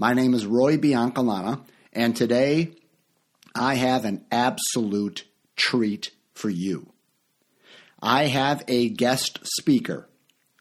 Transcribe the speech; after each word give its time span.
My 0.00 0.14
name 0.14 0.32
is 0.32 0.46
Roy 0.46 0.76
Biancalana, 0.76 1.60
and 1.92 2.14
today 2.14 2.70
I 3.52 3.74
have 3.74 4.04
an 4.04 4.24
absolute 4.30 5.24
treat 5.56 6.12
for 6.34 6.48
you. 6.48 6.92
I 8.00 8.26
have 8.26 8.62
a 8.68 8.90
guest 8.90 9.40
speaker 9.42 10.08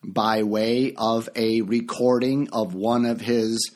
by 0.03 0.41
way 0.41 0.95
of 0.97 1.29
a 1.35 1.61
recording 1.61 2.49
of 2.51 2.73
one 2.73 3.05
of 3.05 3.21
his 3.21 3.75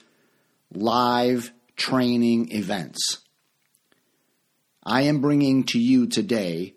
live 0.74 1.52
training 1.76 2.52
events. 2.54 3.20
I 4.84 5.04
am 5.04 5.22
bringing 5.22 5.66
to 5.66 5.80
you 5.80 6.08
today 6.08 6.74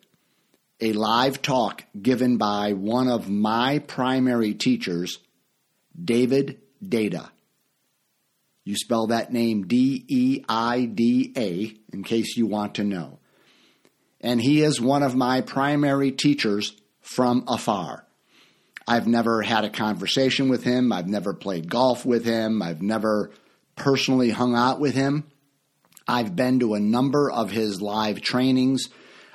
a 0.82 0.92
live 0.92 1.40
talk 1.40 1.84
given 2.02 2.36
by 2.36 2.74
one 2.74 3.08
of 3.08 3.30
my 3.30 3.78
primary 3.78 4.52
teachers, 4.52 5.20
David 5.98 6.60
Deida. 6.84 7.30
You 8.64 8.76
spell 8.76 9.08
that 9.08 9.32
name 9.32 9.66
D 9.66 10.04
E 10.08 10.44
I 10.48 10.86
D 10.86 11.32
A 11.36 11.76
in 11.94 12.02
case 12.02 12.36
you 12.36 12.46
want 12.46 12.76
to 12.76 12.84
know. 12.84 13.18
And 14.20 14.40
he 14.40 14.62
is 14.62 14.80
one 14.80 15.02
of 15.02 15.14
my 15.14 15.42
primary 15.42 16.10
teachers 16.10 16.74
from 17.02 17.44
afar. 17.46 18.06
I've 18.88 19.06
never 19.06 19.42
had 19.42 19.64
a 19.64 19.70
conversation 19.70 20.48
with 20.48 20.64
him. 20.64 20.92
I've 20.92 21.06
never 21.06 21.34
played 21.34 21.70
golf 21.70 22.06
with 22.06 22.24
him. 22.24 22.62
I've 22.62 22.82
never 22.82 23.30
personally 23.76 24.30
hung 24.30 24.54
out 24.54 24.80
with 24.80 24.94
him. 24.94 25.24
I've 26.06 26.34
been 26.36 26.60
to 26.60 26.74
a 26.74 26.80
number 26.80 27.30
of 27.30 27.50
his 27.50 27.80
live 27.80 28.20
trainings. 28.20 28.88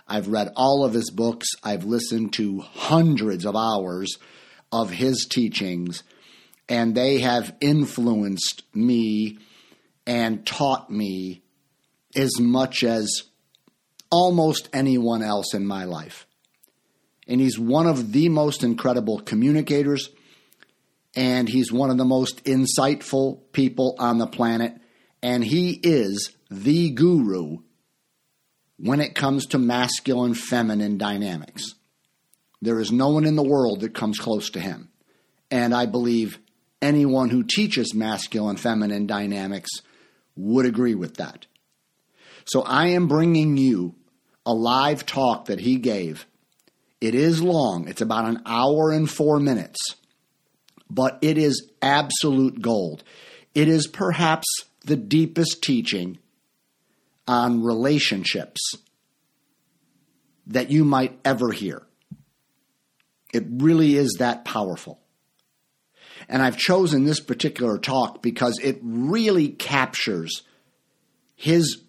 I've 0.07 0.27
read 0.27 0.53
all 0.55 0.83
of 0.83 0.93
his 0.93 1.11
books. 1.11 1.49
I've 1.63 1.83
listened 1.83 2.33
to 2.33 2.59
hundreds 2.61 3.45
of 3.45 3.55
hours 3.55 4.17
of 4.71 4.89
his 4.91 5.27
teachings 5.29 6.03
and 6.69 6.93
they 6.93 7.17
have 7.19 7.55
influenced 7.59 8.63
me 8.73 9.39
and 10.05 10.45
taught 10.45 10.89
me 10.89 11.41
as 12.15 12.39
much 12.39 12.83
as 12.83 13.23
almost 14.11 14.69
anyone 14.71 15.23
else 15.23 15.53
in 15.53 15.65
my 15.65 15.83
life. 15.83 16.27
And 17.27 17.41
he's 17.41 17.59
one 17.59 17.87
of 17.87 18.11
the 18.11 18.29
most 18.29 18.63
incredible 18.63 19.19
communicators, 19.19 20.09
and 21.15 21.49
he's 21.49 21.71
one 21.71 21.89
of 21.89 21.97
the 21.97 22.05
most 22.05 22.43
insightful 22.45 23.41
people 23.51 23.95
on 23.99 24.19
the 24.19 24.27
planet, 24.27 24.73
and 25.21 25.43
he 25.43 25.71
is 25.83 26.31
the 26.49 26.91
guru 26.91 27.57
when 28.77 29.01
it 29.01 29.15
comes 29.15 29.47
to 29.47 29.57
masculine 29.57 30.33
feminine 30.33 30.97
dynamics. 30.97 31.75
There 32.61 32.79
is 32.79 32.91
no 32.91 33.09
one 33.09 33.25
in 33.25 33.35
the 33.35 33.43
world 33.43 33.81
that 33.81 33.93
comes 33.93 34.19
close 34.19 34.49
to 34.51 34.59
him. 34.59 34.89
And 35.51 35.73
I 35.73 35.85
believe 35.85 36.39
anyone 36.81 37.29
who 37.29 37.43
teaches 37.43 37.93
masculine 37.93 38.57
feminine 38.57 39.07
dynamics 39.07 39.69
would 40.35 40.65
agree 40.65 40.95
with 40.95 41.17
that. 41.17 41.45
So 42.45 42.61
I 42.61 42.87
am 42.87 43.07
bringing 43.07 43.57
you 43.57 43.95
a 44.45 44.53
live 44.53 45.05
talk 45.05 45.45
that 45.45 45.59
he 45.59 45.77
gave. 45.77 46.25
It 47.01 47.15
is 47.15 47.41
long, 47.41 47.87
it's 47.87 48.01
about 48.01 48.25
an 48.25 48.41
hour 48.45 48.91
and 48.91 49.09
four 49.09 49.39
minutes, 49.39 49.79
but 50.89 51.17
it 51.21 51.37
is 51.37 51.69
absolute 51.81 52.61
gold. 52.61 53.03
It 53.53 53.67
is 53.67 53.87
perhaps 53.87 54.47
the 54.83 54.95
deepest 54.95 55.61
teaching 55.61 56.17
on 57.27 57.63
relationships 57.63 58.59
that 60.47 60.71
you 60.71 60.83
might 60.83 61.19
ever 61.23 61.51
hear. 61.51 61.83
It 63.33 63.45
really 63.49 63.95
is 63.95 64.15
that 64.19 64.43
powerful. 64.45 64.98
And 66.29 66.43
I've 66.43 66.57
chosen 66.57 67.03
this 67.03 67.19
particular 67.19 67.79
talk 67.79 68.21
because 68.21 68.59
it 68.61 68.79
really 68.83 69.49
captures 69.49 70.43
his 71.35 71.81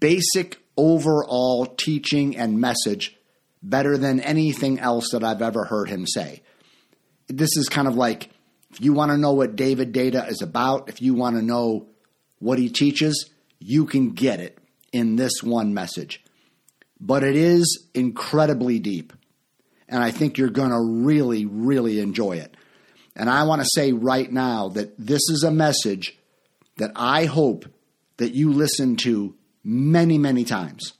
basic 0.00 0.58
overall 0.76 1.66
teaching 1.66 2.36
and 2.36 2.58
message 2.58 3.16
better 3.62 3.98
than 3.98 4.20
anything 4.20 4.80
else 4.80 5.10
that 5.12 5.22
I've 5.22 5.42
ever 5.42 5.64
heard 5.64 5.90
him 5.90 6.06
say. 6.06 6.42
This 7.28 7.56
is 7.56 7.68
kind 7.68 7.86
of 7.86 7.96
like 7.96 8.30
if 8.70 8.80
you 8.80 8.92
want 8.92 9.12
to 9.12 9.18
know 9.18 9.32
what 9.32 9.56
David 9.56 9.92
Deida 9.92 10.28
is 10.28 10.42
about, 10.42 10.88
if 10.88 11.00
you 11.00 11.14
want 11.14 11.36
to 11.36 11.42
know 11.42 11.86
what 12.38 12.58
he 12.58 12.68
teaches, 12.70 13.30
you 13.60 13.84
can 13.86 14.10
get 14.10 14.40
it 14.40 14.58
in 14.92 15.16
this 15.16 15.42
one 15.42 15.74
message. 15.74 16.24
But 17.00 17.22
it 17.22 17.36
is 17.36 17.86
incredibly 17.94 18.78
deep. 18.78 19.12
And 19.88 20.02
I 20.02 20.10
think 20.10 20.38
you're 20.38 20.48
going 20.48 20.70
to 20.70 21.04
really, 21.06 21.44
really 21.44 22.00
enjoy 22.00 22.38
it. 22.38 22.56
And 23.16 23.30
I 23.30 23.44
want 23.44 23.62
to 23.62 23.68
say 23.72 23.92
right 23.92 24.30
now 24.30 24.68
that 24.70 24.94
this 24.98 25.22
is 25.30 25.44
a 25.44 25.50
message 25.50 26.18
that 26.76 26.92
I 26.96 27.26
hope 27.26 27.66
that 28.16 28.34
you 28.34 28.52
listen 28.52 28.96
to 28.96 29.34
many, 29.62 30.18
many 30.18 30.44
times 30.44 30.94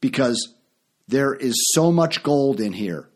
because 0.00 0.54
there 1.08 1.34
is 1.34 1.54
so 1.74 1.92
much 1.92 2.22
gold 2.22 2.60
in 2.60 2.72
here 2.72 3.08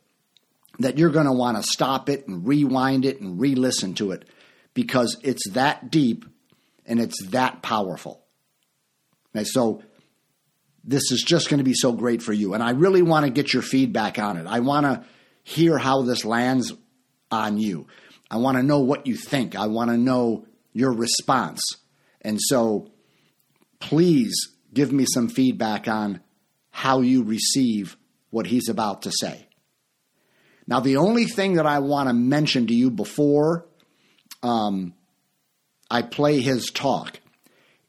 that 0.79 0.99
you're 0.99 1.11
going 1.11 1.27
to 1.27 1.33
want 1.33 1.57
to 1.57 1.62
stop 1.62 2.09
it 2.09 2.29
and 2.29 2.47
rewind 2.47 3.05
it 3.05 3.21
and 3.21 3.41
re 3.41 3.55
listen 3.55 3.95
to 3.95 4.13
it 4.13 4.28
because 4.75 5.17
it's 5.23 5.51
that 5.51 5.91
deep 5.91 6.27
and 6.84 7.01
it's 7.01 7.23
that 7.28 7.63
powerful. 7.63 8.23
And 9.34 9.47
so, 9.47 9.83
this 10.89 11.11
is 11.11 11.25
just 11.27 11.51
going 11.51 11.59
to 11.59 11.65
be 11.65 11.75
so 11.75 11.91
great 11.91 12.23
for 12.23 12.33
you. 12.33 12.55
And 12.55 12.63
I 12.63 12.71
really 12.71 13.03
want 13.03 13.27
to 13.27 13.33
get 13.33 13.53
your 13.53 13.63
feedback 13.63 14.21
on 14.21 14.37
it. 14.37 14.47
I 14.47 14.61
want 14.61 14.87
to 14.87 15.05
hear 15.43 15.78
how 15.78 16.03
this 16.03 16.25
lands 16.25 16.73
on 17.31 17.59
you. 17.59 17.87
I 18.31 18.37
want 18.37 18.56
to 18.56 18.62
know 18.62 18.81
what 18.81 19.06
you 19.06 19.16
think. 19.16 19.54
I 19.54 19.66
want 19.66 19.91
to 19.91 19.97
know 19.97 20.47
your 20.72 20.92
response. 20.92 21.62
And 22.20 22.38
so 22.41 22.91
please 23.81 24.34
give 24.75 24.92
me 24.92 25.06
some 25.06 25.28
feedback 25.28 25.88
on 25.88 26.20
how 26.70 27.00
you 27.00 27.22
receive 27.22 27.97
what 28.31 28.47
he's 28.47 28.69
about 28.69 29.03
to 29.03 29.12
say. 29.12 29.47
Now, 30.66 30.81
the 30.81 30.97
only 30.97 31.26
thing 31.26 31.54
that 31.54 31.66
I 31.66 31.78
want 31.78 32.09
to 32.09 32.15
mention 32.15 32.66
to 32.66 32.75
you 32.75 32.91
before 32.91 33.66
um, 34.42 34.94
I 35.91 36.03
play 36.03 36.41
his 36.41 36.70
talk 36.70 37.20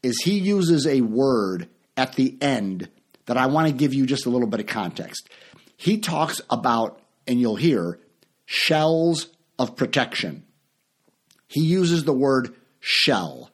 is 0.03 0.21
he 0.21 0.37
uses 0.37 0.85
a 0.85 1.01
word 1.01 1.67
at 1.97 2.13
the 2.13 2.37
end 2.39 2.89
that 3.25 3.37
I 3.37 3.47
want 3.47 3.67
to 3.67 3.73
give 3.73 3.93
you 3.93 4.05
just 4.05 4.25
a 4.25 4.29
little 4.29 4.47
bit 4.47 4.59
of 4.59 4.67
context. 4.67 5.27
He 5.75 5.97
talks 5.97 6.39
about, 6.49 7.01
and 7.27 7.41
you'll 7.41 7.55
hear, 7.55 7.99
shells 8.47 9.27
of 9.59 9.75
protection. 9.75 10.43
He 11.47 11.61
uses 11.61 12.03
the 12.03 12.13
word 12.13 12.55
shell 12.79 13.51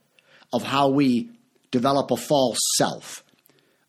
of 0.53 0.63
how 0.63 0.89
we 0.89 1.31
develop 1.71 2.11
a 2.11 2.17
false 2.17 2.59
self, 2.77 3.23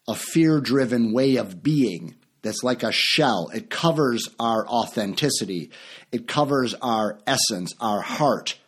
a 0.09 0.15
fear 0.15 0.61
driven 0.61 1.13
way 1.13 1.37
of 1.37 1.63
being 1.63 2.17
that's 2.43 2.65
like 2.65 2.83
a 2.83 2.93
shell. 2.93 3.51
It 3.55 3.71
covers 3.71 4.29
our 4.41 4.67
authenticity, 4.67 5.71
it 6.11 6.27
covers 6.27 6.75
our 6.75 7.21
essence, 7.27 7.73
our 7.81 8.01
heart. 8.01 8.59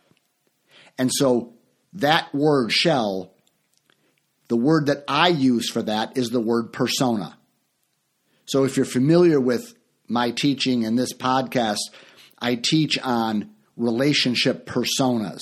And 0.98 1.10
so 1.12 1.54
that 1.94 2.34
word 2.34 2.70
shell, 2.70 3.32
the 4.48 4.56
word 4.56 4.86
that 4.86 5.04
I 5.08 5.28
use 5.28 5.70
for 5.70 5.82
that 5.82 6.16
is 6.16 6.30
the 6.30 6.40
word 6.40 6.72
persona. 6.72 7.36
So 8.44 8.64
if 8.64 8.76
you're 8.76 8.86
familiar 8.86 9.40
with 9.40 9.74
my 10.08 10.30
teaching 10.30 10.82
in 10.82 10.94
this 10.94 11.12
podcast, 11.12 11.78
I 12.38 12.60
teach 12.62 12.98
on 12.98 13.50
relationship 13.76 14.66
personas, 14.66 15.40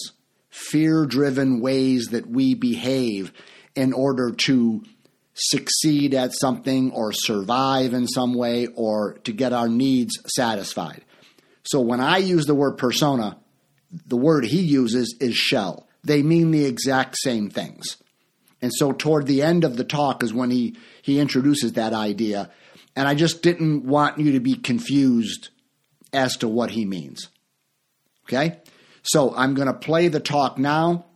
fear 0.51 1.07
driven 1.07 1.61
ways 1.61 2.09
that 2.09 2.29
we 2.29 2.55
behave 2.55 3.33
in 3.75 3.93
order 3.93 4.31
to 4.31 4.83
succeed 5.35 6.15
at 6.15 6.33
something 6.33 6.93
or 6.93 7.13
survive 7.13 7.93
in 7.93 8.07
some 8.07 8.35
way 8.35 8.67
or 8.69 9.15
to 9.25 9.33
get 9.33 9.53
our 9.53 9.69
needs 9.69 10.19
satisfied. 10.29 11.05
So 11.65 11.81
when 11.81 12.01
I 12.01 12.19
use 12.19 12.47
the 12.47 12.55
word 12.55 12.79
persona, 12.79 13.39
the 14.07 14.17
word 14.17 14.45
he 14.45 14.61
uses 14.61 15.17
is 15.21 15.35
shell. 15.35 15.89
They 16.05 16.23
mean 16.23 16.51
the 16.51 16.67
exact 16.67 17.17
same 17.19 17.51
things. 17.51 17.97
And 18.61 18.73
so 18.73 18.93
toward 18.93 19.27
the 19.27 19.43
end 19.43 19.65
of 19.65 19.77
the 19.77 19.85
talk 19.85 20.23
is 20.23 20.33
when 20.33 20.51
he, 20.51 20.77
he 21.03 21.19
introduces 21.19 21.73
that 21.73 21.93
idea. 21.93 22.51
And 22.95 23.09
I 23.09 23.15
just 23.15 23.43
didn't 23.43 23.85
want 23.85 24.19
you 24.19 24.33
to 24.33 24.41
be 24.41 24.55
confused 24.55 25.49
as 26.15 26.37
to 26.39 26.49
what 26.49 26.71
he 26.71 26.85
means. 26.85 27.29
Okay? 28.27 28.59
So 29.03 29.35
I'm 29.35 29.55
going 29.55 29.69
to 29.69 29.75
play 29.75 30.09
the 30.09 30.21
talk 30.21 30.59
now, 30.59 31.07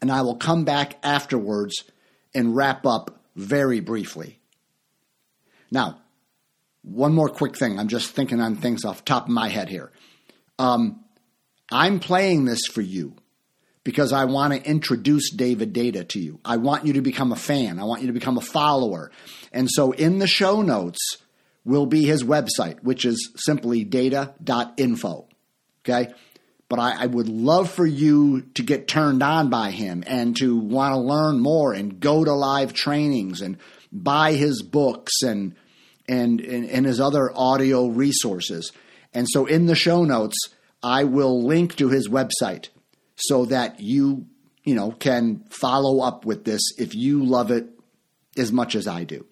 and 0.00 0.10
I 0.10 0.22
will 0.22 0.36
come 0.36 0.64
back 0.64 0.98
afterwards 1.02 1.84
and 2.34 2.54
wrap 2.54 2.84
up 2.86 3.20
very 3.34 3.80
briefly. 3.80 4.38
Now, 5.70 5.98
one 6.82 7.14
more 7.14 7.28
quick 7.28 7.56
thing. 7.56 7.78
I'm 7.78 7.88
just 7.88 8.10
thinking 8.10 8.40
on 8.40 8.56
things 8.56 8.84
off 8.84 9.04
top 9.04 9.24
of 9.24 9.30
my 9.30 9.48
head 9.48 9.68
here. 9.68 9.90
Um, 10.58 11.04
I'm 11.70 12.00
playing 12.00 12.44
this 12.44 12.66
for 12.66 12.82
you 12.82 13.14
because 13.84 14.12
I 14.12 14.26
want 14.26 14.52
to 14.52 14.68
introduce 14.68 15.30
David 15.30 15.72
Deida 15.72 16.06
to 16.08 16.20
you. 16.20 16.40
I 16.44 16.58
want 16.58 16.84
you 16.84 16.94
to 16.94 17.00
become 17.00 17.32
a 17.32 17.36
fan. 17.36 17.78
I 17.78 17.84
want 17.84 18.02
you 18.02 18.08
to 18.08 18.12
become 18.12 18.36
a 18.36 18.42
follower. 18.42 19.10
And 19.52 19.70
so 19.70 19.92
in 19.92 20.18
the 20.18 20.26
show 20.26 20.60
notes 20.60 21.00
will 21.64 21.86
be 21.86 22.04
his 22.04 22.24
website, 22.24 22.82
which 22.82 23.04
is 23.04 23.32
simply 23.36 23.84
deida.info. 23.84 25.28
Okay? 25.84 26.12
But 26.68 26.78
I, 26.78 27.02
I, 27.02 27.06
would 27.06 27.28
love 27.28 27.70
for 27.70 27.84
you 27.84 28.42
to 28.54 28.62
get 28.62 28.88
turned 28.88 29.22
on 29.22 29.50
by 29.50 29.70
him 29.70 30.02
and 30.06 30.36
to 30.38 30.56
want 30.56 30.94
to 30.94 30.98
learn 30.98 31.38
more 31.38 31.74
and 31.74 32.00
go 32.00 32.24
to 32.24 32.32
live 32.32 32.72
trainings 32.72 33.42
and 33.42 33.58
buy 33.92 34.32
his 34.32 34.62
books 34.62 35.22
and 35.22 35.54
and, 36.08 36.40
and, 36.40 36.68
and 36.68 36.86
his 36.86 37.00
other 37.00 37.30
audio 37.34 37.86
resources. 37.86 38.72
And 39.14 39.26
so 39.28 39.46
in 39.46 39.66
the 39.66 39.74
show 39.74 40.04
notes, 40.04 40.36
I 40.82 41.04
will 41.04 41.44
link 41.46 41.76
to 41.76 41.88
his 41.88 42.08
website 42.08 42.68
so 43.16 43.44
that 43.46 43.80
you, 43.80 44.26
you 44.64 44.74
know, 44.74 44.90
can 44.90 45.44
follow 45.50 46.00
up 46.00 46.24
with 46.24 46.44
this 46.44 46.60
if 46.78 46.94
you 46.94 47.24
love 47.24 47.50
it 47.50 47.68
as 48.36 48.50
much 48.50 48.74
as 48.74 48.86
I 48.88 49.04
do. 49.04 49.26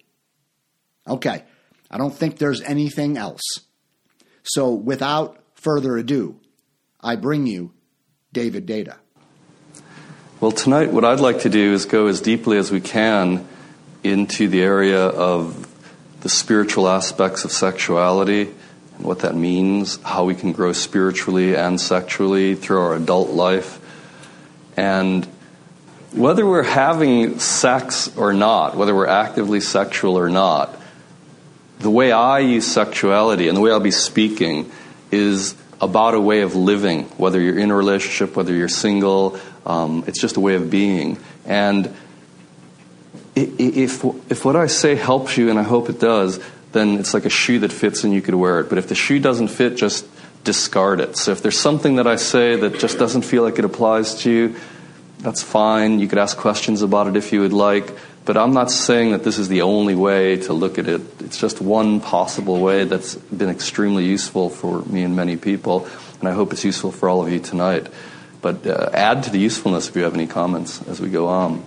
Okay. 1.07 1.43
I 1.91 1.97
don't 1.97 2.13
think 2.13 2.37
there's 2.37 2.61
anything 2.61 3.17
else. 3.17 3.41
So 4.43 4.71
without 4.71 5.37
further 5.55 5.97
ado, 5.97 6.39
I 7.01 7.17
bring 7.17 7.45
you 7.45 7.73
David 8.31 8.65
Deida. 8.65 8.95
Well, 10.39 10.53
tonight, 10.53 10.91
what 10.91 11.03
I'd 11.03 11.19
like 11.19 11.41
to 11.41 11.49
do 11.49 11.73
is 11.73 11.85
go 11.85 12.07
as 12.07 12.21
deeply 12.21 12.57
as 12.57 12.71
we 12.71 12.79
can 12.79 13.45
into 14.03 14.47
the 14.47 14.61
area 14.61 15.05
of 15.05 15.67
the 16.21 16.29
spiritual 16.29 16.87
aspects 16.87 17.43
of 17.45 17.51
sexuality 17.51 18.51
and 18.95 19.05
what 19.05 19.19
that 19.19 19.35
means, 19.35 20.01
how 20.01 20.23
we 20.23 20.33
can 20.33 20.53
grow 20.53 20.71
spiritually 20.71 21.55
and 21.55 21.79
sexually 21.79 22.55
through 22.55 22.79
our 22.79 22.95
adult 22.95 23.29
life. 23.31 23.79
And 24.77 25.25
whether 26.13 26.45
we're 26.45 26.63
having 26.63 27.39
sex 27.39 28.15
or 28.17 28.33
not, 28.33 28.75
whether 28.75 28.95
we're 28.95 29.07
actively 29.07 29.59
sexual 29.59 30.17
or 30.17 30.29
not, 30.29 30.80
the 31.81 31.89
way 31.89 32.11
I 32.11 32.39
use 32.39 32.65
sexuality 32.65 33.47
and 33.47 33.57
the 33.57 33.61
way 33.61 33.71
I'll 33.71 33.79
be 33.79 33.91
speaking 33.91 34.71
is 35.11 35.55
about 35.81 36.13
a 36.13 36.19
way 36.19 36.41
of 36.41 36.55
living, 36.55 37.03
whether 37.17 37.41
you're 37.41 37.57
in 37.57 37.71
a 37.71 37.75
relationship, 37.75 38.35
whether 38.35 38.53
you're 38.53 38.69
single. 38.69 39.39
Um, 39.65 40.03
it's 40.07 40.19
just 40.19 40.37
a 40.37 40.39
way 40.39 40.55
of 40.55 40.69
being. 40.69 41.17
And 41.45 41.93
if, 43.35 44.03
if 44.29 44.45
what 44.45 44.55
I 44.55 44.67
say 44.67 44.95
helps 44.95 45.37
you, 45.37 45.49
and 45.49 45.57
I 45.57 45.63
hope 45.63 45.89
it 45.89 45.99
does, 45.99 46.39
then 46.71 46.99
it's 46.99 47.13
like 47.13 47.25
a 47.25 47.29
shoe 47.29 47.59
that 47.59 47.71
fits 47.71 48.03
and 48.03 48.13
you 48.13 48.21
could 48.21 48.35
wear 48.35 48.59
it. 48.59 48.69
But 48.69 48.77
if 48.77 48.87
the 48.87 48.95
shoe 48.95 49.19
doesn't 49.19 49.49
fit, 49.49 49.75
just 49.75 50.07
discard 50.43 50.99
it. 50.99 51.17
So 51.17 51.31
if 51.31 51.41
there's 51.41 51.59
something 51.59 51.95
that 51.95 52.07
I 52.07 52.15
say 52.15 52.55
that 52.55 52.79
just 52.79 52.97
doesn't 52.97 53.23
feel 53.23 53.43
like 53.43 53.59
it 53.59 53.65
applies 53.65 54.15
to 54.21 54.31
you, 54.31 54.55
that's 55.19 55.43
fine. 55.43 55.99
You 55.99 56.07
could 56.07 56.17
ask 56.17 56.37
questions 56.37 56.81
about 56.81 57.07
it 57.07 57.15
if 57.15 57.31
you 57.33 57.41
would 57.41 57.53
like. 57.53 57.91
But 58.31 58.41
I'm 58.41 58.53
not 58.53 58.71
saying 58.71 59.11
that 59.11 59.25
this 59.25 59.37
is 59.37 59.49
the 59.49 59.63
only 59.63 59.93
way 59.93 60.37
to 60.37 60.53
look 60.53 60.79
at 60.79 60.87
it. 60.87 61.01
It's 61.19 61.37
just 61.37 61.59
one 61.59 61.99
possible 61.99 62.61
way 62.61 62.85
that's 62.85 63.15
been 63.15 63.49
extremely 63.49 64.05
useful 64.05 64.49
for 64.49 64.83
me 64.83 65.03
and 65.03 65.17
many 65.17 65.35
people, 65.35 65.85
and 66.17 66.29
I 66.29 66.31
hope 66.31 66.53
it's 66.53 66.63
useful 66.63 66.93
for 66.93 67.09
all 67.09 67.21
of 67.21 67.29
you 67.29 67.41
tonight. 67.41 67.87
But 68.41 68.65
uh, 68.65 68.89
add 68.93 69.23
to 69.23 69.31
the 69.31 69.37
usefulness 69.37 69.89
if 69.89 69.97
you 69.97 70.03
have 70.03 70.13
any 70.13 70.27
comments 70.27 70.81
as 70.87 71.01
we 71.01 71.09
go 71.09 71.27
on. 71.27 71.65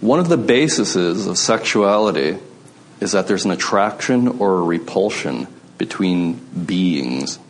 One 0.00 0.20
of 0.20 0.28
the 0.28 0.36
bases 0.36 1.26
of 1.26 1.36
sexuality 1.36 2.38
is 3.00 3.10
that 3.10 3.26
there's 3.26 3.44
an 3.44 3.50
attraction 3.50 4.28
or 4.38 4.58
a 4.58 4.62
repulsion 4.62 5.48
between 5.78 6.34
beings. 6.64 7.40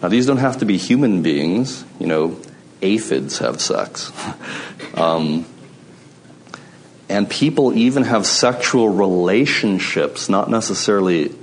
Now, 0.00 0.08
these 0.08 0.24
don't 0.24 0.38
have 0.38 0.56
to 0.60 0.64
be 0.64 0.78
human 0.78 1.20
beings. 1.20 1.84
You 2.00 2.06
know, 2.06 2.40
aphids 2.80 3.40
have 3.40 3.60
sex. 3.60 4.10
um, 4.94 5.44
and 7.08 7.28
people 7.28 7.74
even 7.74 8.04
have 8.04 8.26
sexual 8.26 8.88
relationships, 8.88 10.28
not 10.28 10.48
necessarily 10.50 11.34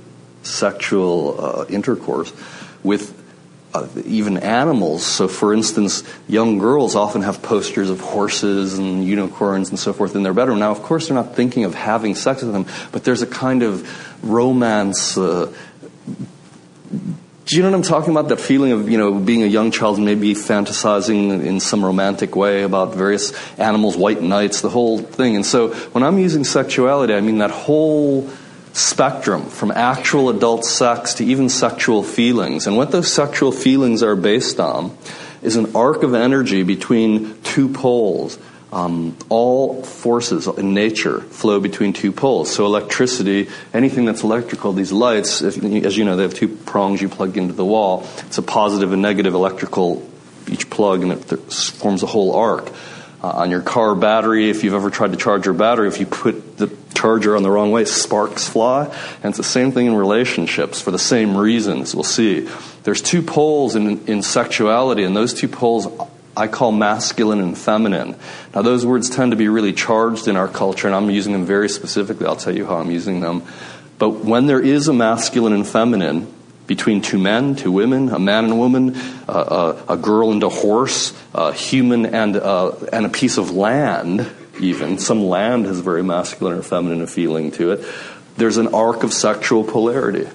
sexual 0.42 1.36
uh, 1.38 1.64
intercourse, 1.68 2.32
with 2.82 3.16
uh, 3.72 3.86
even 4.04 4.36
animals. 4.38 5.04
So, 5.04 5.28
for 5.28 5.54
instance, 5.54 6.02
young 6.26 6.58
girls 6.58 6.96
often 6.96 7.22
have 7.22 7.42
posters 7.42 7.88
of 7.88 8.00
horses 8.00 8.78
and 8.78 9.04
unicorns 9.04 9.70
and 9.70 9.78
so 9.78 9.92
forth 9.92 10.16
in 10.16 10.22
their 10.22 10.34
bedroom. 10.34 10.58
Now, 10.58 10.72
of 10.72 10.82
course, 10.82 11.06
they're 11.06 11.14
not 11.14 11.36
thinking 11.36 11.64
of 11.64 11.74
having 11.74 12.14
sex 12.14 12.42
with 12.42 12.52
them, 12.52 12.66
but 12.90 13.04
there's 13.04 13.22
a 13.22 13.26
kind 13.26 13.62
of 13.62 13.88
romance. 14.24 15.16
Uh, 15.16 15.52
do 17.50 17.56
you 17.56 17.62
know 17.62 17.70
what 17.70 17.78
I'm 17.78 17.82
talking 17.82 18.12
about? 18.12 18.28
That 18.28 18.40
feeling 18.40 18.70
of, 18.70 18.88
you 18.88 18.96
know, 18.96 19.18
being 19.18 19.42
a 19.42 19.46
young 19.46 19.72
child 19.72 19.96
and 19.96 20.06
maybe 20.06 20.34
fantasizing 20.34 21.44
in 21.44 21.58
some 21.58 21.84
romantic 21.84 22.36
way 22.36 22.62
about 22.62 22.94
various 22.94 23.32
animals, 23.58 23.96
white 23.96 24.22
knights, 24.22 24.60
the 24.60 24.68
whole 24.70 24.98
thing. 24.98 25.34
And 25.34 25.44
so 25.44 25.74
when 25.90 26.04
I'm 26.04 26.16
using 26.20 26.44
sexuality, 26.44 27.12
I 27.12 27.20
mean 27.20 27.38
that 27.38 27.50
whole 27.50 28.30
spectrum 28.72 29.46
from 29.46 29.72
actual 29.72 30.30
adult 30.30 30.64
sex 30.64 31.14
to 31.14 31.24
even 31.24 31.48
sexual 31.48 32.04
feelings. 32.04 32.68
And 32.68 32.76
what 32.76 32.92
those 32.92 33.12
sexual 33.12 33.50
feelings 33.50 34.04
are 34.04 34.14
based 34.14 34.60
on 34.60 34.96
is 35.42 35.56
an 35.56 35.74
arc 35.74 36.04
of 36.04 36.14
energy 36.14 36.62
between 36.62 37.42
two 37.42 37.68
poles 37.68 38.38
um, 38.72 39.16
all 39.28 39.82
forces 39.82 40.46
in 40.46 40.74
nature 40.74 41.20
flow 41.20 41.60
between 41.60 41.92
two 41.92 42.12
poles. 42.12 42.54
So 42.54 42.66
electricity, 42.66 43.48
anything 43.74 44.04
that's 44.04 44.22
electrical, 44.22 44.72
these 44.72 44.92
lights, 44.92 45.42
if, 45.42 45.62
as 45.62 45.96
you 45.96 46.04
know, 46.04 46.16
they 46.16 46.22
have 46.22 46.34
two 46.34 46.48
prongs 46.48 47.02
you 47.02 47.08
plug 47.08 47.36
into 47.36 47.54
the 47.54 47.64
wall. 47.64 48.06
It's 48.26 48.38
a 48.38 48.42
positive 48.42 48.92
and 48.92 49.02
negative 49.02 49.34
electrical 49.34 50.08
each 50.48 50.70
plug, 50.70 51.02
and 51.02 51.12
it 51.12 51.52
forms 51.52 52.02
a 52.02 52.06
whole 52.06 52.34
arc. 52.34 52.70
Uh, 53.22 53.28
on 53.28 53.50
your 53.50 53.60
car 53.60 53.94
battery, 53.94 54.48
if 54.48 54.64
you've 54.64 54.72
ever 54.72 54.88
tried 54.88 55.12
to 55.12 55.18
charge 55.18 55.44
your 55.44 55.54
battery, 55.54 55.88
if 55.88 56.00
you 56.00 56.06
put 56.06 56.56
the 56.56 56.74
charger 56.94 57.36
on 57.36 57.42
the 57.42 57.50
wrong 57.50 57.70
way, 57.70 57.84
sparks 57.84 58.48
fly. 58.48 58.84
And 59.22 59.26
it's 59.26 59.36
the 59.36 59.44
same 59.44 59.72
thing 59.72 59.86
in 59.86 59.94
relationships 59.94 60.80
for 60.80 60.90
the 60.90 60.98
same 60.98 61.36
reasons. 61.36 61.94
We'll 61.94 62.02
see. 62.04 62.48
There's 62.82 63.02
two 63.02 63.20
poles 63.20 63.76
in, 63.76 64.06
in 64.06 64.22
sexuality, 64.22 65.04
and 65.04 65.14
those 65.14 65.34
two 65.34 65.48
poles 65.48 65.86
I 66.36 66.46
call 66.46 66.72
masculine 66.72 67.40
and 67.40 67.56
feminine. 67.56 68.16
Now, 68.54 68.62
those 68.62 68.86
words 68.86 69.10
tend 69.10 69.32
to 69.32 69.36
be 69.36 69.48
really 69.48 69.72
charged 69.72 70.28
in 70.28 70.36
our 70.36 70.48
culture, 70.48 70.86
and 70.86 70.94
I'm 70.94 71.10
using 71.10 71.32
them 71.32 71.44
very 71.44 71.68
specifically. 71.68 72.26
I'll 72.26 72.36
tell 72.36 72.56
you 72.56 72.66
how 72.66 72.76
I'm 72.76 72.90
using 72.90 73.20
them. 73.20 73.42
But 73.98 74.24
when 74.24 74.46
there 74.46 74.60
is 74.60 74.88
a 74.88 74.92
masculine 74.92 75.52
and 75.52 75.66
feminine 75.66 76.32
between 76.66 77.02
two 77.02 77.18
men, 77.18 77.56
two 77.56 77.72
women, 77.72 78.10
a 78.10 78.18
man 78.18 78.44
and 78.44 78.52
a 78.52 78.56
woman, 78.56 78.96
uh, 79.28 79.74
a, 79.88 79.94
a, 79.94 79.96
girl 79.96 80.30
and 80.30 80.42
a 80.42 80.48
horse, 80.48 81.12
a 81.34 81.52
human 81.52 82.06
and, 82.06 82.36
uh, 82.36 82.70
and 82.92 83.04
a 83.04 83.08
piece 83.08 83.38
of 83.38 83.50
land, 83.50 84.30
even, 84.60 84.96
some 84.98 85.24
land 85.24 85.66
has 85.66 85.80
very 85.80 86.04
masculine 86.04 86.56
or 86.56 86.62
feminine 86.62 87.06
feeling 87.08 87.50
to 87.50 87.72
it, 87.72 87.84
there's 88.36 88.56
an 88.56 88.68
arc 88.68 89.02
of 89.02 89.12
sexual 89.12 89.64
polarity. 89.64 90.28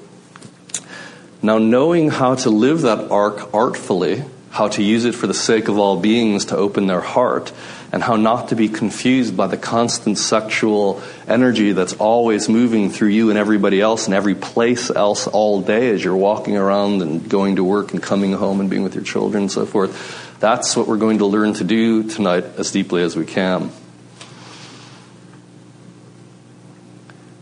Now, 1.41 1.57
knowing 1.57 2.09
how 2.09 2.35
to 2.35 2.49
live 2.49 2.81
that 2.81 3.11
arc 3.11 3.53
artfully, 3.53 4.23
how 4.55 4.69
to 4.69 4.81
use 4.81 5.03
it 5.03 5.13
for 5.13 5.27
the 5.27 5.33
sake 5.33 5.67
of 5.67 5.77
all 5.77 6.00
beings 6.00 6.45
to 6.45 6.55
open 6.55 6.88
their 6.88 7.01
heart, 7.01 7.51
and 7.91 8.01
how 8.01 8.15
not 8.15 8.47
to 8.47 8.55
be 8.55 8.69
confused 8.69 9.35
by 9.35 9.47
the 9.47 9.57
constant 9.57 10.17
sexual 10.17 11.03
energy 11.27 11.74
that's 11.74 11.91
always 11.95 12.47
moving 12.47 12.89
through 12.89 13.09
you 13.09 13.29
and 13.29 13.38
everybody 13.38 13.81
else 13.81 14.05
and 14.05 14.15
every 14.15 14.33
place 14.33 14.89
else 14.89 15.27
all 15.27 15.62
day 15.62 15.89
as 15.89 16.01
you're 16.01 16.15
walking 16.15 16.55
around 16.55 17.01
and 17.01 17.29
going 17.29 17.57
to 17.57 17.65
work 17.65 17.91
and 17.91 18.01
coming 18.01 18.31
home 18.31 18.62
and 18.62 18.69
being 18.69 18.83
with 18.83 18.95
your 18.95 19.03
children 19.03 19.43
and 19.43 19.51
so 19.51 19.65
forth. 19.65 20.39
That's 20.39 20.77
what 20.77 20.88
we're 20.88 20.95
going 20.95 21.17
to 21.17 21.25
learn 21.25 21.53
to 21.55 21.65
do 21.65 22.03
tonight 22.09 22.45
as 22.57 22.71
deeply 22.71 23.03
as 23.03 23.17
we 23.17 23.25
can. 23.25 23.71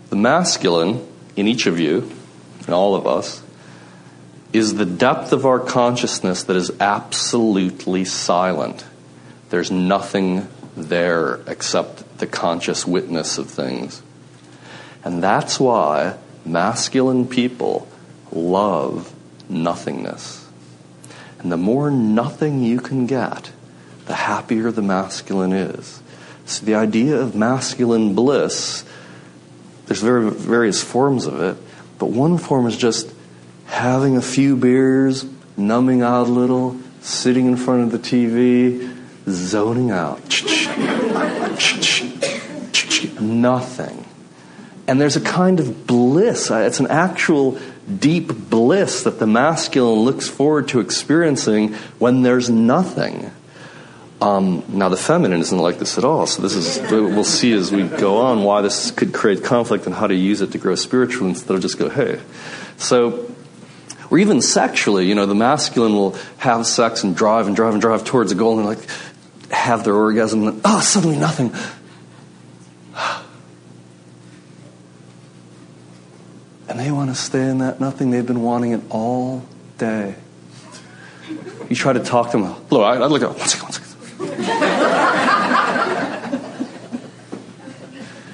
The 0.10 0.16
masculine 0.16 1.08
in 1.36 1.48
each 1.48 1.68
of 1.68 1.80
you, 1.80 2.12
in 2.68 2.74
all 2.74 2.96
of 2.96 3.06
us, 3.06 3.43
is 4.54 4.76
the 4.76 4.86
depth 4.86 5.34
of 5.34 5.46
our 5.46 5.60
consciousness 5.60 6.44
that 6.44 6.56
is 6.56 6.72
absolutely 6.80 8.06
silent. 8.06 8.86
There's 9.50 9.72
nothing 9.72 10.48
there 10.78 11.42
except 11.48 12.20
the 12.20 12.28
conscious 12.28 12.86
witness 12.86 13.40
of 13.40 13.50
things. 13.50 14.02
And 15.04 15.22
that's 15.22 15.60
why 15.60 16.18
masculine 16.46 17.28
people 17.28 17.88
love 18.32 19.14
nothingness. 19.50 20.48
And 21.40 21.52
the 21.52 21.58
more 21.58 21.92
nothing 21.92 22.64
you 22.64 22.80
can 22.80 23.06
get, 23.06 23.52
the 24.06 24.14
happier 24.14 24.72
the 24.72 24.82
masculine 24.82 25.52
is. 25.52 26.02
So 26.46 26.66
the 26.66 26.76
idea 26.76 27.20
of 27.20 27.36
masculine 27.36 28.14
bliss, 28.14 28.86
there's 29.88 30.02
various 30.02 30.84
forms 30.84 31.26
of 31.26 31.42
it, 31.42 31.58
but 32.00 32.08
one 32.08 32.38
form 32.38 32.68
is 32.68 32.78
just 32.78 33.13
having 33.74 34.16
a 34.16 34.22
few 34.22 34.56
beers, 34.56 35.26
numbing 35.58 36.04
out 36.04 36.28
a 36.28 36.32
little, 36.32 36.80
sitting 37.02 37.48
in 37.48 37.58
front 37.58 37.82
of 37.82 37.92
the 37.92 37.98
TV, 37.98 38.96
zoning 39.28 39.90
out. 39.90 40.22
Nothing. 43.20 44.06
And 44.88 45.02
there's 45.02 45.16
a 45.16 45.22
kind 45.22 45.60
of 45.60 45.88
bliss. 45.88 46.52
It's 46.52 46.80
an 46.80 46.88
actual 46.88 47.60
deep 48.00 48.28
bliss 48.28 49.04
that 49.04 49.18
the 49.18 49.26
masculine 49.26 50.02
looks 50.02 50.30
forward 50.30 50.68
to 50.70 50.80
experiencing 50.80 51.74
when 51.98 52.22
there's 52.22 52.52
nothing. 52.52 53.32
Um, 54.22 54.64
now, 54.70 54.88
the 54.88 54.98
feminine 54.98 55.42
isn't 55.42 55.58
like 55.58 55.80
this 55.80 55.98
at 55.98 56.06
all. 56.06 56.28
So, 56.28 56.44
this 56.44 56.56
is, 56.56 56.80
we'll 56.92 57.24
see 57.24 57.54
as 57.54 57.72
we 57.72 57.88
go 57.88 58.18
on 58.18 58.44
why 58.44 58.62
this 58.62 58.92
could 58.92 59.14
create 59.14 59.44
conflict 59.44 59.88
and 59.88 59.96
how 59.96 60.08
to 60.08 60.16
use 60.16 60.42
it 60.42 60.52
to 60.52 60.60
grow 60.60 60.76
spiritually 60.76 61.32
instead 61.32 61.56
of 61.56 61.62
just 61.62 61.80
go, 61.80 61.90
hey. 61.90 62.22
So, 62.78 63.34
or 64.14 64.20
even 64.20 64.44
sexually, 64.44 65.08
you 65.08 65.16
know, 65.16 65.26
the 65.26 65.34
masculine 65.34 65.96
will 65.96 66.16
have 66.38 66.68
sex 66.68 67.04
and 67.04 67.16
drive 67.16 67.48
and 67.48 67.56
drive 67.56 67.74
and 67.74 67.82
drive 67.82 68.06
towards 68.06 68.32
a 68.32 68.36
goal 68.36 68.60
and 68.60 68.68
like 68.68 68.78
have 69.50 69.84
their 69.84 69.96
orgasm 69.96 70.48
and 70.48 70.62
oh, 70.64 70.82
suddenly 70.82 71.18
nothing. 71.18 71.52
And 76.70 76.80
they 76.80 76.92
want 76.92 77.10
to 77.10 77.16
stay 77.16 77.50
in 77.50 77.58
that 77.60 77.80
nothing. 77.80 78.10
They've 78.10 78.26
been 78.26 78.42
wanting 78.42 78.72
it 78.72 78.82
all 78.90 79.44
day. 79.78 80.16
You 81.70 81.76
try 81.76 81.94
to 81.94 82.00
talk 82.00 82.32
to 82.32 82.38
them. 82.38 82.46
Hello, 82.70 82.82
I, 82.82 82.96
I 82.96 83.06
look 83.08 83.22
at 83.22 83.30
one 83.30 83.48
second, 83.48 83.64
one 83.64 83.72
second. 83.74 83.96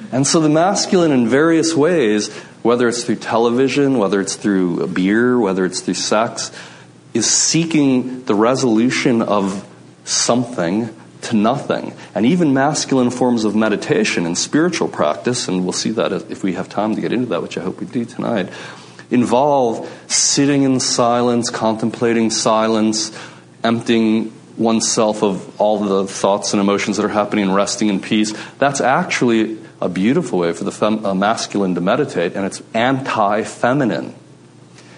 and 0.13 0.25
so 0.25 0.39
the 0.39 0.48
masculine, 0.48 1.12
in 1.12 1.27
various 1.27 1.74
ways, 1.75 2.29
whether 2.61 2.87
it's 2.87 3.03
through 3.03 3.15
television, 3.15 3.97
whether 3.97 4.19
it's 4.19 4.35
through 4.35 4.87
beer, 4.87 5.39
whether 5.39 5.65
it's 5.65 5.81
through 5.81 5.93
sex, 5.93 6.51
is 7.13 7.29
seeking 7.29 8.23
the 8.25 8.35
resolution 8.35 9.21
of 9.21 9.65
something 10.03 10.93
to 11.21 11.35
nothing. 11.35 11.93
And 12.15 12.25
even 12.25 12.53
masculine 12.53 13.09
forms 13.09 13.45
of 13.45 13.55
meditation 13.55 14.25
and 14.25 14.37
spiritual 14.37 14.87
practice, 14.87 15.47
and 15.47 15.63
we'll 15.63 15.73
see 15.73 15.91
that 15.91 16.11
if 16.13 16.43
we 16.43 16.53
have 16.53 16.69
time 16.69 16.95
to 16.95 17.01
get 17.01 17.11
into 17.11 17.27
that, 17.27 17.41
which 17.41 17.57
I 17.57 17.61
hope 17.61 17.79
we 17.79 17.87
do 17.87 18.05
tonight, 18.05 18.49
involve 19.11 19.89
sitting 20.07 20.63
in 20.63 20.79
silence, 20.79 21.49
contemplating 21.49 22.29
silence, 22.29 23.11
emptying 23.63 24.33
oneself 24.57 25.23
of 25.23 25.59
all 25.59 25.79
the 25.79 26.05
thoughts 26.05 26.53
and 26.53 26.61
emotions 26.61 26.97
that 26.97 27.05
are 27.05 27.09
happening 27.09 27.45
and 27.45 27.55
resting 27.55 27.87
in 27.87 27.99
peace. 27.99 28.33
That's 28.57 28.81
actually 28.81 29.57
a 29.81 29.89
beautiful 29.89 30.39
way 30.39 30.53
for 30.53 30.63
the 30.63 30.71
fem- 30.71 31.05
uh, 31.05 31.13
masculine 31.13 31.75
to 31.75 31.81
meditate, 31.81 32.36
and 32.36 32.45
it's 32.45 32.62
anti 32.74 33.43
feminine. 33.43 34.13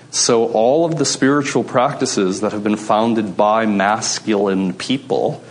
So, 0.10 0.52
all 0.52 0.86
of 0.86 0.98
the 0.98 1.06
spiritual 1.06 1.64
practices 1.64 2.42
that 2.42 2.52
have 2.52 2.64
been 2.64 2.76
founded 2.76 3.38
by 3.38 3.66
masculine 3.66 4.74
people, 4.74 5.42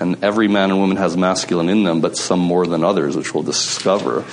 and 0.00 0.22
every 0.24 0.48
man 0.48 0.70
and 0.70 0.80
woman 0.80 0.96
has 0.96 1.16
masculine 1.16 1.68
in 1.68 1.82
them, 1.82 2.00
but 2.00 2.16
some 2.16 2.40
more 2.40 2.66
than 2.66 2.84
others, 2.84 3.16
which 3.16 3.34
we'll 3.34 3.42
discover. 3.42 4.24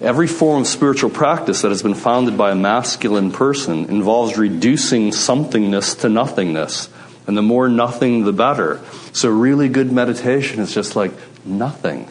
Every 0.00 0.26
form 0.26 0.62
of 0.62 0.66
spiritual 0.66 1.08
practice 1.08 1.62
that 1.62 1.70
has 1.70 1.82
been 1.82 1.94
founded 1.94 2.36
by 2.36 2.50
a 2.50 2.54
masculine 2.54 3.30
person 3.30 3.86
involves 3.86 4.36
reducing 4.36 5.10
somethingness 5.10 6.00
to 6.00 6.08
nothingness. 6.10 6.90
And 7.26 7.38
the 7.38 7.42
more 7.42 7.70
nothing, 7.70 8.24
the 8.24 8.32
better. 8.32 8.80
So, 9.12 9.30
really 9.30 9.70
good 9.70 9.90
meditation 9.90 10.60
is 10.60 10.74
just 10.74 10.96
like 10.96 11.12
nothing 11.46 12.08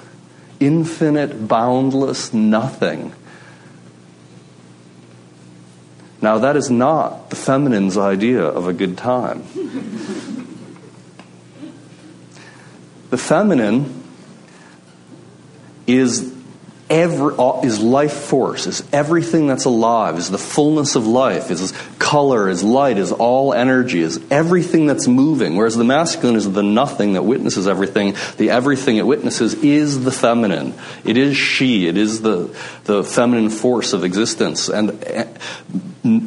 infinite, 0.65 1.47
boundless 1.47 2.33
nothing. 2.33 3.13
Now, 6.21 6.37
that 6.39 6.55
is 6.55 6.71
not 6.71 7.29
the 7.29 7.35
feminine's 7.35 7.97
idea 7.97 8.43
of 8.43 8.67
a 8.67 8.73
good 8.73 8.97
time. 8.97 9.43
the 13.09 13.17
feminine 13.17 14.03
is 15.85 16.32
every, 16.93 17.33
is 17.63 17.79
life 17.79 18.13
force, 18.13 18.67
is 18.67 18.87
everything 18.93 19.47
that's 19.47 19.65
alive, 19.65 20.17
is 20.19 20.29
the 20.29 20.37
fullness 20.37 20.95
of 20.95 21.07
life, 21.07 21.49
is 21.49 21.73
color, 21.97 22.47
is 22.47 22.63
light, 22.63 22.99
is 22.99 23.11
all 23.11 23.53
energy, 23.53 24.01
is 24.01 24.21
everything 24.29 24.85
that's 24.85 25.07
moving. 25.07 25.57
Whereas 25.57 25.75
the 25.75 25.83
masculine 25.83 26.35
is 26.35 26.49
the 26.51 26.61
nothing 26.61 27.13
that 27.13 27.23
witnesses 27.23 27.67
everything. 27.67 28.15
The 28.37 28.51
everything 28.51 28.97
it 28.97 29.07
witnesses 29.07 29.55
is 29.55 30.03
the 30.03 30.11
feminine. 30.11 30.75
It 31.03 31.17
is 31.17 31.35
she. 31.35 31.87
It 31.87 31.97
is 31.97 32.21
the, 32.21 32.55
the 32.83 33.03
feminine 33.03 33.49
force 33.49 33.93
of 33.93 34.03
existence. 34.03 34.69
And 34.69 35.03
eh, 35.03 35.25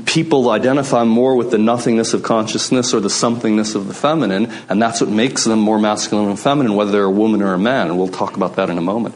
people 0.05 0.51
identify 0.51 1.05
more 1.05 1.37
with 1.37 1.53
the 1.53 1.59
nothingness 1.59 2.13
of 2.13 2.25
consciousness 2.25 2.93
or 2.93 2.99
the 2.99 3.09
somethingness 3.09 3.77
of 3.77 3.87
the 3.87 3.95
feminine, 3.95 4.51
and 4.69 4.83
that's 4.83 5.01
what 5.01 5.11
makes 5.11 5.45
them 5.45 5.61
more 5.61 5.79
masculine 5.79 6.29
and 6.29 6.41
feminine, 6.41 6.75
whether 6.75 6.91
they're 6.91 7.05
a 7.05 7.11
woman 7.11 7.41
or 7.41 7.55
a 7.55 7.59
man. 7.59 7.89
And 7.89 7.99
we'll 7.99 8.09
talk 8.09 8.37
about 8.37 8.57
that 8.57 8.69
in 8.69 8.79
a 8.79 8.83
moment. 8.83 9.15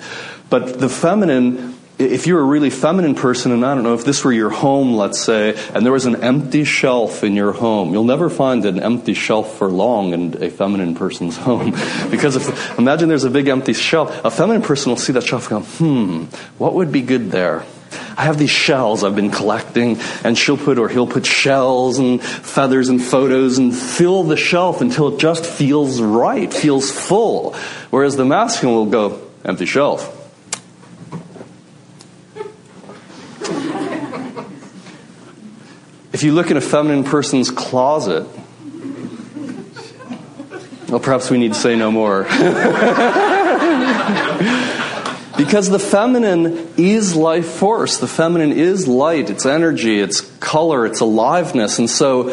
But 0.51 0.81
the 0.81 0.89
feminine, 0.89 1.77
if 1.97 2.27
you're 2.27 2.41
a 2.41 2.45
really 2.45 2.71
feminine 2.71 3.15
person, 3.15 3.53
and 3.53 3.65
I 3.65 3.75
don't 3.77 3.85
know, 3.85 3.95
if 3.95 4.05
this 4.05 4.25
were 4.25 4.33
your 4.33 4.51
home, 4.51 4.95
let's 4.95 5.21
say, 5.21 5.57
and 5.73 5.87
there 5.87 5.93
was 5.93 6.07
an 6.07 6.25
empty 6.25 6.65
shelf 6.65 7.23
in 7.23 7.35
your 7.35 7.53
home, 7.53 7.93
you'll 7.93 8.05
never 8.05 8.29
find 8.29 8.67
an 8.67 8.81
empty 8.81 9.15
shelf 9.15 9.57
for 9.57 9.69
long 9.69 10.13
in 10.13 10.43
a 10.43 10.51
feminine 10.51 10.97
person's 10.97 11.37
home. 11.49 11.71
because 12.11 12.35
if, 12.35 12.79
imagine 12.79 13.09
there's 13.09 13.25
a 13.25 13.31
big 13.31 13.47
empty 13.47 13.73
shelf, 13.73 14.25
a 14.25 14.31
feminine 14.31 14.63
person 14.63 14.91
will 14.91 14.97
see 14.97 15.13
that 15.13 15.23
shelf 15.23 15.51
and 15.53 15.63
go, 15.63 15.67
hmm, 15.67 16.25
what 16.59 16.75
would 16.75 16.91
be 16.91 17.03
good 17.03 17.31
there? 17.31 17.65
I 18.17 18.25
have 18.25 18.39
these 18.39 18.51
shells 18.51 19.05
I've 19.05 19.17
been 19.17 19.31
collecting, 19.31 19.99
and 20.25 20.37
she'll 20.37 20.59
put 20.59 20.79
or 20.79 20.89
he'll 20.89 21.07
put 21.07 21.25
shells 21.25 21.99
and 21.99 22.21
feathers 22.21 22.89
and 22.89 23.03
photos 23.03 23.59
and 23.59 23.75
fill 23.75 24.25
the 24.25 24.37
shelf 24.37 24.81
until 24.81 25.15
it 25.15 25.21
just 25.21 25.47
feels 25.47 26.01
right, 26.01 26.53
feels 26.53 26.91
full. 26.91 27.55
Whereas 27.91 28.17
the 28.17 28.25
masculine 28.25 28.75
will 28.75 28.87
go, 28.87 29.23
empty 29.45 29.65
shelf. 29.65 30.20
If 36.21 36.25
you 36.25 36.35
look 36.35 36.51
in 36.51 36.59
a 36.59 36.61
feminine 36.61 37.03
person's 37.03 37.51
closet, 37.51 38.27
well, 40.91 41.01
perhaps 41.01 41.31
we 41.31 41.39
need 41.39 41.55
to 41.55 41.59
say 41.59 41.77
no 41.77 41.91
more. 41.91 42.25
because 45.39 45.71
the 45.71 45.79
feminine 45.79 46.75
is 46.77 47.17
life 47.17 47.47
force. 47.47 47.97
The 47.97 48.07
feminine 48.07 48.53
is 48.53 48.87
light, 48.87 49.31
it's 49.31 49.47
energy, 49.47 49.99
it's 49.99 50.21
color, 50.41 50.85
it's 50.85 51.01
aliveness. 51.01 51.79
And 51.79 51.89
so, 51.89 52.29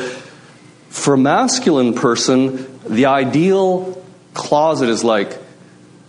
for 0.89 1.13
a 1.13 1.17
masculine 1.17 1.94
person, 1.94 2.82
the 2.89 3.06
ideal 3.06 4.03
closet 4.34 4.89
is 4.89 5.06
like 5.06 5.38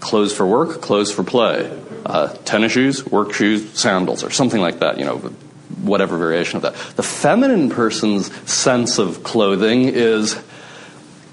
clothes 0.01 0.33
for 0.33 0.45
work, 0.45 0.81
clothes 0.81 1.13
for 1.13 1.23
play, 1.23 1.81
uh, 2.05 2.35
tennis 2.45 2.73
shoes, 2.73 3.07
work 3.07 3.33
shoes, 3.33 3.71
sandals, 3.79 4.25
or 4.25 4.31
something 4.31 4.61
like 4.61 4.81
that, 4.81 4.99
you 4.99 5.05
know, 5.05 5.33
whatever 5.83 6.17
variation 6.19 6.57
of 6.57 6.63
that. 6.63 6.75
The 6.97 7.03
feminine 7.03 7.71
person's 7.71 8.33
sense 8.51 8.99
of 8.99 9.23
clothing 9.23 9.85
is 9.85 10.37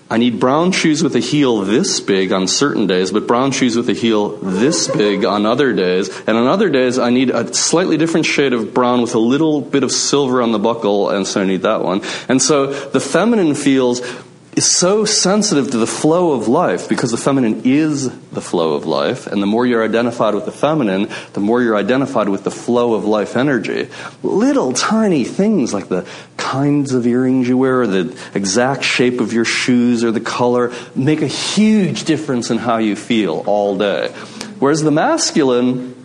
I 0.07 0.17
need 0.17 0.39
brown 0.39 0.71
shoes 0.71 1.01
with 1.01 1.15
a 1.15 1.19
heel 1.19 1.61
this 1.61 1.99
big 1.99 2.31
on 2.31 2.47
certain 2.47 2.85
days, 2.85 3.11
but 3.11 3.25
brown 3.25 3.51
shoes 3.51 3.75
with 3.75 3.89
a 3.89 3.93
heel 3.93 4.37
this 4.37 4.87
big 4.87 5.25
on 5.25 5.47
other 5.47 5.73
days. 5.73 6.09
And 6.27 6.37
on 6.37 6.45
other 6.45 6.69
days, 6.69 6.99
I 6.99 7.09
need 7.09 7.31
a 7.31 7.51
slightly 7.55 7.97
different 7.97 8.27
shade 8.27 8.53
of 8.53 8.71
brown 8.71 9.01
with 9.01 9.15
a 9.15 9.19
little 9.19 9.61
bit 9.61 9.81
of 9.81 9.91
silver 9.91 10.43
on 10.43 10.51
the 10.51 10.59
buckle, 10.59 11.09
and 11.09 11.25
so 11.25 11.41
I 11.41 11.45
need 11.45 11.63
that 11.63 11.83
one. 11.83 12.01
And 12.29 12.39
so 12.39 12.67
the 12.67 12.99
feminine 12.99 13.55
feels 13.55 14.01
is 14.55 14.65
so 14.65 15.03
sensitive 15.03 15.71
to 15.71 15.77
the 15.77 15.88
flow 15.88 16.31
of 16.31 16.47
life 16.47 16.88
because 16.88 17.12
the 17.12 17.17
feminine 17.17 17.62
is 17.65 18.09
the 18.29 18.41
flow 18.41 18.74
of 18.74 18.85
life. 18.85 19.27
And 19.27 19.41
the 19.41 19.47
more 19.47 19.65
you're 19.65 19.83
identified 19.83 20.33
with 20.33 20.45
the 20.45 20.51
feminine, 20.51 21.09
the 21.33 21.41
more 21.41 21.62
you're 21.62 21.75
identified 21.75 22.29
with 22.29 22.45
the 22.45 22.51
flow 22.51 22.93
of 22.93 23.03
life 23.03 23.35
energy. 23.35 23.89
Little 24.24 24.71
tiny 24.71 25.25
things 25.25 25.74
like 25.74 25.89
the 25.89 26.07
kinds 26.38 26.93
of 26.93 27.05
earrings 27.05 27.50
you 27.50 27.57
wear, 27.57 27.81
or 27.81 27.88
the 27.88 28.17
exact 28.33 28.83
shape 28.83 29.19
of 29.19 29.33
your 29.33 29.45
shoes, 29.45 30.03
or 30.03 30.12
the 30.12 30.21
color 30.21 30.71
make 30.95 31.21
a 31.21 31.27
huge 31.27 32.05
difference 32.05 32.50
in 32.50 32.57
how 32.57 32.77
you 32.77 32.95
feel 32.95 33.43
all 33.45 33.77
day. 33.77 34.09
Whereas 34.59 34.81
the 34.81 34.91
masculine, 34.91 36.04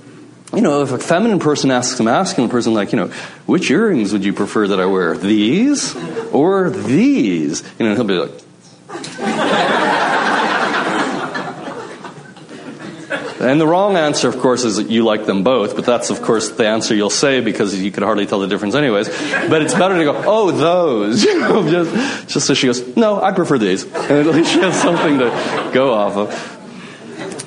you 0.54 0.60
know, 0.60 0.82
if 0.82 0.92
a 0.92 0.98
feminine 0.98 1.38
person 1.38 1.70
asks 1.70 1.98
a 2.00 2.02
masculine 2.02 2.50
person, 2.50 2.74
like, 2.74 2.92
you 2.92 2.96
know, 2.96 3.08
which 3.46 3.70
earrings 3.70 4.12
would 4.12 4.24
you 4.24 4.32
prefer 4.32 4.68
that 4.68 4.80
I 4.80 4.86
wear? 4.86 5.16
These 5.16 5.94
or 6.32 6.70
these? 6.70 7.62
You 7.78 7.88
know, 7.88 7.94
he'll 7.94 8.04
be 8.04 8.14
like, 8.14 8.32
And 13.40 13.58
the 13.58 13.66
wrong 13.66 13.96
answer, 13.96 14.28
of 14.28 14.38
course, 14.38 14.64
is 14.64 14.76
that 14.76 14.90
you 14.90 15.02
like 15.02 15.24
them 15.24 15.42
both, 15.42 15.74
but 15.74 15.86
that's, 15.86 16.10
of 16.10 16.20
course, 16.20 16.50
the 16.50 16.68
answer 16.68 16.94
you'll 16.94 17.08
say 17.08 17.40
because 17.40 17.74
you 17.80 17.90
could 17.90 18.02
hardly 18.02 18.26
tell 18.26 18.40
the 18.40 18.46
difference 18.46 18.74
anyways. 18.74 19.08
But 19.48 19.62
it's 19.62 19.72
better 19.72 19.96
to 19.96 20.04
go, 20.04 20.22
oh, 20.26 20.50
those. 20.50 21.24
You 21.30 21.38
know, 21.38 21.70
just, 21.70 22.28
just 22.28 22.46
so 22.46 22.54
she 22.54 22.66
goes, 22.66 22.96
no, 22.96 23.22
I 23.22 23.32
prefer 23.32 23.56
these. 23.56 23.84
And 23.84 23.94
at 23.94 24.26
least 24.26 24.52
she 24.52 24.58
has 24.60 24.78
something 24.80 25.18
to 25.18 25.70
go 25.72 25.94
off 25.94 26.16
of. 26.16 26.59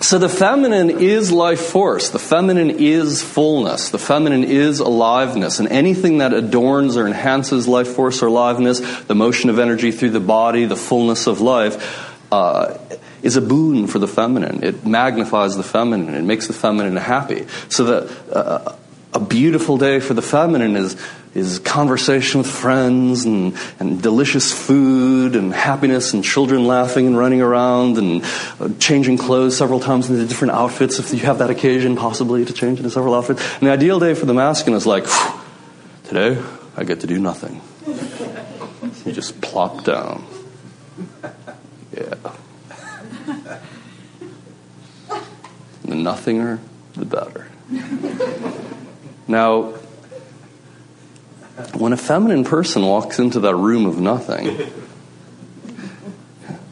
So 0.02 0.18
the 0.18 0.30
feminine 0.30 0.90
is 0.90 1.32
life 1.32 1.62
force. 1.62 2.10
The 2.10 2.20
feminine 2.20 2.70
is 2.72 3.22
fullness. 3.22 3.90
The 3.90 3.98
feminine 3.98 4.44
is 4.44 4.80
aliveness. 4.80 5.60
And 5.60 5.70
anything 5.70 6.20
that 6.20 6.34
adorns 6.34 6.98
or 6.98 7.08
enhances 7.08 7.68
life 7.68 7.90
force 7.90 8.22
or 8.22 8.28
aliveness, 8.28 8.80
the 9.04 9.16
motion 9.16 9.50
of 9.50 9.60
energy 9.60 9.92
through 9.92 10.12
the 10.12 10.20
body, 10.20 10.66
the 10.66 10.76
fullness 10.76 11.28
of 11.28 11.42
life, 11.42 12.12
uh, 12.32 12.78
is 13.22 13.38
a 13.38 13.42
boon 13.42 13.88
for 13.88 14.00
the 14.00 14.08
feminine. 14.08 14.64
It 14.64 14.86
magnifies 14.86 15.56
the 15.56 15.64
feminine. 15.64 16.14
It 16.14 16.24
makes 16.24 16.48
the 16.48 16.54
feminine 16.54 16.98
happy. 16.98 17.48
So 17.70 17.84
that 17.86 18.36
uh, 18.36 18.76
a 19.14 19.20
beautiful 19.20 19.78
day 19.78 20.00
for 20.00 20.14
the 20.14 20.22
feminine 20.22 20.76
is 20.76 20.98
is 21.36 21.60
conversation 21.60 22.40
with 22.40 22.50
friends 22.50 23.26
and, 23.26 23.58
and 23.80 24.02
delicious 24.02 24.52
food 24.52 25.36
and 25.36 25.54
happiness 25.54 26.14
and 26.14 26.24
children 26.24 26.66
laughing 26.66 27.08
and 27.08 27.18
running 27.18 27.42
around 27.42 27.98
and 27.98 28.24
uh, 28.60 28.70
changing 28.80 29.18
clothes 29.18 29.58
several 29.58 29.80
times 29.80 30.10
into 30.10 30.26
different 30.26 30.54
outfits 30.54 31.00
if 31.00 31.12
you 31.12 31.20
have 31.20 31.40
that 31.40 31.50
occasion 31.50 31.96
possibly 31.96 32.46
to 32.46 32.54
change 32.54 32.78
into 32.78 32.90
several 32.90 33.16
outfits. 33.16 33.42
And 33.56 33.68
the 33.68 33.72
ideal 33.72 34.00
day 34.00 34.14
for 34.14 34.26
the 34.26 34.34
masculine 34.34 34.78
is 34.78 34.86
like, 34.86 35.06
today 36.04 36.42
I 36.78 36.84
get 36.84 37.00
to 37.00 37.08
do 37.08 37.18
nothing. 37.20 37.62
you 39.06 39.12
just 39.12 39.42
plop 39.42 39.84
down. 39.84 40.26
Yeah. 41.96 42.16
The 45.86 45.96
nothinger, 46.00 46.60
the 46.94 47.06
better. 47.06 47.48
Now, 49.28 49.74
when 51.74 51.94
a 51.94 51.98
feminine 51.98 52.44
person 52.44 52.84
walks 52.84 53.20
into 53.20 53.40
that 53.42 53.56
room 53.56 53.86
of 53.86 54.00
nothing, 54.00 54.48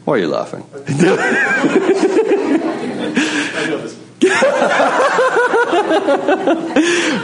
why 0.04 0.14
are 0.14 0.18
you 0.18 0.28
laughing? 0.28 0.64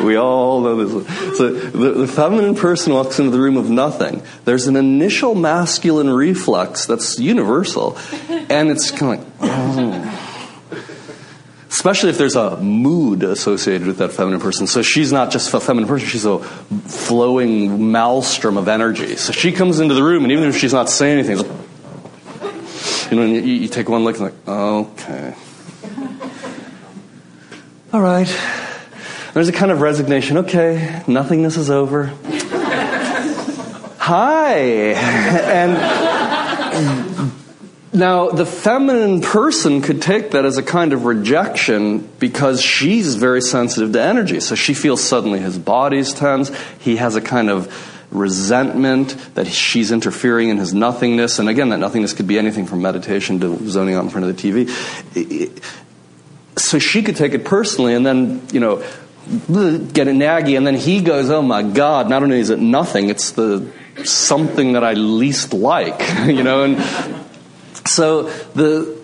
we 0.04 0.16
all 0.16 0.60
know 0.60 0.84
this. 0.84 1.38
So 1.38 1.52
the, 1.52 1.90
the, 1.92 2.08
feminine 2.08 2.54
person 2.54 2.92
walks 2.92 3.18
into 3.18 3.30
the 3.30 3.40
room 3.40 3.56
of 3.56 3.70
nothing. 3.70 4.22
There's 4.44 4.66
an 4.66 4.76
initial 4.76 5.34
masculine 5.34 6.10
reflex 6.10 6.86
that's 6.86 7.18
universal, 7.18 7.96
and 8.28 8.70
it's 8.70 8.90
kind 8.90 9.20
of 9.20 9.40
like. 9.40 9.42
Oh 9.42 10.24
especially 11.70 12.10
if 12.10 12.18
there's 12.18 12.37
a 12.37 12.56
mood 12.56 13.22
associated 13.22 13.87
with 13.87 13.98
that 13.98 14.12
feminine 14.12 14.40
person. 14.40 14.66
So 14.66 14.82
she's 14.82 15.12
not 15.12 15.30
just 15.30 15.52
a 15.52 15.60
feminine 15.60 15.88
person, 15.88 16.08
she's 16.08 16.25
a 16.25 16.38
flowing 16.38 17.92
maelstrom 17.92 18.56
of 18.56 18.68
energy. 18.68 19.16
So 19.16 19.32
she 19.32 19.52
comes 19.52 19.80
into 19.80 19.94
the 19.94 20.02
room, 20.02 20.25
and 20.25 20.32
even 20.32 20.48
if 20.48 20.56
she's 20.56 20.72
not 20.72 20.88
saying 20.88 21.18
anything, 21.18 21.38
you 23.10 23.16
know, 23.16 23.25
you, 23.25 23.40
you, 23.40 23.68
take 23.68 23.88
one 23.88 24.04
look 24.04 24.18
and 24.18 24.25
like, 24.25 24.48
okay. 24.48 25.34
All 27.92 28.00
right. 28.00 28.28
There's 29.32 29.48
a 29.48 29.52
kind 29.52 29.70
of 29.70 29.80
resignation. 29.80 30.38
Okay, 30.38 31.02
nothingness 31.06 31.56
is 31.56 31.70
over. 31.70 32.12
Hi. 33.98 34.58
And 34.58 36.07
now, 37.92 38.28
the 38.28 38.45
feminine 38.45 39.23
person 39.23 39.80
could 39.80 40.02
take 40.02 40.33
that 40.33 40.45
as 40.45 40.59
a 40.59 40.62
kind 40.62 40.92
of 40.92 41.07
rejection 41.07 42.00
because 42.18 42.61
she's 42.61 43.14
very 43.14 43.40
sensitive 43.40 43.92
to 43.92 44.02
energy. 44.02 44.40
So 44.40 44.54
she 44.54 44.75
feels 44.75 45.02
suddenly 45.02 45.40
his 45.40 45.59
body's 45.59 46.12
tense. 46.12 46.50
He 46.80 46.97
has 46.97 47.16
a 47.16 47.23
kind 47.23 47.49
of 47.49 47.73
resentment 48.11 49.16
that 49.35 49.47
she's 49.47 49.90
interfering 49.90 50.50
in 50.50 50.59
his 50.59 50.75
nothingness. 50.75 51.38
And 51.38 51.49
again, 51.49 51.71
that 51.71 51.78
nothingness 51.78 52.12
could 52.12 52.26
be 52.26 52.38
anything 52.38 52.66
from 52.66 52.83
meditation 52.83 53.40
to 53.40 53.68
zoning 53.68 53.95
out 53.95 54.04
in 54.04 54.11
front 54.11 54.26
of 54.26 54.37
the 54.37 54.52
TV. 54.52 55.62
So 56.59 56.78
she 56.78 57.02
could 57.02 57.16
take 57.16 57.33
it 57.33 57.45
personally 57.45 57.95
and 57.95 58.04
then, 58.04 58.47
you 58.52 58.61
know, 58.61 58.76
get 59.28 60.09
a 60.09 60.12
naggy. 60.12 60.59
And 60.59 60.66
then 60.66 60.75
he 60.75 61.00
goes, 61.00 61.30
oh 61.30 61.42
my 61.42 61.62
God, 61.62 62.11
not 62.11 62.23
only 62.23 62.38
is 62.38 62.50
it 62.50 62.59
nothing, 62.59 63.09
it's 63.09 63.30
the 63.33 63.70
something 64.05 64.74
that 64.74 64.85
I 64.85 64.92
least 64.92 65.53
like, 65.53 66.01
you 66.27 66.42
know, 66.42 66.64
and 66.64 66.79
so 67.88 68.22
the 68.55 68.97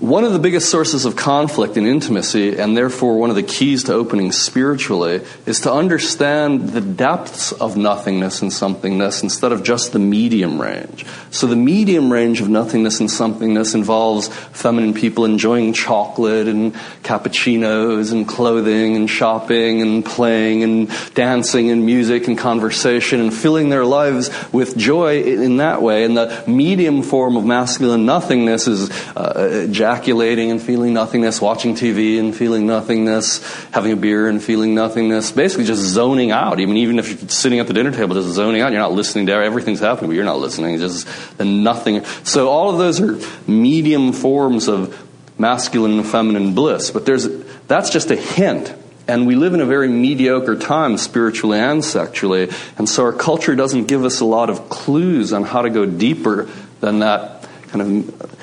one 0.00 0.24
of 0.24 0.34
the 0.34 0.38
biggest 0.38 0.68
sources 0.68 1.06
of 1.06 1.16
conflict 1.16 1.78
in 1.78 1.86
intimacy, 1.86 2.58
and 2.58 2.76
therefore 2.76 3.16
one 3.16 3.30
of 3.30 3.36
the 3.36 3.42
keys 3.42 3.84
to 3.84 3.94
opening 3.94 4.30
spiritually, 4.30 5.22
is 5.46 5.60
to 5.60 5.72
understand 5.72 6.70
the 6.70 6.82
depths 6.82 7.52
of 7.52 7.78
nothingness 7.78 8.42
and 8.42 8.50
somethingness 8.50 9.22
instead 9.22 9.52
of 9.52 9.62
just 9.62 9.94
the 9.94 9.98
medium 9.98 10.60
range. 10.60 11.06
So 11.30 11.46
the 11.46 11.56
medium 11.56 12.12
range 12.12 12.42
of 12.42 12.48
nothingness 12.50 13.00
and 13.00 13.08
somethingness 13.08 13.74
involves 13.74 14.28
feminine 14.28 14.92
people 14.92 15.24
enjoying 15.24 15.72
chocolate 15.72 16.46
and 16.46 16.74
cappuccinos 17.02 18.12
and 18.12 18.28
clothing 18.28 18.96
and 18.96 19.08
shopping 19.08 19.80
and 19.80 20.04
playing 20.04 20.62
and 20.62 21.14
dancing 21.14 21.70
and 21.70 21.86
music 21.86 22.28
and 22.28 22.36
conversation 22.36 23.20
and 23.20 23.32
filling 23.32 23.70
their 23.70 23.86
lives 23.86 24.30
with 24.52 24.76
joy 24.76 25.22
in 25.22 25.56
that 25.56 25.80
way. 25.80 26.04
And 26.04 26.18
the 26.18 26.44
medium 26.46 27.02
form 27.02 27.36
of 27.36 27.46
masculine 27.46 28.04
nothingness 28.04 28.68
is 28.68 28.90
uh, 29.16 29.66
ejaculating 29.86 30.50
and 30.50 30.60
feeling 30.60 30.92
nothingness, 30.92 31.40
watching 31.40 31.74
TV 31.74 32.18
and 32.18 32.34
feeling 32.34 32.66
nothingness, 32.66 33.38
having 33.70 33.92
a 33.92 33.96
beer 33.96 34.28
and 34.28 34.42
feeling 34.42 34.74
nothingness, 34.74 35.30
basically 35.30 35.64
just 35.64 35.82
zoning 35.82 36.32
out. 36.32 36.58
Even 36.58 36.76
even 36.76 36.98
if 36.98 37.08
you're 37.08 37.28
sitting 37.28 37.60
at 37.60 37.68
the 37.68 37.72
dinner 37.72 37.92
table, 37.92 38.14
just 38.14 38.34
zoning 38.34 38.60
out. 38.60 38.72
You're 38.72 38.80
not 38.80 38.92
listening 38.92 39.26
to 39.26 39.32
everything's 39.32 39.80
happening, 39.80 40.10
but 40.10 40.16
you're 40.16 40.24
not 40.24 40.38
listening. 40.38 40.78
Just 40.78 41.06
the 41.38 41.44
nothing. 41.44 42.04
So 42.24 42.48
all 42.48 42.70
of 42.70 42.78
those 42.78 43.00
are 43.00 43.18
medium 43.48 44.12
forms 44.12 44.68
of 44.68 44.92
masculine 45.38 45.98
and 45.98 46.06
feminine 46.06 46.54
bliss. 46.54 46.90
But 46.90 47.06
there's 47.06 47.28
that's 47.68 47.90
just 47.90 48.10
a 48.10 48.16
hint. 48.16 48.74
And 49.08 49.28
we 49.28 49.36
live 49.36 49.54
in 49.54 49.60
a 49.60 49.66
very 49.66 49.86
mediocre 49.86 50.56
time 50.56 50.98
spiritually 50.98 51.60
and 51.60 51.84
sexually. 51.84 52.50
And 52.76 52.88
so 52.88 53.04
our 53.04 53.12
culture 53.12 53.54
doesn't 53.54 53.86
give 53.86 54.04
us 54.04 54.18
a 54.18 54.24
lot 54.24 54.50
of 54.50 54.68
clues 54.68 55.32
on 55.32 55.44
how 55.44 55.62
to 55.62 55.70
go 55.70 55.86
deeper 55.86 56.50
than 56.80 56.98
that 56.98 57.48
kind 57.68 57.82
of 57.82 58.35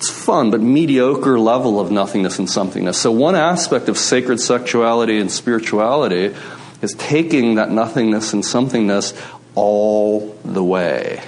it's 0.00 0.08
fun, 0.08 0.50
but 0.50 0.62
mediocre 0.62 1.38
level 1.38 1.78
of 1.78 1.90
nothingness 1.90 2.38
and 2.38 2.48
somethingness. 2.48 2.94
So, 2.94 3.12
one 3.12 3.34
aspect 3.34 3.90
of 3.90 3.98
sacred 3.98 4.40
sexuality 4.40 5.18
and 5.18 5.30
spirituality 5.30 6.34
is 6.80 6.94
taking 6.94 7.56
that 7.56 7.70
nothingness 7.70 8.32
and 8.32 8.42
somethingness 8.42 9.14
all 9.54 10.34
the 10.42 10.64
way, 10.64 11.22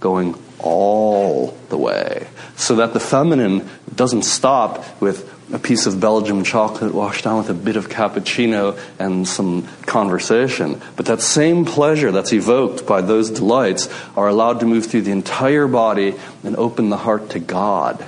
going 0.00 0.34
all 0.58 1.56
the 1.70 1.78
way, 1.78 2.28
so 2.62 2.76
that 2.76 2.92
the 2.92 3.00
feminine 3.00 3.68
doesn't 3.92 4.22
stop 4.22 5.00
with 5.00 5.28
a 5.52 5.58
piece 5.58 5.86
of 5.86 6.00
Belgian 6.00 6.44
chocolate 6.44 6.94
washed 6.94 7.24
down 7.24 7.38
with 7.38 7.50
a 7.50 7.54
bit 7.54 7.74
of 7.74 7.88
cappuccino 7.88 8.78
and 9.00 9.26
some 9.26 9.66
conversation. 9.84 10.80
But 10.96 11.06
that 11.06 11.20
same 11.20 11.64
pleasure 11.64 12.12
that's 12.12 12.32
evoked 12.32 12.86
by 12.86 13.00
those 13.00 13.30
delights 13.30 13.88
are 14.16 14.28
allowed 14.28 14.60
to 14.60 14.66
move 14.66 14.86
through 14.86 15.02
the 15.02 15.10
entire 15.10 15.66
body 15.66 16.14
and 16.44 16.56
open 16.56 16.88
the 16.88 16.96
heart 16.96 17.30
to 17.30 17.40
God. 17.40 18.06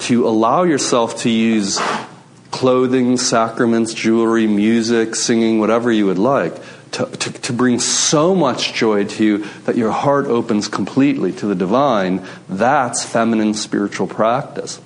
To 0.00 0.26
allow 0.26 0.64
yourself 0.64 1.20
to 1.22 1.30
use 1.30 1.80
clothing, 2.50 3.16
sacraments, 3.16 3.94
jewelry, 3.94 4.48
music, 4.48 5.14
singing, 5.14 5.60
whatever 5.60 5.90
you 5.90 6.06
would 6.06 6.18
like, 6.18 6.54
to, 6.94 7.06
to, 7.06 7.32
to, 7.32 7.52
bring 7.52 7.80
so 7.80 8.34
much 8.34 8.72
joy 8.72 9.04
to 9.04 9.24
you 9.24 9.38
that 9.64 9.76
your 9.76 9.90
heart 9.90 10.26
opens 10.26 10.68
completely 10.68 11.32
to 11.32 11.46
the 11.46 11.54
divine, 11.54 12.24
that's 12.48 13.04
feminine 13.04 13.54
spiritual 13.54 14.06
practice. 14.06 14.80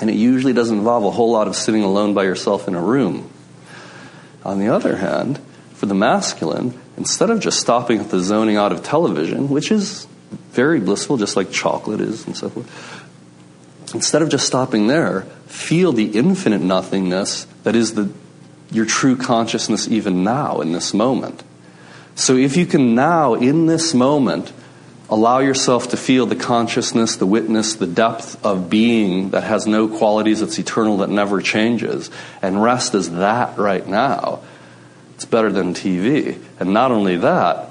And 0.00 0.08
it 0.08 0.14
usually 0.14 0.52
doesn't 0.52 0.78
involve 0.78 1.04
a 1.04 1.10
whole 1.10 1.32
lot 1.32 1.48
of 1.48 1.56
sitting 1.56 1.82
alone 1.82 2.14
by 2.14 2.24
yourself 2.24 2.68
in 2.68 2.74
a 2.74 2.80
room. 2.80 3.28
On 4.44 4.60
the 4.60 4.68
other 4.68 4.96
hand, 4.96 5.40
for 5.74 5.86
the 5.86 5.94
masculine, 5.94 6.80
instead 6.96 7.28
of 7.28 7.40
just 7.40 7.58
stopping 7.58 7.98
at 7.98 8.10
the 8.10 8.20
zoning 8.20 8.56
out 8.56 8.70
of 8.70 8.84
television, 8.84 9.48
which 9.48 9.72
is 9.72 10.06
very 10.52 10.78
blissful, 10.78 11.16
just 11.16 11.36
like 11.36 11.50
chocolate 11.50 12.00
is 12.00 12.24
and 12.26 12.36
so 12.36 12.50
forth, 12.50 13.94
instead 13.94 14.22
of 14.22 14.28
just 14.28 14.46
stopping 14.46 14.86
there, 14.86 15.22
feel 15.46 15.92
the 15.92 16.16
infinite 16.16 16.60
nothingness 16.60 17.46
that 17.64 17.74
is 17.74 17.94
the, 17.94 18.12
your 18.72 18.86
true 18.86 19.16
consciousness 19.16 19.86
even 19.88 20.24
now 20.24 20.60
in 20.60 20.72
this 20.72 20.92
moment. 20.92 21.42
So 22.14 22.36
if 22.36 22.56
you 22.56 22.66
can 22.66 22.94
now, 22.94 23.34
in 23.34 23.66
this 23.66 23.94
moment, 23.94 24.52
Allow 25.12 25.40
yourself 25.40 25.90
to 25.90 25.98
feel 25.98 26.24
the 26.24 26.36
consciousness, 26.36 27.16
the 27.16 27.26
witness, 27.26 27.74
the 27.74 27.86
depth 27.86 28.42
of 28.46 28.70
being 28.70 29.28
that 29.32 29.42
has 29.42 29.66
no 29.66 29.86
qualities, 29.86 30.40
that's 30.40 30.58
eternal, 30.58 30.96
that 30.96 31.10
never 31.10 31.42
changes, 31.42 32.10
and 32.40 32.62
rest 32.62 32.94
as 32.94 33.10
that 33.10 33.58
right 33.58 33.86
now. 33.86 34.40
It's 35.16 35.26
better 35.26 35.52
than 35.52 35.74
TV. 35.74 36.42
And 36.58 36.72
not 36.72 36.92
only 36.92 37.16
that, 37.16 37.68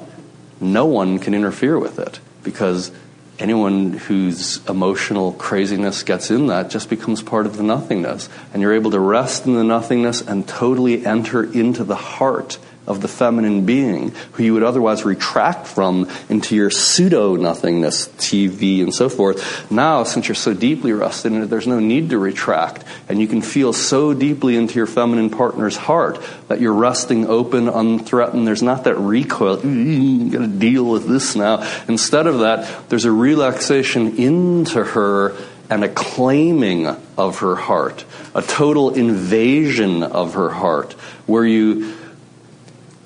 no 0.60 0.86
one 0.86 1.18
can 1.18 1.34
interfere 1.34 1.80
with 1.80 1.98
it 1.98 2.20
because 2.44 2.92
anyone 3.41 3.93
whose 3.93 4.65
emotional 4.69 5.34
craziness 5.34 6.04
gets 6.04 6.32
in 6.32 6.47
that 6.47 6.69
just 6.69 6.89
becomes 6.89 7.21
part 7.21 7.45
of 7.45 7.58
the 7.58 7.63
nothingness. 7.63 8.30
And 8.54 8.62
you're 8.62 8.73
able 8.73 8.91
to 8.91 8.99
rest 8.99 9.45
in 9.45 9.56
the 9.56 9.63
nothingness 9.63 10.21
and 10.21 10.47
totally 10.47 11.06
enter 11.06 11.43
into 11.43 11.84
the 11.84 11.95
heart 11.95 12.60
of 12.88 13.02
the 13.02 13.08
feminine 13.08 13.65
being, 13.65 14.12
who 14.34 14.44
you 14.44 14.54
would 14.54 14.63
otherwise 14.63 15.06
retract 15.06 15.67
from 15.67 16.10
into 16.30 16.56
your 16.56 16.72
pseudo 16.72 17.36
nothingness, 17.36 18.08
TV 18.17 18.82
and 18.82 18.94
so 18.94 19.08
forth. 19.08 19.72
Now, 19.72 20.04
since 20.04 20.28
you're 20.28 20.36
so 20.36 20.54
deeply 20.54 20.91
rested 20.91 21.32
in 21.32 21.44
it, 21.44 21.46
there's 21.46 21.67
no 21.67 21.80
need 21.80 22.10
to 22.10 22.17
retract. 22.17 22.84
And 23.08 23.22
you 23.22 23.28
can 23.28 23.41
feel 23.41 23.72
so 23.72 24.13
deeply 24.13 24.56
into 24.56 24.76
your 24.76 24.88
feminine 24.88 25.30
partner's 25.30 25.78
heart 25.78 26.20
that 26.48 26.60
you're 26.60 26.74
resting 26.74 27.28
open, 27.28 27.67
unthreatened. 27.67 28.48
There's 28.48 28.63
not 28.63 28.86
that 28.86 28.98
recoil, 28.98 29.58
mm, 29.58 30.26
you 30.26 30.32
gotta 30.32 30.48
deal 30.48 30.86
with 30.86 31.08
this 31.08 31.36
now. 31.36 31.67
Instead 31.88 32.26
of 32.28 32.39
that, 32.39 32.89
there's 32.89 33.06
a 33.06 33.12
relaxation 33.12 34.17
into 34.17 34.84
her 34.84 35.36
and 35.70 35.86
a 35.86 35.89
claiming 35.89 36.86
of 37.17 37.39
her 37.39 37.56
heart, 37.56 38.04
a 38.36 38.41
total 38.41 38.89
invasion 38.89 40.04
of 40.04 40.34
her 40.34 40.50
heart, 40.50 40.94
where 41.28 41.46
you 41.46 41.96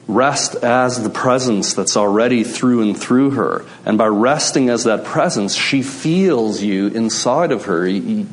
rest 0.07 0.55
as 0.55 1.01
the 1.01 1.09
presence 1.09 1.73
that's 1.73 1.97
already 1.97 2.43
through 2.43 2.81
and 2.81 2.97
through 2.97 3.31
her. 3.31 3.65
And 3.85 3.97
by 3.97 4.07
resting 4.07 4.69
as 4.69 4.83
that 4.83 5.03
presence, 5.03 5.55
she 5.55 5.81
feels 5.81 6.61
you 6.61 6.87
inside 6.87 7.51
of 7.51 7.65
her, 7.65 7.87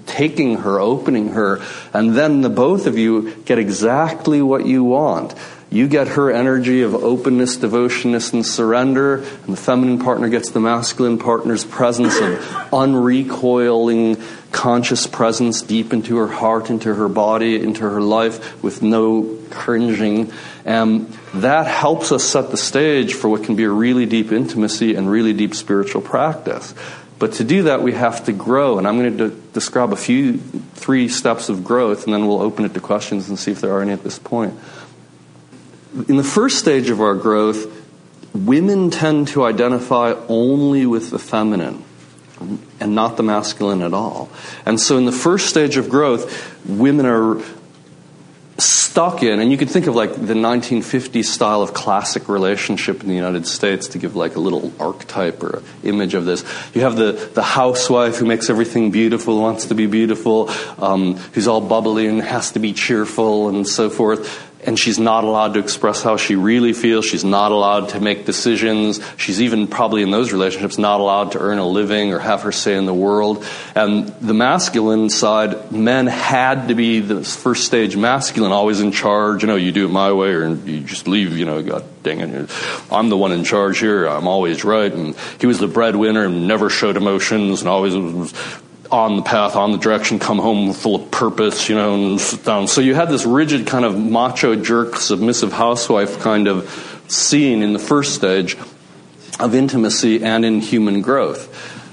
taking 0.06 0.58
her, 0.58 0.78
opening 0.78 1.28
her, 1.28 1.62
and 1.94 2.14
then 2.14 2.42
the 2.42 2.50
both 2.50 2.86
of 2.86 2.98
you 2.98 3.34
get 3.44 3.58
exactly 3.58 4.42
what 4.42 4.66
you 4.66 4.84
want. 4.84 5.34
You 5.72 5.88
get 5.88 6.08
her 6.08 6.30
energy 6.30 6.82
of 6.82 6.94
openness, 6.94 7.56
devotiousness, 7.56 8.34
and 8.34 8.44
surrender, 8.44 9.14
and 9.14 9.46
the 9.46 9.56
feminine 9.56 10.00
partner 10.00 10.28
gets 10.28 10.50
the 10.50 10.60
masculine 10.60 11.16
partner's 11.18 11.64
presence 11.64 12.14
of 12.18 12.38
unrecoiling 12.72 14.22
conscious 14.52 15.06
presence 15.06 15.62
deep 15.62 15.94
into 15.94 16.18
her 16.18 16.26
heart, 16.26 16.68
into 16.68 16.94
her 16.94 17.08
body, 17.08 17.58
into 17.58 17.80
her 17.88 18.02
life 18.02 18.62
with 18.62 18.82
no 18.82 19.38
cringing. 19.48 20.30
And 20.66 21.10
that 21.32 21.66
helps 21.66 22.12
us 22.12 22.22
set 22.22 22.50
the 22.50 22.58
stage 22.58 23.14
for 23.14 23.30
what 23.30 23.44
can 23.44 23.56
be 23.56 23.64
a 23.64 23.70
really 23.70 24.04
deep 24.04 24.30
intimacy 24.30 24.94
and 24.94 25.10
really 25.10 25.32
deep 25.32 25.54
spiritual 25.54 26.02
practice. 26.02 26.74
But 27.18 27.34
to 27.34 27.44
do 27.44 27.62
that, 27.62 27.82
we 27.82 27.92
have 27.92 28.26
to 28.26 28.32
grow. 28.32 28.76
And 28.76 28.86
I'm 28.86 28.98
going 28.98 29.16
to 29.16 29.30
de- 29.30 29.36
describe 29.54 29.94
a 29.94 29.96
few, 29.96 30.36
three 30.74 31.08
steps 31.08 31.48
of 31.48 31.64
growth, 31.64 32.04
and 32.04 32.12
then 32.12 32.26
we'll 32.26 32.42
open 32.42 32.66
it 32.66 32.74
to 32.74 32.80
questions 32.80 33.30
and 33.30 33.38
see 33.38 33.52
if 33.52 33.62
there 33.62 33.72
are 33.72 33.80
any 33.80 33.92
at 33.92 34.04
this 34.04 34.18
point 34.18 34.52
in 36.08 36.16
the 36.16 36.24
first 36.24 36.58
stage 36.58 36.90
of 36.90 37.00
our 37.00 37.14
growth, 37.14 37.66
women 38.34 38.90
tend 38.90 39.28
to 39.28 39.44
identify 39.44 40.14
only 40.28 40.86
with 40.86 41.10
the 41.10 41.18
feminine 41.18 41.84
and 42.80 42.94
not 42.94 43.16
the 43.16 43.22
masculine 43.22 43.82
at 43.82 43.92
all. 43.92 44.30
And 44.66 44.80
so 44.80 44.96
in 44.96 45.04
the 45.04 45.12
first 45.12 45.48
stage 45.48 45.76
of 45.76 45.88
growth, 45.88 46.66
women 46.66 47.06
are 47.06 47.42
stuck 48.92 49.22
in, 49.22 49.40
and 49.40 49.50
you 49.50 49.56
could 49.56 49.70
think 49.70 49.86
of 49.86 49.94
like 49.94 50.12
the 50.12 50.34
1950s 50.34 51.24
style 51.24 51.62
of 51.62 51.72
classic 51.72 52.28
relationship 52.28 53.00
in 53.00 53.08
the 53.08 53.14
United 53.14 53.46
States 53.46 53.88
to 53.88 53.98
give 53.98 54.16
like 54.16 54.36
a 54.36 54.38
little 54.38 54.70
archetype 54.78 55.42
or 55.42 55.62
image 55.82 56.12
of 56.12 56.26
this. 56.26 56.44
You 56.74 56.82
have 56.82 56.96
the, 56.96 57.12
the 57.32 57.42
housewife 57.42 58.16
who 58.18 58.26
makes 58.26 58.50
everything 58.50 58.90
beautiful, 58.90 59.40
wants 59.40 59.64
to 59.66 59.74
be 59.74 59.86
beautiful, 59.86 60.50
um, 60.78 61.16
who's 61.32 61.48
all 61.48 61.62
bubbly 61.62 62.06
and 62.06 62.20
has 62.20 62.52
to 62.52 62.58
be 62.58 62.74
cheerful 62.74 63.48
and 63.48 63.66
so 63.66 63.88
forth 63.88 64.50
and 64.64 64.78
she's 64.78 64.98
not 64.98 65.24
allowed 65.24 65.54
to 65.54 65.60
express 65.60 66.02
how 66.02 66.16
she 66.16 66.36
really 66.36 66.72
feels. 66.72 67.04
She's 67.04 67.24
not 67.24 67.50
allowed 67.50 67.90
to 67.90 68.00
make 68.00 68.24
decisions. 68.24 69.00
She's 69.16 69.42
even 69.42 69.66
probably 69.66 70.02
in 70.02 70.10
those 70.10 70.32
relationships 70.32 70.78
not 70.78 71.00
allowed 71.00 71.32
to 71.32 71.40
earn 71.40 71.58
a 71.58 71.66
living 71.66 72.12
or 72.12 72.20
have 72.20 72.42
her 72.42 72.52
say 72.52 72.76
in 72.76 72.86
the 72.86 72.94
world. 72.94 73.44
And 73.74 74.08
the 74.20 74.34
masculine 74.34 75.10
side, 75.10 75.72
men 75.72 76.06
had 76.06 76.68
to 76.68 76.74
be 76.74 77.00
the 77.00 77.24
first 77.24 77.64
stage 77.64 77.96
masculine, 77.96 78.52
always 78.52 78.80
in 78.82 78.92
charge. 78.92 79.42
You 79.42 79.46
know, 79.46 79.56
you 79.56 79.72
do 79.72 79.86
it 79.86 79.90
my 79.90 80.12
way 80.12 80.28
or 80.28 80.54
you 80.54 80.80
just 80.80 81.08
leave, 81.08 81.38
you 81.38 81.46
know, 81.46 81.62
God 81.62 81.84
dang 82.02 82.20
it. 82.20 82.50
I'm 82.90 83.08
the 83.08 83.16
one 83.16 83.32
in 83.32 83.44
charge 83.44 83.78
here. 83.78 84.06
I'm 84.06 84.28
always 84.28 84.64
right. 84.64 84.92
And 84.92 85.16
he 85.40 85.46
was 85.46 85.58
the 85.58 85.68
breadwinner 85.68 86.24
and 86.24 86.46
never 86.46 86.68
showed 86.68 86.96
emotions 86.96 87.60
and 87.60 87.68
always 87.68 87.94
was 87.94 88.34
on 88.90 89.16
the 89.16 89.22
path, 89.22 89.56
on 89.56 89.72
the 89.72 89.78
direction, 89.78 90.18
come 90.18 90.38
home 90.38 90.74
full 90.74 90.96
of 90.96 91.10
purpose, 91.10 91.68
you 91.70 91.74
know, 91.74 91.94
and 91.94 92.20
sit 92.20 92.44
down. 92.44 92.68
So 92.68 92.82
you 92.82 92.94
had 92.94 93.08
this 93.08 93.24
rigid 93.24 93.66
kind 93.66 93.86
of 93.86 93.98
macho 93.98 94.54
jerk, 94.54 94.96
submissive 94.96 95.50
housewife 95.50 96.18
kind 96.20 96.46
of 96.46 97.04
scene 97.08 97.62
in 97.62 97.72
the 97.72 97.78
first 97.78 98.14
stage 98.14 98.56
of 99.40 99.54
intimacy 99.54 100.22
and 100.22 100.44
in 100.44 100.60
human 100.60 101.00
growth. 101.00 101.48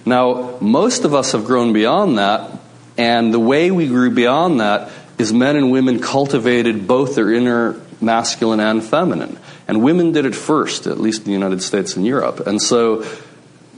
Now, 0.05 0.57
most 0.59 1.05
of 1.05 1.13
us 1.13 1.31
have 1.31 1.45
grown 1.45 1.71
beyond 1.71 2.17
that, 2.17 2.51
and 2.97 3.33
the 3.33 3.39
way 3.39 3.71
we 3.71 3.87
grew 3.87 4.11
beyond 4.11 4.59
that 4.59 4.91
is 5.19 5.33
men 5.33 5.55
and 5.55 5.71
women 5.71 5.99
cultivated 5.99 6.87
both 6.87 7.15
their 7.15 7.31
inner 7.31 7.79
masculine 8.01 8.59
and 8.59 8.83
feminine. 8.83 9.37
And 9.67 9.83
women 9.83 10.13
did 10.13 10.25
it 10.25 10.35
first, 10.35 10.87
at 10.87 10.99
least 10.99 11.19
in 11.19 11.25
the 11.25 11.31
United 11.31 11.61
States 11.61 11.95
and 11.95 12.05
Europe. 12.05 12.47
And 12.47 12.61
so 12.61 13.05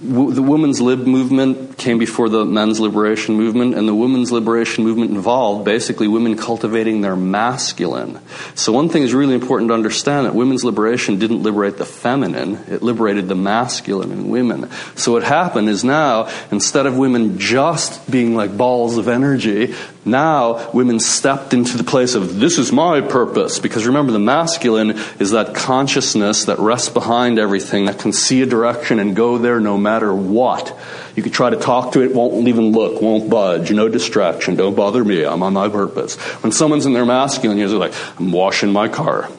the 0.02 0.42
women's 0.42 0.82
lib 0.82 1.06
movement 1.06 1.78
came 1.78 2.00
before 2.00 2.28
the 2.28 2.44
men's 2.44 2.80
liberation 2.80 3.36
movement, 3.36 3.76
and 3.76 3.88
the 3.88 3.94
women's 3.94 4.32
liberation 4.32 4.84
movement 4.84 5.12
involved 5.12 5.64
basically 5.64 6.08
women 6.08 6.36
cultivating 6.36 7.02
their 7.02 7.16
masculine. 7.16 8.20
So, 8.56 8.72
one 8.74 8.90
thing 8.90 9.04
is 9.04 9.14
really 9.14 9.36
important 9.36 9.70
to 9.70 9.76
understand 9.76 10.26
that 10.26 10.34
women's 10.34 10.64
liberation 10.64 11.20
didn't 11.20 11.44
liberate 11.44 11.78
the 11.78 11.86
feminine, 11.86 12.56
it 12.68 12.82
liberated 12.82 13.28
the 13.28 13.36
masculine 13.36 14.12
in 14.12 14.30
women. 14.30 14.72
So, 14.96 15.12
what 15.12 15.24
happened 15.24 15.70
is 15.70 15.84
now, 15.84 16.30
instead 16.52 16.88
of 16.88 16.98
women 16.98 17.38
just 17.38 18.10
being 18.10 18.36
like 18.36 18.58
balls 18.58 18.98
of 18.98 19.08
energy, 19.08 19.76
now 20.04 20.72
women 20.72 21.00
stepped 21.00 21.54
into 21.54 21.78
the 21.78 21.84
place 21.84 22.16
of 22.16 22.40
this 22.40 22.58
is 22.58 22.72
my 22.72 23.02
purpose. 23.02 23.60
Because 23.60 23.86
remember, 23.86 24.12
the 24.12 24.20
masculine 24.20 24.92
is 25.20 25.32
that 25.32 25.54
consciousness 25.54 26.46
that 26.46 26.60
rests 26.60 26.90
behind 26.90 27.38
everything, 27.38 27.86
that 27.86 28.00
can 28.00 28.12
see 28.12 28.42
a 28.42 28.46
direction 28.46 29.00
and 29.00 29.16
go 29.16 29.38
there 29.38 29.60
no 29.60 29.78
matter 29.78 30.14
what. 30.14 30.78
You 31.16 31.22
could 31.22 31.34
try 31.34 31.50
to 31.50 31.58
talk 31.58 31.94
to 31.94 32.02
it, 32.02 32.16
won't 32.16 32.48
even 32.48 32.72
look, 32.72 33.02
won't 33.02 33.30
budge, 33.30 33.72
no 33.72 33.90
distraction, 33.90 34.56
don't 34.56 34.76
bother 34.76 35.04
me, 35.04 35.24
I'm 35.26 35.44
on 35.44 35.54
my 35.54 35.70
purpose. 35.70 36.16
When 36.42 36.52
someone's 36.52 36.86
in 36.86 36.94
their 36.94 37.06
masculine, 37.06 37.58
you're 37.58 37.70
like, 37.70 37.94
I'm 38.20 38.32
washing 38.32 38.72
my 38.72 38.88
car. 38.88 39.30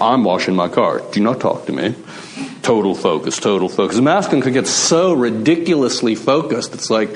I'm 0.00 0.22
washing 0.22 0.54
my 0.54 0.68
car. 0.68 1.02
Do 1.12 1.20
not 1.20 1.40
talk 1.40 1.66
to 1.66 1.72
me. 1.72 1.94
Total 2.62 2.94
focus, 2.94 3.38
total 3.38 3.68
focus. 3.68 3.96
The 3.96 4.02
masculine 4.02 4.42
could 4.42 4.52
get 4.52 4.66
so 4.66 5.12
ridiculously 5.12 6.14
focused, 6.14 6.74
it's 6.74 6.88
like, 6.88 7.10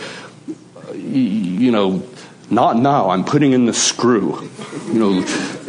you 0.94 1.70
know, 1.70 2.02
not 2.52 2.76
now, 2.76 3.10
I'm 3.10 3.24
putting 3.24 3.52
in 3.52 3.66
the 3.66 3.72
screw. 3.72 4.48
You 4.86 4.94
know, 4.94 5.24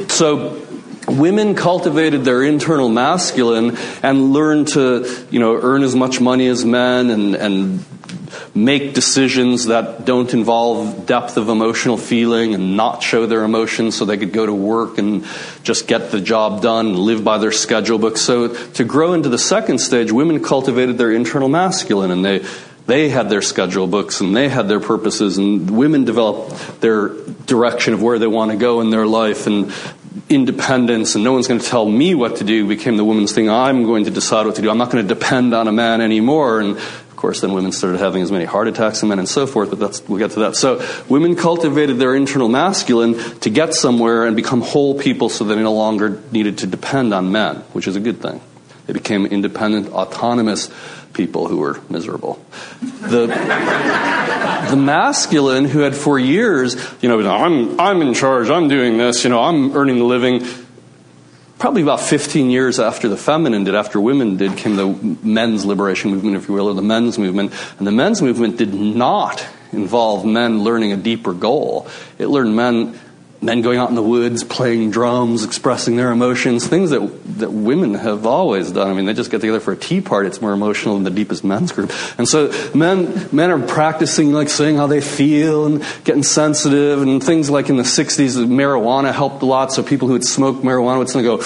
so 0.07 0.61
women 1.07 1.55
cultivated 1.55 2.25
their 2.25 2.43
internal 2.43 2.89
masculine 2.89 3.77
and 4.01 4.33
learned 4.33 4.69
to, 4.69 5.25
you 5.31 5.39
know, 5.39 5.59
earn 5.61 5.83
as 5.83 5.95
much 5.95 6.19
money 6.19 6.47
as 6.47 6.65
men 6.65 7.09
and, 7.09 7.35
and 7.35 7.85
make 8.55 8.93
decisions 8.93 9.65
that 9.65 10.05
don't 10.05 10.33
involve 10.33 11.05
depth 11.05 11.37
of 11.37 11.49
emotional 11.49 11.97
feeling 11.97 12.53
and 12.53 12.77
not 12.77 13.01
show 13.01 13.25
their 13.25 13.43
emotions 13.43 13.95
so 13.95 14.05
they 14.05 14.17
could 14.17 14.31
go 14.31 14.45
to 14.45 14.53
work 14.53 14.97
and 14.97 15.25
just 15.63 15.87
get 15.87 16.11
the 16.11 16.21
job 16.21 16.61
done 16.61 16.95
live 16.95 17.23
by 17.23 17.37
their 17.37 17.51
schedule 17.51 17.97
book. 17.97 18.17
So 18.17 18.53
to 18.73 18.83
grow 18.83 19.13
into 19.13 19.29
the 19.29 19.37
second 19.37 19.79
stage, 19.79 20.11
women 20.11 20.43
cultivated 20.43 20.97
their 20.97 21.11
internal 21.11 21.49
masculine 21.49 22.11
and 22.11 22.23
they 22.23 22.45
they 22.85 23.09
had 23.09 23.29
their 23.29 23.41
schedule 23.41 23.87
books 23.87 24.21
and 24.21 24.35
they 24.35 24.49
had 24.49 24.67
their 24.67 24.79
purposes 24.79 25.37
and 25.37 25.69
women 25.71 26.03
developed 26.03 26.81
their 26.81 27.09
direction 27.45 27.93
of 27.93 28.01
where 28.01 28.19
they 28.19 28.27
want 28.27 28.51
to 28.51 28.57
go 28.57 28.81
in 28.81 28.89
their 28.89 29.05
life 29.05 29.47
and 29.47 29.71
independence 30.29 31.15
and 31.15 31.23
no 31.23 31.33
one's 31.33 31.47
going 31.47 31.59
to 31.59 31.65
tell 31.65 31.85
me 31.85 32.13
what 32.13 32.37
to 32.37 32.43
do 32.43 32.67
became 32.67 32.97
the 32.97 33.05
woman's 33.05 33.31
thing. 33.31 33.49
I'm 33.49 33.83
going 33.85 34.05
to 34.05 34.11
decide 34.11 34.45
what 34.45 34.55
to 34.55 34.61
do. 34.61 34.69
I'm 34.69 34.77
not 34.77 34.91
going 34.91 35.07
to 35.07 35.13
depend 35.13 35.53
on 35.53 35.67
a 35.67 35.71
man 35.71 36.01
anymore. 36.01 36.59
And 36.59 36.77
of 36.77 37.15
course, 37.15 37.41
then 37.41 37.53
women 37.53 37.71
started 37.71 37.99
having 37.99 38.21
as 38.21 38.31
many 38.31 38.45
heart 38.45 38.67
attacks 38.67 38.97
as 38.97 39.05
men 39.05 39.17
and 39.17 39.29
so 39.29 39.47
forth, 39.47 39.69
but 39.69 39.79
that's, 39.79 40.07
we'll 40.07 40.19
get 40.19 40.31
to 40.31 40.41
that. 40.41 40.55
So 40.55 40.85
women 41.07 41.35
cultivated 41.35 41.97
their 41.97 42.15
internal 42.15 42.49
masculine 42.49 43.17
to 43.39 43.49
get 43.49 43.73
somewhere 43.73 44.25
and 44.25 44.35
become 44.35 44.61
whole 44.61 44.99
people 44.99 45.29
so 45.29 45.45
they 45.45 45.55
no 45.55 45.73
longer 45.73 46.21
needed 46.31 46.59
to 46.59 46.67
depend 46.67 47.13
on 47.13 47.31
men, 47.31 47.57
which 47.71 47.87
is 47.87 47.95
a 47.95 48.01
good 48.01 48.21
thing. 48.21 48.41
They 48.85 48.93
became 48.93 49.25
independent, 49.25 49.93
autonomous 49.93 50.69
people 51.13 51.47
who 51.47 51.57
were 51.57 51.79
miserable. 51.89 52.43
The, 52.81 53.27
the 54.69 54.75
masculine 54.75 55.65
who 55.65 55.79
had 55.79 55.95
for 55.95 56.19
years, 56.19 56.75
you 57.01 57.09
know, 57.09 57.19
I'm, 57.29 57.79
I'm 57.79 58.01
in 58.01 58.13
charge, 58.13 58.49
I'm 58.49 58.67
doing 58.67 58.97
this, 58.97 59.23
you 59.23 59.29
know, 59.29 59.41
I'm 59.41 59.75
earning 59.75 59.99
the 59.99 60.05
living. 60.05 60.45
Probably 61.59 61.81
about 61.81 62.01
15 62.01 62.49
years 62.49 62.79
after 62.79 63.07
the 63.07 63.15
feminine 63.15 63.63
did, 63.63 63.75
after 63.75 64.01
women 64.01 64.35
did, 64.35 64.57
came 64.57 64.75
the 64.75 64.87
men's 65.23 65.65
liberation 65.65 66.11
movement, 66.11 66.35
if 66.35 66.49
you 66.49 66.55
will, 66.55 66.67
or 66.67 66.73
the 66.73 66.81
men's 66.81 67.17
movement. 67.17 67.53
And 67.77 67.87
the 67.87 67.91
men's 67.91 68.21
movement 68.21 68.57
did 68.57 68.73
not 68.73 69.45
involve 69.71 70.25
men 70.25 70.63
learning 70.63 70.91
a 70.91 70.97
deeper 70.97 71.33
goal. 71.33 71.87
It 72.17 72.27
learned 72.27 72.55
men 72.55 72.99
men 73.43 73.62
going 73.62 73.77
out 73.77 73.89
in 73.89 73.95
the 73.95 74.03
woods, 74.03 74.43
playing 74.43 74.91
drums, 74.91 75.43
expressing 75.43 75.95
their 75.95 76.12
emotions, 76.12 76.65
things 76.65 76.89
that, 76.91 76.99
that 77.39 77.51
women 77.51 77.93
have 77.95 78.25
always 78.25 78.71
done. 78.71 78.89
I 78.89 78.93
mean, 78.93 79.06
they 79.06 79.13
just 79.13 79.32
get 79.32 79.41
together 79.41 79.60
for 79.60 79.73
a 79.73 79.77
tea 79.77 80.01
party. 80.01 80.27
It's 80.27 80.41
more 80.41 80.53
emotional 80.53 80.95
than 80.95 81.03
the 81.03 81.12
deepest 81.12 81.43
men's 81.43 81.71
group. 81.71 81.91
And 82.17 82.27
so 82.27 82.51
men, 82.73 83.29
men 83.32 83.51
are 83.51 83.60
practicing, 83.60 84.32
like 84.32 84.49
saying 84.49 84.77
how 84.77 84.88
they 84.88 85.01
feel 85.01 85.65
and 85.65 85.86
getting 86.03 86.23
sensitive 86.23 87.01
and 87.01 87.23
things 87.23 87.49
like 87.49 87.69
in 87.69 87.77
the 87.77 87.84
60s, 87.84 88.36
marijuana 88.45 89.13
helped 89.13 89.41
a 89.41 89.45
lot. 89.45 89.71
So 89.71 89.84
people 89.84 90.08
who 90.08 90.13
had 90.13 90.23
smoked 90.23 90.63
marijuana 90.63 90.99
would 90.99 91.10
suddenly 91.10 91.38
go, 91.38 91.43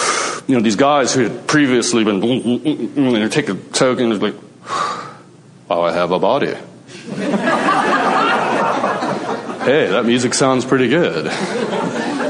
you 0.48 0.56
know, 0.56 0.62
these 0.62 0.76
guys 0.76 1.14
who 1.14 1.24
had 1.24 1.48
previously 1.48 2.04
been, 2.04 2.24
and 2.24 3.16
they 3.16 3.28
take 3.30 3.50
a 3.50 3.56
token 3.56 4.12
and 4.12 4.22
like, 4.22 4.36
oh, 5.70 5.82
I 5.82 5.92
have 5.94 6.12
a 6.12 6.20
body. 6.20 6.56
hey, 9.68 9.88
that 9.88 10.06
music 10.06 10.34
sounds 10.34 10.64
pretty 10.66 10.88
good. 10.88 11.28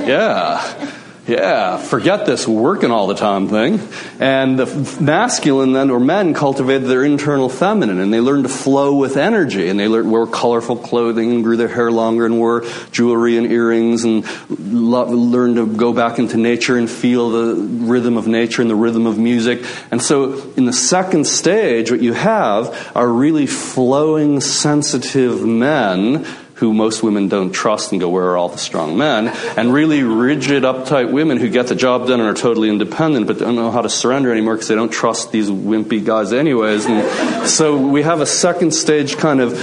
Yeah. 0.07 0.91
Yeah, 1.27 1.75
forget 1.75 2.25
this 2.25 2.47
working 2.47 2.89
all 2.89 3.07
the 3.07 3.15
time 3.15 3.49
thing. 3.49 3.81
And 4.17 4.57
the 4.57 5.01
masculine 5.01 5.73
then, 5.73 5.89
or 5.89 5.99
men, 5.99 6.33
cultivated 6.33 6.87
their 6.87 7.03
internal 7.03 7.49
feminine, 7.49 7.99
and 7.99 8.13
they 8.13 8.21
learned 8.21 8.43
to 8.43 8.49
flow 8.49 8.95
with 8.95 9.17
energy, 9.17 9.67
and 9.67 9.77
they 9.77 9.89
learned 9.89 10.09
wore 10.09 10.25
colorful 10.25 10.77
clothing, 10.77 11.33
and 11.33 11.43
grew 11.43 11.57
their 11.57 11.67
hair 11.67 11.91
longer, 11.91 12.25
and 12.25 12.39
wore 12.39 12.63
jewelry 12.93 13.37
and 13.37 13.51
earrings, 13.51 14.05
and 14.05 14.25
lo- 14.49 15.09
learned 15.09 15.57
to 15.57 15.67
go 15.67 15.91
back 15.91 16.17
into 16.17 16.37
nature 16.37 16.77
and 16.77 16.89
feel 16.89 17.29
the 17.29 17.55
rhythm 17.85 18.15
of 18.15 18.25
nature 18.25 18.61
and 18.61 18.71
the 18.71 18.75
rhythm 18.75 19.05
of 19.05 19.17
music. 19.17 19.65
And 19.91 20.01
so, 20.01 20.53
in 20.55 20.63
the 20.63 20.71
second 20.71 21.27
stage, 21.27 21.91
what 21.91 22.01
you 22.01 22.13
have 22.13 22.93
are 22.95 23.07
really 23.07 23.47
flowing, 23.47 24.39
sensitive 24.39 25.45
men 25.45 26.25
who 26.57 26.73
most 26.73 27.03
women 27.03 27.27
don't 27.27 27.51
trust 27.51 27.91
and 27.91 28.01
go, 28.01 28.09
Where 28.09 28.25
are 28.31 28.37
all 28.37 28.49
the 28.49 28.57
strong 28.57 28.97
men? 28.97 29.27
And 29.57 29.73
really 29.73 30.03
rigid, 30.03 30.63
uptight 30.63 31.11
women 31.11 31.37
who 31.37 31.49
get 31.49 31.67
the 31.67 31.75
job 31.75 32.07
done 32.07 32.19
and 32.19 32.29
are 32.29 32.39
totally 32.39 32.69
independent 32.69 33.27
but 33.27 33.39
don't 33.39 33.55
know 33.55 33.71
how 33.71 33.81
to 33.81 33.89
surrender 33.89 34.31
anymore 34.31 34.55
because 34.55 34.67
they 34.67 34.75
don't 34.75 34.91
trust 34.91 35.31
these 35.31 35.49
wimpy 35.49 36.03
guys, 36.03 36.33
anyways. 36.33 36.85
And 36.85 37.47
so 37.47 37.77
we 37.77 38.01
have 38.01 38.21
a 38.21 38.25
second 38.25 38.73
stage 38.73 39.17
kind 39.17 39.39
of 39.39 39.53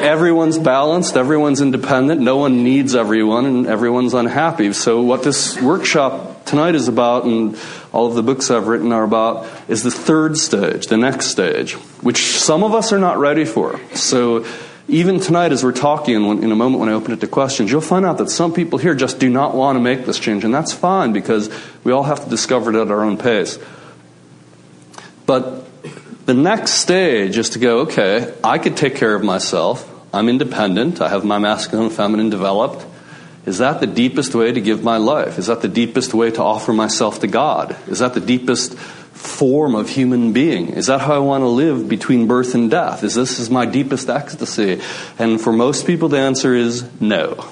everyone's 0.00 0.58
balanced, 0.58 1.16
everyone's 1.16 1.60
independent, 1.60 2.20
no 2.20 2.36
one 2.36 2.62
needs 2.64 2.94
everyone, 2.94 3.44
and 3.44 3.66
everyone's 3.66 4.14
unhappy. 4.14 4.72
So, 4.72 5.02
what 5.02 5.22
this 5.22 5.60
workshop 5.60 6.44
tonight 6.46 6.74
is 6.74 6.88
about, 6.88 7.24
and 7.24 7.58
all 7.92 8.06
of 8.06 8.14
the 8.14 8.22
books 8.22 8.50
I've 8.50 8.66
written 8.66 8.92
are 8.92 9.04
about, 9.04 9.46
is 9.68 9.82
the 9.82 9.90
third 9.90 10.36
stage, 10.36 10.86
the 10.86 10.96
next 10.96 11.26
stage, 11.26 11.74
which 12.02 12.38
some 12.38 12.62
of 12.62 12.74
us 12.74 12.92
are 12.92 12.98
not 12.98 13.18
ready 13.18 13.44
for. 13.44 13.80
So, 13.94 14.44
even 14.90 15.20
tonight, 15.20 15.52
as 15.52 15.62
we're 15.64 15.72
talking, 15.72 16.16
in 16.42 16.50
a 16.50 16.56
moment 16.56 16.80
when 16.80 16.88
I 16.88 16.92
open 16.92 17.12
it 17.12 17.20
to 17.20 17.26
questions, 17.26 17.70
you'll 17.70 17.80
find 17.80 18.04
out 18.04 18.18
that 18.18 18.30
some 18.30 18.52
people 18.52 18.78
here 18.78 18.94
just 18.94 19.18
do 19.18 19.28
not 19.28 19.54
want 19.54 19.76
to 19.76 19.80
make 19.80 20.04
this 20.04 20.18
change, 20.18 20.44
and 20.44 20.52
that's 20.52 20.72
fine 20.72 21.12
because 21.12 21.48
we 21.84 21.92
all 21.92 22.02
have 22.02 22.24
to 22.24 22.30
discover 22.30 22.70
it 22.70 22.80
at 22.80 22.90
our 22.90 23.02
own 23.02 23.16
pace. 23.16 23.58
But 25.26 25.64
the 26.26 26.34
next 26.34 26.72
stage 26.72 27.38
is 27.38 27.50
to 27.50 27.58
go, 27.58 27.80
okay, 27.80 28.34
I 28.42 28.58
could 28.58 28.76
take 28.76 28.96
care 28.96 29.14
of 29.14 29.22
myself. 29.22 29.88
I'm 30.12 30.28
independent. 30.28 31.00
I 31.00 31.08
have 31.08 31.24
my 31.24 31.38
masculine 31.38 31.86
and 31.86 31.94
feminine 31.94 32.30
developed. 32.30 32.84
Is 33.46 33.58
that 33.58 33.80
the 33.80 33.86
deepest 33.86 34.34
way 34.34 34.52
to 34.52 34.60
give 34.60 34.82
my 34.82 34.98
life? 34.98 35.38
Is 35.38 35.46
that 35.46 35.62
the 35.62 35.68
deepest 35.68 36.12
way 36.12 36.30
to 36.32 36.42
offer 36.42 36.72
myself 36.72 37.20
to 37.20 37.26
God? 37.26 37.76
Is 37.88 38.00
that 38.00 38.14
the 38.14 38.20
deepest 38.20 38.76
form 39.20 39.74
of 39.74 39.88
human 39.88 40.32
being? 40.32 40.70
Is 40.70 40.86
that 40.86 41.00
how 41.00 41.14
I 41.14 41.18
want 41.18 41.42
to 41.42 41.48
live 41.48 41.88
between 41.88 42.26
birth 42.26 42.54
and 42.54 42.70
death? 42.70 43.04
Is 43.04 43.14
this 43.14 43.38
is 43.38 43.50
my 43.50 43.66
deepest 43.66 44.08
ecstasy? 44.08 44.80
And 45.18 45.40
for 45.40 45.52
most 45.52 45.86
people, 45.86 46.08
the 46.08 46.18
answer 46.18 46.54
is 46.54 46.88
no. 47.00 47.46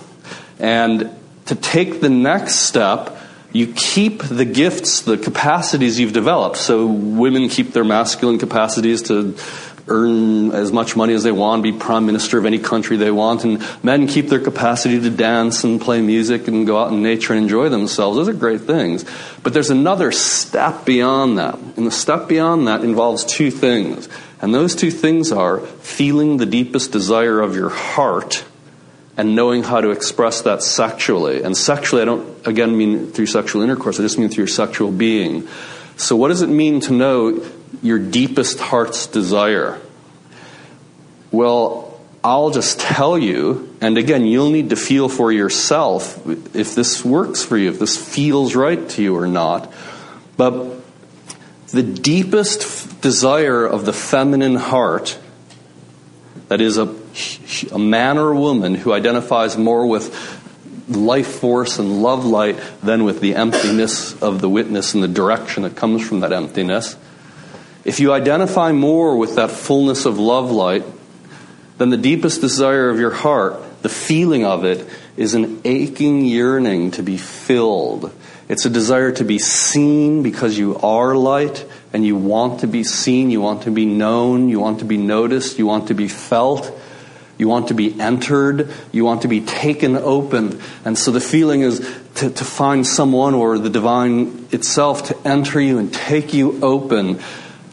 And 0.59 1.11
to 1.47 1.55
take 1.55 2.01
the 2.01 2.11
next 2.11 2.57
step, 2.57 3.17
you 3.53 3.73
keep 3.73 4.23
the 4.23 4.45
gifts, 4.45 5.03
the 5.03 5.17
capacities 5.17 5.99
you've 5.99 6.13
developed. 6.13 6.57
So 6.57 6.87
women 6.87 7.49
keep 7.49 7.73
their 7.73 7.85
masculine 7.85 8.39
capacities 8.39 9.03
to 9.03 9.37
earn 9.89 10.53
as 10.53 10.73
much 10.73 10.97
money 10.97 11.15
as 11.15 11.23
they 11.23 11.33
want, 11.33 11.63
be 11.63 11.73
prime 11.73 12.07
minister 12.07 12.39
of 12.39 12.47
any 12.47 12.59
country 12.59 12.97
they 12.97 13.11
want, 13.11 13.45
and 13.45 13.63
men 13.83 14.07
keep 14.07 14.29
their 14.29 14.41
capacity 14.41 15.01
to 15.01 15.11
dance 15.11 15.65
and 15.65 15.81
play 15.81 16.01
music 16.01 16.49
and 16.49 16.67
go 16.67 16.79
out 16.79 16.93
in 16.93 17.03
nature 17.03 17.33
and 17.33 17.43
enjoy 17.43 17.69
themselves. 17.69 18.17
Those 18.17 18.29
are 18.29 18.33
great 18.33 18.63
things. 18.63 19.05
But 19.43 19.55
there's 19.55 19.71
another 19.71 20.13
step 20.13 20.85
beyond 20.85 21.39
that. 21.39 21.55
And 21.77 21.87
the 21.87 21.91
step 21.91 22.29
beyond 22.29 22.67
that 22.69 22.83
involves 22.83 23.25
two 23.25 23.51
things. 23.51 24.09
And 24.41 24.55
those 24.55 24.77
two 24.77 24.91
things 24.91 25.33
are 25.33 25.61
feeling 25.61 26.37
the 26.37 26.47
deepest 26.47 26.93
desire 26.93 27.41
of 27.41 27.57
your 27.57 27.71
heart 27.71 28.45
and 29.17 29.35
knowing 29.35 29.65
how 29.65 29.81
to 29.81 29.91
express 29.91 30.43
that 30.43 30.63
sexually. 30.63 31.43
And 31.43 31.57
sexually, 31.57 32.03
I 32.03 32.05
don't, 32.05 32.47
again, 32.47 32.79
mean 32.79 33.11
through 33.11 33.27
sexual 33.27 33.63
intercourse, 33.63 33.99
I 33.99 34.05
just 34.05 34.17
mean 34.17 34.29
through 34.29 34.43
your 34.43 34.49
sexual 34.49 34.93
being. 34.93 35.49
So, 35.97 36.15
what 36.15 36.29
does 36.29 36.43
it 36.43 36.49
mean 36.49 36.79
to 36.83 36.93
know 36.93 37.45
your 37.83 37.99
deepest 37.99 38.59
heart's 38.59 39.07
desire? 39.07 39.81
Well, 41.31 42.01
I'll 42.25 42.51
just 42.51 42.81
tell 42.81 43.17
you, 43.17 43.75
and 43.81 43.97
again, 43.97 44.27
you'll 44.27 44.51
need 44.51 44.71
to 44.71 44.77
feel 44.77 45.09
for 45.09 45.31
yourself 45.31 46.27
if 46.55 46.75
this 46.75 47.05
works 47.05 47.45
for 47.45 47.57
you, 47.57 47.71
if 47.71 47.79
this 47.79 47.97
feels 47.97 48.55
right 48.55 48.89
to 48.91 49.03
you 49.03 49.17
or 49.17 49.27
not. 49.27 49.73
But 50.37 50.81
the 51.69 51.83
deepest 51.83 53.01
desire 53.01 53.65
of 53.65 53.85
the 53.85 53.93
feminine 53.93 54.57
heart, 54.57 55.19
that 56.49 56.61
is 56.61 56.79
a, 56.79 56.95
a 57.73 57.79
man 57.79 58.19
or 58.19 58.33
a 58.33 58.37
woman 58.37 58.75
who 58.75 58.93
identifies 58.93 59.57
more 59.57 59.87
with 59.87 60.37
life 60.89 61.41
force 61.41 61.79
and 61.79 62.03
love 62.03 62.25
light 62.25 62.59
than 62.83 63.05
with 63.05 63.21
the 63.21 63.35
emptiness 63.35 64.21
of 64.23 64.41
the 64.41 64.49
witness 64.49 64.95
and 64.95 65.03
the 65.03 65.09
direction 65.09 65.65
that 65.65 65.77
comes 65.77 66.07
from 66.07 66.21
that 66.21 66.33
emptiness 66.33 66.97
if 67.89 68.01
you 68.01 68.13
identify 68.13 68.71
more 68.71 69.17
with 69.17 69.37
that 69.37 69.51
fullness 69.51 70.05
of 70.05 70.19
love 70.19 70.51
light, 70.51 70.85
then 71.79 71.89
the 71.89 71.97
deepest 71.97 72.43
desire 72.43 72.91
of 72.91 73.01
your 73.01 73.13
heart, 73.13 73.63
the 73.81 73.89
feeling 73.89 74.45
of 74.45 74.67
it, 74.67 74.87
is 75.17 75.33
an 75.33 75.63
aching 75.65 76.23
yearning 76.27 76.91
to 76.91 77.03
be 77.03 77.17
filled. 77.17 78.15
It's 78.47 78.67
a 78.67 78.71
desire 78.71 79.13
to 79.13 79.25
be 79.25 79.39
seen 79.39 80.23
because 80.23 80.59
you 80.59 80.77
are 80.77 81.17
light 81.17 81.65
and 81.95 82.05
you 82.05 82.15
want 82.15 82.61
to 82.61 82.67
be 82.67 82.85
seen, 82.85 83.31
you 83.31 83.41
want 83.41 83.63
to 83.63 83.71
be 83.71 83.87
known, 83.87 84.51
you 84.51 84.61
want 84.61 84.81
to 84.81 84.85
be 84.85 84.99
noticed, 84.99 85.59
you 85.59 85.67
want 85.67 85.89
to 85.89 85.95
be 85.95 86.09
felt, 86.09 86.71
you 87.39 87.49
want 87.49 87.69
to 87.69 87.75
be 87.75 87.99
entered, 87.99 88.71
you 88.93 89.07
want 89.07 89.23
to 89.23 89.29
be 89.29 89.41
taken 89.41 89.97
open. 89.97 90.61
And 90.85 90.99
so 90.99 91.11
the 91.11 91.23
feeling 91.23 91.63
is 91.63 91.79
to, 92.17 92.29
to 92.29 92.45
find 92.45 92.87
someone 92.87 93.33
or 93.33 93.59
the 93.59 93.71
divine 93.71 94.47
itself 94.53 95.05
to 95.05 95.17
enter 95.27 95.59
you 95.59 95.79
and 95.79 95.91
take 95.91 96.35
you 96.35 96.63
open 96.63 97.21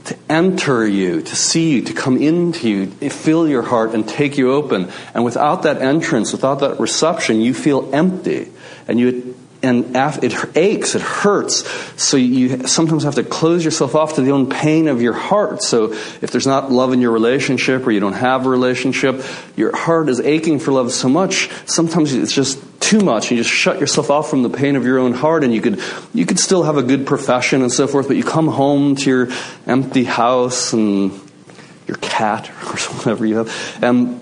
to 0.06 0.18
enter 0.30 0.88
you, 0.88 1.22
to 1.22 1.36
see 1.36 1.72
you, 1.72 1.82
to 1.84 1.94
come 1.94 2.18
into 2.18 2.70
you, 2.70 2.88
fill 3.10 3.48
your 3.48 3.64
heart 3.64 3.94
and 3.94 4.08
take 4.08 4.38
you 4.38 4.54
open. 4.54 4.92
And 5.14 5.26
without 5.26 5.64
that 5.64 5.82
entrance, 5.82 6.32
without 6.32 6.60
that 6.60 6.80
reception, 6.80 7.42
you 7.42 7.54
feel 7.54 7.90
empty. 7.94 8.52
And 8.88 9.00
you 9.00 9.35
and 9.66 9.96
it 10.24 10.56
aches, 10.56 10.96
it 10.96 11.02
hurts. 11.02 11.68
So 12.02 12.18
you 12.18 12.68
sometimes 12.68 13.04
have 13.04 13.16
to 13.16 13.24
close 13.24 13.66
yourself 13.66 13.96
off 13.96 14.16
to 14.16 14.22
the 14.22 14.32
own 14.32 14.50
pain 14.50 14.88
of 14.88 15.02
your 15.02 15.14
heart. 15.14 15.64
So 15.64 15.92
if 15.94 16.32
there's 16.32 16.48
not 16.48 16.72
love 16.72 16.94
in 16.94 17.02
your 17.02 17.12
relationship 17.12 17.86
or 17.86 17.92
you 17.92 18.00
don't 18.00 18.14
have 18.14 18.46
a 18.46 18.50
relationship, 18.50 19.24
your 19.56 19.76
heart 19.76 20.10
is 20.10 20.20
aching 20.20 20.60
for 20.60 20.72
love 20.72 20.92
so 20.92 21.10
much. 21.10 21.50
Sometimes 21.66 22.14
it's 22.14 22.34
just 22.34 22.60
too 22.80 23.00
much. 23.00 23.32
You 23.32 23.38
just 23.38 23.50
shut 23.50 23.80
yourself 23.80 24.12
off 24.12 24.30
from 24.30 24.44
the 24.44 24.50
pain 24.50 24.76
of 24.76 24.86
your 24.86 25.00
own 25.00 25.14
heart, 25.14 25.44
and 25.44 25.54
you 25.54 25.62
could 25.62 25.82
you 26.14 26.26
could 26.26 26.40
still 26.40 26.64
have 26.64 26.78
a 26.78 26.84
good 26.84 27.08
profession 27.08 27.62
and 27.62 27.72
so 27.72 27.88
forth, 27.88 28.08
but 28.08 28.16
you 28.16 28.24
come 28.24 28.48
home 28.48 28.96
to 28.98 29.10
your 29.10 29.28
empty 29.66 30.04
house 30.04 30.74
and 30.74 31.12
your 31.88 31.98
cat 31.98 32.50
or 32.68 32.78
whatever 32.98 33.26
you 33.26 33.38
have, 33.38 33.80
and 33.82 34.22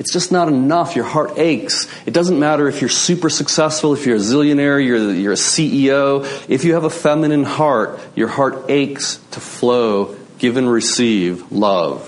it's 0.00 0.14
just 0.14 0.32
not 0.32 0.48
enough. 0.48 0.96
Your 0.96 1.04
heart 1.04 1.38
aches. 1.38 1.86
It 2.06 2.14
doesn't 2.14 2.38
matter 2.38 2.66
if 2.68 2.80
you're 2.80 2.88
super 2.88 3.28
successful, 3.28 3.92
if 3.92 4.06
you're 4.06 4.16
a 4.16 4.18
zillionaire, 4.18 4.82
you're, 4.82 5.12
you're 5.12 5.34
a 5.34 5.36
CEO. 5.36 6.24
If 6.48 6.64
you 6.64 6.72
have 6.72 6.84
a 6.84 6.90
feminine 6.90 7.44
heart, 7.44 8.00
your 8.16 8.28
heart 8.28 8.70
aches 8.70 9.20
to 9.32 9.40
flow, 9.40 10.16
give 10.38 10.56
and 10.56 10.72
receive 10.72 11.52
love. 11.52 12.06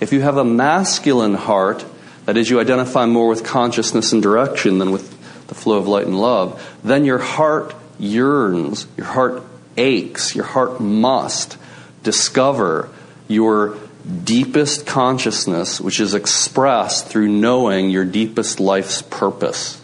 If 0.00 0.14
you 0.14 0.22
have 0.22 0.38
a 0.38 0.44
masculine 0.44 1.34
heart, 1.34 1.84
that 2.24 2.38
is, 2.38 2.48
you 2.48 2.60
identify 2.60 3.04
more 3.04 3.28
with 3.28 3.44
consciousness 3.44 4.14
and 4.14 4.22
direction 4.22 4.78
than 4.78 4.90
with 4.90 5.10
the 5.48 5.54
flow 5.54 5.76
of 5.76 5.86
light 5.86 6.06
and 6.06 6.18
love, 6.18 6.78
then 6.82 7.04
your 7.04 7.18
heart 7.18 7.74
yearns, 7.98 8.86
your 8.96 9.04
heart 9.04 9.42
aches, 9.76 10.34
your 10.34 10.46
heart 10.46 10.80
must 10.80 11.58
discover 12.02 12.88
your 13.28 13.76
deepest 14.24 14.86
consciousness, 14.86 15.80
which 15.80 16.00
is 16.00 16.14
expressed 16.14 17.06
through 17.06 17.28
knowing 17.28 17.90
your 17.90 18.04
deepest 18.04 18.60
life's 18.60 19.02
purpose. 19.02 19.82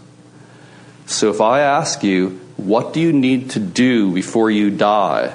So 1.07 1.31
if 1.31 1.41
I 1.41 1.61
ask 1.61 2.03
you, 2.03 2.41
what 2.57 2.93
do 2.93 3.01
you 3.01 3.13
need 3.13 3.51
to 3.51 3.61
do 3.61 4.13
before 4.13 4.51
you 4.51 4.71
die 4.71 5.35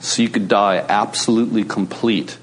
so 0.00 0.22
you 0.22 0.28
could 0.28 0.48
die 0.48 0.84
absolutely 0.88 1.64
complete? 1.64 2.36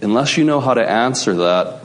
Unless 0.00 0.36
you 0.36 0.44
know 0.44 0.60
how 0.60 0.74
to 0.74 0.88
answer 0.88 1.34
that, 1.34 1.84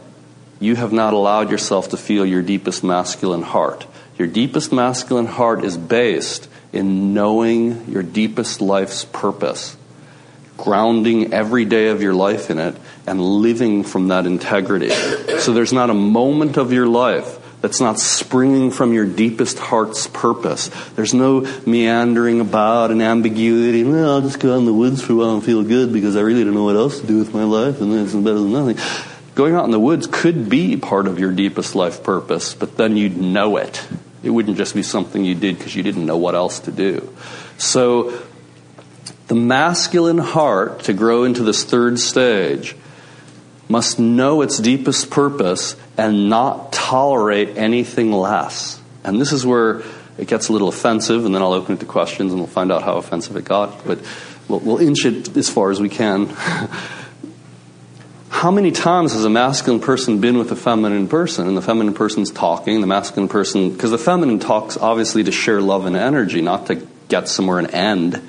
you 0.60 0.76
have 0.76 0.92
not 0.92 1.14
allowed 1.14 1.52
yourself 1.52 1.90
to 1.90 1.98
feel 1.98 2.26
your 2.26 2.42
deepest 2.42 2.84
masculine 2.84 3.44
heart. 3.44 3.86
Your 4.18 4.28
deepest 4.28 4.74
masculine 4.74 5.28
heart 5.28 5.64
is 5.64 5.78
based 5.78 6.50
in 6.74 7.14
knowing 7.14 7.88
your 7.88 8.02
deepest 8.02 8.60
life's 8.60 9.06
purpose, 9.06 9.78
grounding 10.58 11.34
every 11.34 11.66
day 11.66 11.88
of 11.88 12.02
your 12.02 12.14
life 12.14 12.50
in 12.50 12.60
it, 12.60 12.76
and 13.06 13.22
living 13.22 13.84
from 13.84 14.10
that 14.10 14.26
integrity. 14.26 14.90
So 15.40 15.54
there's 15.54 15.74
not 15.74 15.90
a 15.90 15.94
moment 15.94 16.58
of 16.58 16.74
your 16.74 16.88
life 16.88 17.40
that's 17.62 17.80
not 17.82 18.00
springing 18.00 18.72
from 18.72 18.94
your 18.94 19.06
deepest 19.06 19.58
heart's 19.58 20.08
purpose. 20.08 20.70
There's 20.96 21.14
no 21.14 21.42
meandering 21.66 22.40
about 22.40 22.92
and 22.92 23.02
ambiguity. 23.02 23.84
Well, 23.84 24.16
I'll 24.16 24.22
just 24.22 24.40
go 24.40 24.54
out 24.54 24.60
in 24.60 24.66
the 24.66 24.74
woods 24.74 25.02
for 25.02 25.14
a 25.14 25.16
while 25.16 25.34
and 25.34 25.44
feel 25.44 25.64
good 25.64 25.92
because 25.92 26.16
I 26.16 26.22
really 26.22 26.44
don't 26.44 26.54
know 26.54 26.64
what 26.64 26.76
else 26.76 27.00
to 27.00 27.08
do 27.08 27.18
with 27.18 27.34
my 27.34 27.44
life 27.44 27.82
and 27.82 27.94
it's 27.94 28.14
better 28.14 28.40
than 28.40 28.52
nothing. 28.52 28.78
Going 29.34 29.56
out 29.56 29.66
in 29.66 29.72
the 29.72 29.80
woods 29.80 30.08
could 30.12 30.50
be 30.50 30.78
part 30.78 31.08
of 31.08 31.20
your 31.20 31.32
deepest 31.32 31.76
life 31.76 32.04
purpose, 32.04 32.54
but 32.54 32.78
then 32.78 32.98
you'd 32.98 33.18
know 33.18 33.58
it. 33.58 33.88
It 34.24 34.32
wouldn't 34.32 34.58
just 34.58 34.74
be 34.74 34.84
something 34.84 35.24
you 35.24 35.36
did 35.36 35.58
because 35.58 35.76
you 35.76 35.84
didn't 35.84 36.06
know 36.06 36.18
what 36.18 36.36
else 36.36 36.62
to 36.62 36.72
do. 36.72 37.16
So, 37.58 38.20
the 39.28 39.36
masculine 39.36 40.18
heart 40.18 40.84
to 40.84 40.94
grow 40.94 41.24
into 41.24 41.44
this 41.44 41.64
third 41.64 42.00
stage 42.00 42.76
must 43.70 44.00
know 44.00 44.42
its 44.42 44.58
deepest 44.58 45.10
purpose 45.10 45.76
and 45.98 46.30
not 46.30 46.72
tolerate 46.72 47.58
anything 47.58 48.12
less. 48.12 48.80
And 49.04 49.20
this 49.20 49.34
is 49.34 49.46
where 49.46 49.82
it 50.18 50.28
gets 50.28 50.48
a 50.48 50.54
little 50.54 50.70
offensive, 50.70 51.26
and 51.26 51.36
then 51.36 51.42
I'll 51.42 51.54
open 51.54 51.76
it 51.76 51.80
to 51.82 51.86
questions 51.86 52.32
and 52.32 52.40
we'll 52.40 52.48
find 52.48 52.72
out 52.72 52.84
how 52.84 52.94
offensive 52.94 53.36
it 53.36 53.44
got. 53.44 53.86
But 53.86 54.00
we'll, 54.48 54.60
we'll 54.60 54.78
inch 54.78 55.06
it 55.06 55.36
as 55.36 55.50
far 55.50 55.72
as 55.72 55.82
we 55.82 55.90
can. 55.90 56.28
how 58.30 58.52
many 58.52 58.72
times 58.72 59.14
has 59.14 59.26
a 59.26 59.30
masculine 59.30 59.82
person 59.82 60.22
been 60.22 60.38
with 60.38 60.52
a 60.52 60.56
feminine 60.56 61.08
person 61.08 61.48
and 61.48 61.58
the 61.58 61.62
feminine 61.62 61.94
person's 61.94 62.30
talking 62.30 62.82
the 62.82 62.88
masculine 62.88 63.28
person 63.28 63.72
because 63.72 63.90
the 63.90 63.98
feminine 63.98 64.38
talks 64.38 64.78
obviously 64.78 65.24
to 65.24 65.32
share 65.32 65.60
love 65.60 65.88
and 65.88 65.96
energy 65.96 66.40
not 66.40 66.68
to 66.68 66.76
get 67.08 67.28
somewhere 67.28 67.58
and 67.58 67.74
end 67.74 68.22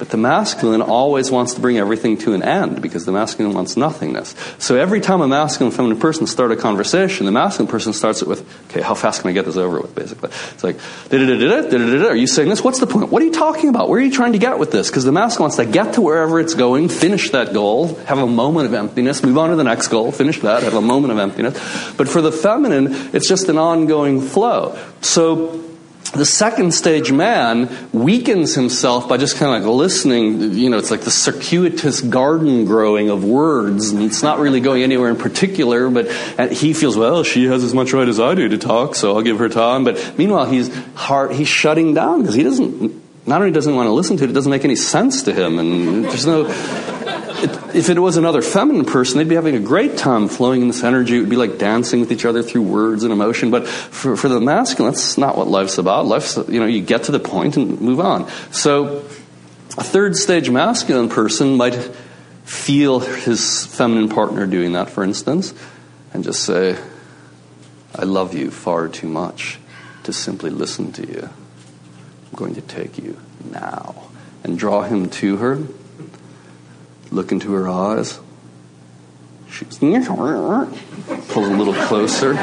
but 0.00 0.08
the 0.08 0.16
masculine 0.16 0.80
always 0.80 1.30
wants 1.30 1.52
to 1.52 1.60
bring 1.60 1.76
everything 1.76 2.16
to 2.16 2.32
an 2.32 2.42
end 2.42 2.80
because 2.80 3.04
the 3.04 3.12
masculine 3.12 3.54
wants 3.54 3.76
nothingness. 3.76 4.34
So 4.58 4.76
every 4.76 5.02
time 5.02 5.20
a 5.20 5.28
masculine 5.28 5.68
and 5.68 5.76
feminine 5.76 6.00
person 6.00 6.26
start 6.26 6.50
a 6.52 6.56
conversation, 6.56 7.26
the 7.26 7.32
masculine 7.32 7.70
person 7.70 7.92
starts 7.92 8.22
it 8.22 8.26
with, 8.26 8.40
okay, 8.70 8.80
how 8.80 8.94
fast 8.94 9.20
can 9.20 9.28
I 9.28 9.34
get 9.34 9.44
this 9.44 9.58
over 9.58 9.78
with, 9.78 9.94
basically? 9.94 10.30
It's 10.30 10.64
like, 10.64 10.78
are 11.12 12.14
you 12.16 12.26
saying 12.26 12.48
this? 12.48 12.64
What's 12.64 12.80
the 12.80 12.86
point? 12.86 13.10
What 13.10 13.20
are 13.20 13.26
you 13.26 13.30
talking 13.30 13.68
about? 13.68 13.90
Where 13.90 14.00
are 14.00 14.02
you 14.02 14.10
trying 14.10 14.32
to 14.32 14.38
get 14.38 14.58
with 14.58 14.72
this? 14.72 14.88
Because 14.88 15.04
the 15.04 15.12
masculine 15.12 15.42
wants 15.44 15.56
to 15.56 15.66
get 15.66 15.92
to 15.94 16.00
wherever 16.00 16.40
it's 16.40 16.54
going, 16.54 16.88
finish 16.88 17.28
that 17.30 17.52
goal, 17.52 17.94
have 18.06 18.16
a 18.16 18.26
moment 18.26 18.68
of 18.68 18.72
emptiness, 18.74 19.22
move 19.22 19.36
on 19.36 19.50
to 19.50 19.56
the 19.56 19.64
next 19.64 19.88
goal, 19.88 20.12
finish 20.12 20.40
that, 20.40 20.62
have 20.62 20.72
a 20.72 20.80
moment 20.80 21.12
of 21.12 21.18
emptiness. 21.18 21.54
But 21.98 22.08
for 22.08 22.22
the 22.22 22.32
feminine, 22.32 22.86
it's 23.14 23.28
just 23.28 23.50
an 23.50 23.58
ongoing 23.58 24.22
flow. 24.22 24.82
So 25.02 25.69
the 26.12 26.24
second 26.24 26.72
stage 26.72 27.12
man 27.12 27.68
weakens 27.92 28.54
himself 28.54 29.08
by 29.08 29.16
just 29.16 29.36
kind 29.36 29.54
of 29.54 29.62
like 29.62 29.76
listening. 29.76 30.52
You 30.52 30.70
know, 30.70 30.78
it's 30.78 30.90
like 30.90 31.02
the 31.02 31.10
circuitous 31.10 32.00
garden 32.00 32.64
growing 32.64 33.10
of 33.10 33.24
words, 33.24 33.90
and 33.90 34.02
it's 34.02 34.22
not 34.22 34.40
really 34.40 34.60
going 34.60 34.82
anywhere 34.82 35.10
in 35.10 35.16
particular. 35.16 35.88
But 35.88 36.08
uh, 36.38 36.48
he 36.48 36.72
feels, 36.72 36.96
well, 36.96 37.22
she 37.22 37.44
has 37.44 37.62
as 37.62 37.74
much 37.74 37.92
right 37.92 38.08
as 38.08 38.18
I 38.18 38.34
do 38.34 38.48
to 38.48 38.58
talk, 38.58 38.94
so 38.96 39.14
I'll 39.14 39.22
give 39.22 39.38
her 39.38 39.48
time. 39.48 39.84
But 39.84 40.18
meanwhile, 40.18 40.46
he's 40.46 40.74
heart, 40.94 41.32
he's 41.32 41.48
shutting 41.48 41.94
down 41.94 42.22
because 42.22 42.34
he 42.34 42.42
doesn't. 42.42 42.98
Not 43.26 43.42
only 43.42 43.52
doesn't 43.52 43.74
want 43.74 43.86
to 43.86 43.92
listen 43.92 44.16
to 44.16 44.24
it, 44.24 44.30
it 44.30 44.32
doesn't 44.32 44.50
make 44.50 44.64
any 44.64 44.76
sense 44.76 45.22
to 45.24 45.32
him, 45.32 45.58
and 45.58 46.04
there's 46.06 46.26
no 46.26 46.46
if 47.74 47.88
it 47.88 47.98
was 47.98 48.16
another 48.16 48.42
feminine 48.42 48.84
person, 48.84 49.18
they'd 49.18 49.28
be 49.28 49.34
having 49.34 49.56
a 49.56 49.60
great 49.60 49.96
time 49.96 50.28
flowing 50.28 50.62
in 50.62 50.68
this 50.68 50.82
energy. 50.82 51.16
It 51.16 51.20
would 51.20 51.30
be 51.30 51.36
like 51.36 51.58
dancing 51.58 52.00
with 52.00 52.12
each 52.12 52.24
other 52.24 52.42
through 52.42 52.62
words 52.62 53.04
and 53.04 53.12
emotion. 53.12 53.50
But 53.50 53.66
for, 53.66 54.16
for 54.16 54.28
the 54.28 54.40
masculine, 54.40 54.92
that's 54.92 55.18
not 55.18 55.36
what 55.36 55.48
life's 55.48 55.78
about. 55.78 56.06
Life's, 56.06 56.36
you 56.48 56.60
know, 56.60 56.66
you 56.66 56.80
get 56.80 57.04
to 57.04 57.12
the 57.12 57.20
point 57.20 57.56
and 57.56 57.80
move 57.80 58.00
on. 58.00 58.28
So 58.52 58.98
a 59.78 59.84
third 59.84 60.16
stage 60.16 60.50
masculine 60.50 61.08
person 61.08 61.56
might 61.56 61.74
feel 62.44 63.00
his 63.00 63.66
feminine 63.66 64.08
partner 64.08 64.46
doing 64.46 64.72
that, 64.72 64.90
for 64.90 65.04
instance, 65.04 65.54
and 66.12 66.24
just 66.24 66.42
say, 66.42 66.76
I 67.94 68.04
love 68.04 68.34
you 68.34 68.50
far 68.50 68.88
too 68.88 69.08
much 69.08 69.58
to 70.04 70.12
simply 70.12 70.50
listen 70.50 70.92
to 70.92 71.06
you. 71.06 71.22
I'm 71.22 72.36
going 72.36 72.54
to 72.54 72.62
take 72.62 72.98
you 72.98 73.18
now. 73.50 73.94
And 74.42 74.58
draw 74.58 74.82
him 74.82 75.10
to 75.10 75.36
her 75.36 75.58
look 77.10 77.32
into 77.32 77.52
her 77.52 77.68
eyes. 77.68 78.20
She 79.50 79.64
pulls 79.64 81.48
a 81.48 81.56
little 81.56 81.74
closer. 81.74 82.34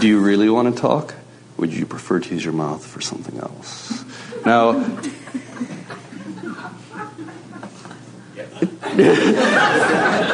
Do 0.00 0.08
you 0.08 0.20
really 0.20 0.48
want 0.48 0.74
to 0.74 0.80
talk? 0.80 1.14
Would 1.56 1.72
you 1.72 1.86
prefer 1.86 2.20
to 2.20 2.34
use 2.34 2.44
your 2.44 2.54
mouth 2.54 2.84
for 2.84 3.00
something 3.00 3.38
else? 3.38 4.04
Now, 4.44 4.70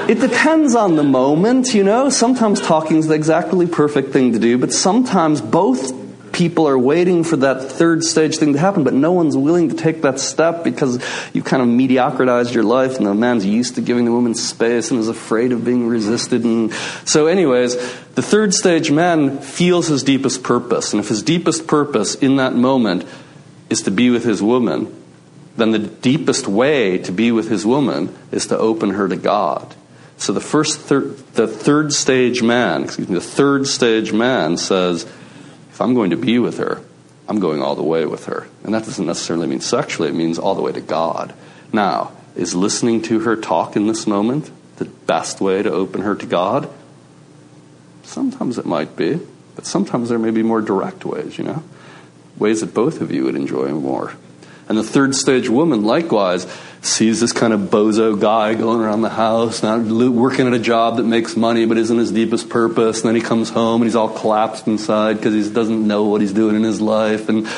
it 0.09 0.21
depends 0.21 0.75
on 0.75 0.97
the 0.97 1.03
moment, 1.03 1.75
you 1.75 1.85
know. 1.85 2.11
Sometimes 2.11 2.61
talking 2.61 2.99
is 2.99 3.07
the 3.07 3.15
exactly 3.15 3.67
perfect 3.67 4.13
thing 4.13 4.33
to 4.33 4.39
do, 4.39 4.59
but 4.59 4.73
sometimes 4.73 5.41
both 5.41 6.00
people 6.41 6.67
are 6.67 6.79
waiting 6.79 7.23
for 7.23 7.37
that 7.37 7.63
third 7.63 8.03
stage 8.03 8.39
thing 8.39 8.55
to 8.55 8.59
happen, 8.59 8.83
but 8.83 8.95
no 8.95 9.13
one's 9.13 9.37
willing 9.37 9.69
to 9.69 9.77
take 9.77 10.01
that 10.01 10.19
step 10.19 10.65
because 10.65 10.99
you've 11.35 11.45
kind 11.45 11.63
of 11.63 11.69
mediocritized 11.69 12.55
your 12.55 12.65
life, 12.65 12.97
and 12.97 13.07
the 13.07 13.13
man's 13.13 13.45
used 13.45 13.75
to 13.75 13.83
giving 13.83 14.07
the 14.07 14.11
woman 14.11 14.35
space 14.35 14.91
and 14.91 14.99
is 14.99 15.09
afraid 15.09 15.53
of 15.53 15.67
being 15.67 15.87
resisted. 15.87 16.43
And 16.43 16.73
so, 17.05 17.27
anyways, 17.27 17.75
the 18.15 18.23
third 18.23 18.55
stage 18.55 18.91
man 18.91 19.37
feels 19.41 19.89
his 19.89 20.03
deepest 20.03 20.43
purpose, 20.43 20.95
and 20.95 21.01
if 21.01 21.11
his 21.11 21.23
deepest 21.23 21.67
purpose 21.67 22.15
in 22.15 22.37
that 22.37 22.55
moment 22.55 23.05
is 23.69 23.83
to 23.83 23.91
be 23.91 24.09
with 24.09 24.25
his 24.25 24.43
woman, 24.43 24.91
then 25.59 25.73
the 25.73 25.79
deepest 25.79 26.49
way 26.49 26.97
to 26.97 27.13
be 27.13 27.31
with 27.33 27.51
his 27.51 27.67
woman 27.67 28.17
is 28.33 28.47
to 28.47 28.57
open 28.57 28.95
her 28.95 29.07
to 29.09 29.17
God. 29.17 29.75
So 30.17 30.33
the 30.33 30.41
first, 30.41 30.81
thir- 30.81 31.15
the 31.35 31.47
third 31.47 31.93
stage 31.93 32.43
man, 32.43 32.85
excuse 32.85 33.11
me, 33.11 33.17
the 33.17 33.21
third 33.21 33.67
stage 33.67 34.15
man 34.15 34.57
says, 34.57 35.07
if 35.81 35.85
I'm 35.85 35.95
going 35.95 36.11
to 36.11 36.17
be 36.19 36.39
with 36.39 36.59
her, 36.59 36.83
I'm 37.27 37.41
going 37.41 37.63
all 37.63 37.75
the 37.75 37.83
way 37.83 38.05
with 38.05 38.27
her. 38.27 38.47
And 38.65 38.75
that 38.75 38.85
doesn't 38.85 39.07
necessarily 39.07 39.47
mean 39.47 39.63
sexually, 39.63 40.11
it 40.11 40.15
means 40.15 40.39
all 40.39 40.55
the 40.55 40.61
way 40.61 40.73
to 40.73 40.81
God. 40.83 41.33
Now, 41.73 42.13
is 42.37 42.55
listening 42.55 43.01
to 43.05 43.21
her 43.21 43.35
talk 43.35 43.77
in 43.77 43.87
this 43.87 44.07
moment 44.07 44.51
the 44.77 44.85
best 44.85 45.41
way 45.41 45.63
to 45.63 45.73
open 45.73 46.03
her 46.03 46.15
to 46.15 46.27
God? 46.27 46.69
Sometimes 48.03 48.59
it 48.59 48.67
might 48.67 48.95
be, 48.95 49.21
but 49.57 49.65
sometimes 49.65 50.11
there 50.11 50.19
may 50.19 50.31
be 50.31 50.43
more 50.43 50.61
direct 50.61 51.07
ways, 51.07 51.39
you 51.39 51.45
know? 51.45 51.63
Ways 52.37 52.61
that 52.61 52.75
both 52.75 53.01
of 53.01 53.11
you 53.11 53.25
would 53.25 53.35
enjoy 53.35 53.69
more. 53.69 54.13
And 54.71 54.79
the 54.79 54.85
third 54.85 55.17
stage 55.17 55.49
woman, 55.49 55.83
likewise, 55.83 56.47
sees 56.81 57.19
this 57.19 57.33
kind 57.33 57.53
of 57.53 57.59
bozo 57.63 58.19
guy 58.19 58.55
going 58.55 58.81
around 58.81 59.03
the 59.03 59.09
house, 59.09 59.65
not 59.65 59.81
working 59.81 60.47
at 60.47 60.53
a 60.53 60.61
job 60.61 60.99
that 60.99 61.03
makes 61.03 61.37
money 61.37 61.67
but 61.67 61.77
isn't 61.77 61.99
his 61.99 62.13
deepest 62.13 62.49
purpose. 62.49 63.01
And 63.01 63.09
then 63.09 63.17
he 63.17 63.21
comes 63.21 63.51
home 63.51 63.83
and 63.83 63.89
he's 63.89 63.97
all 63.97 64.17
collapsed 64.17 64.69
inside 64.69 65.17
because 65.17 65.35
he 65.35 65.53
doesn't 65.53 65.85
know 65.85 66.05
what 66.05 66.21
he's 66.21 66.33
doing 66.33 66.55
in 66.55 66.63
his 66.63 66.81
life 66.81 67.29
and 67.29 67.49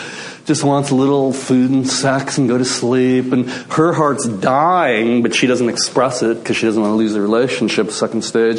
just 0.46 0.64
wants 0.64 0.90
a 0.90 0.94
little 0.94 1.35
food 1.35 1.70
and 1.70 1.87
sex 1.87 2.38
and 2.38 2.48
go 2.48 2.57
to 2.57 2.64
sleep. 2.64 3.31
And 3.31 3.46
her 3.72 3.92
heart's 3.92 4.27
dying, 4.27 5.22
but 5.22 5.35
she 5.35 5.46
doesn't 5.46 5.68
express 5.68 6.22
it 6.22 6.38
because 6.38 6.57
she 6.57 6.64
doesn't 6.64 6.81
want 6.81 6.92
to 6.92 6.96
lose 6.96 7.12
the 7.12 7.20
relationship. 7.20 7.90
Second 7.90 8.22
stage. 8.22 8.59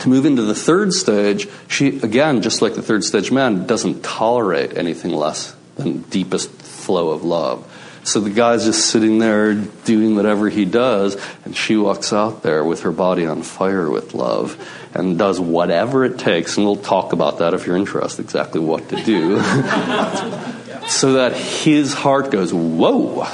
To 0.00 0.08
move 0.08 0.26
into 0.26 0.42
the 0.42 0.56
third 0.56 0.92
stage, 0.92 1.46
she, 1.68 2.00
again, 2.00 2.42
just 2.42 2.62
like 2.62 2.74
the 2.74 2.82
third 2.82 3.04
stage 3.04 3.30
man, 3.30 3.68
doesn't 3.68 4.02
tolerate 4.02 4.76
anything 4.76 5.12
less 5.12 5.54
than 5.76 6.02
deepest 6.02 6.50
flow 6.88 7.10
of 7.10 7.22
love. 7.22 7.70
So 8.02 8.20
the 8.20 8.30
guy's 8.30 8.64
just 8.64 8.86
sitting 8.86 9.18
there 9.18 9.52
doing 9.52 10.16
whatever 10.16 10.48
he 10.48 10.64
does, 10.64 11.18
and 11.44 11.54
she 11.54 11.76
walks 11.76 12.14
out 12.14 12.42
there 12.42 12.64
with 12.64 12.80
her 12.80 12.92
body 12.92 13.26
on 13.26 13.42
fire 13.42 13.90
with 13.90 14.14
love 14.14 14.56
and 14.94 15.18
does 15.18 15.38
whatever 15.38 16.06
it 16.06 16.18
takes. 16.18 16.56
And 16.56 16.64
we'll 16.64 16.76
talk 16.76 17.12
about 17.12 17.40
that 17.40 17.52
if 17.52 17.66
you're 17.66 17.76
interested, 17.76 18.22
exactly 18.22 18.62
what 18.62 18.88
to 18.88 18.96
do. 19.04 19.36
so 20.88 21.12
that 21.12 21.34
his 21.34 21.92
heart 21.92 22.30
goes, 22.30 22.54
Whoa, 22.54 23.28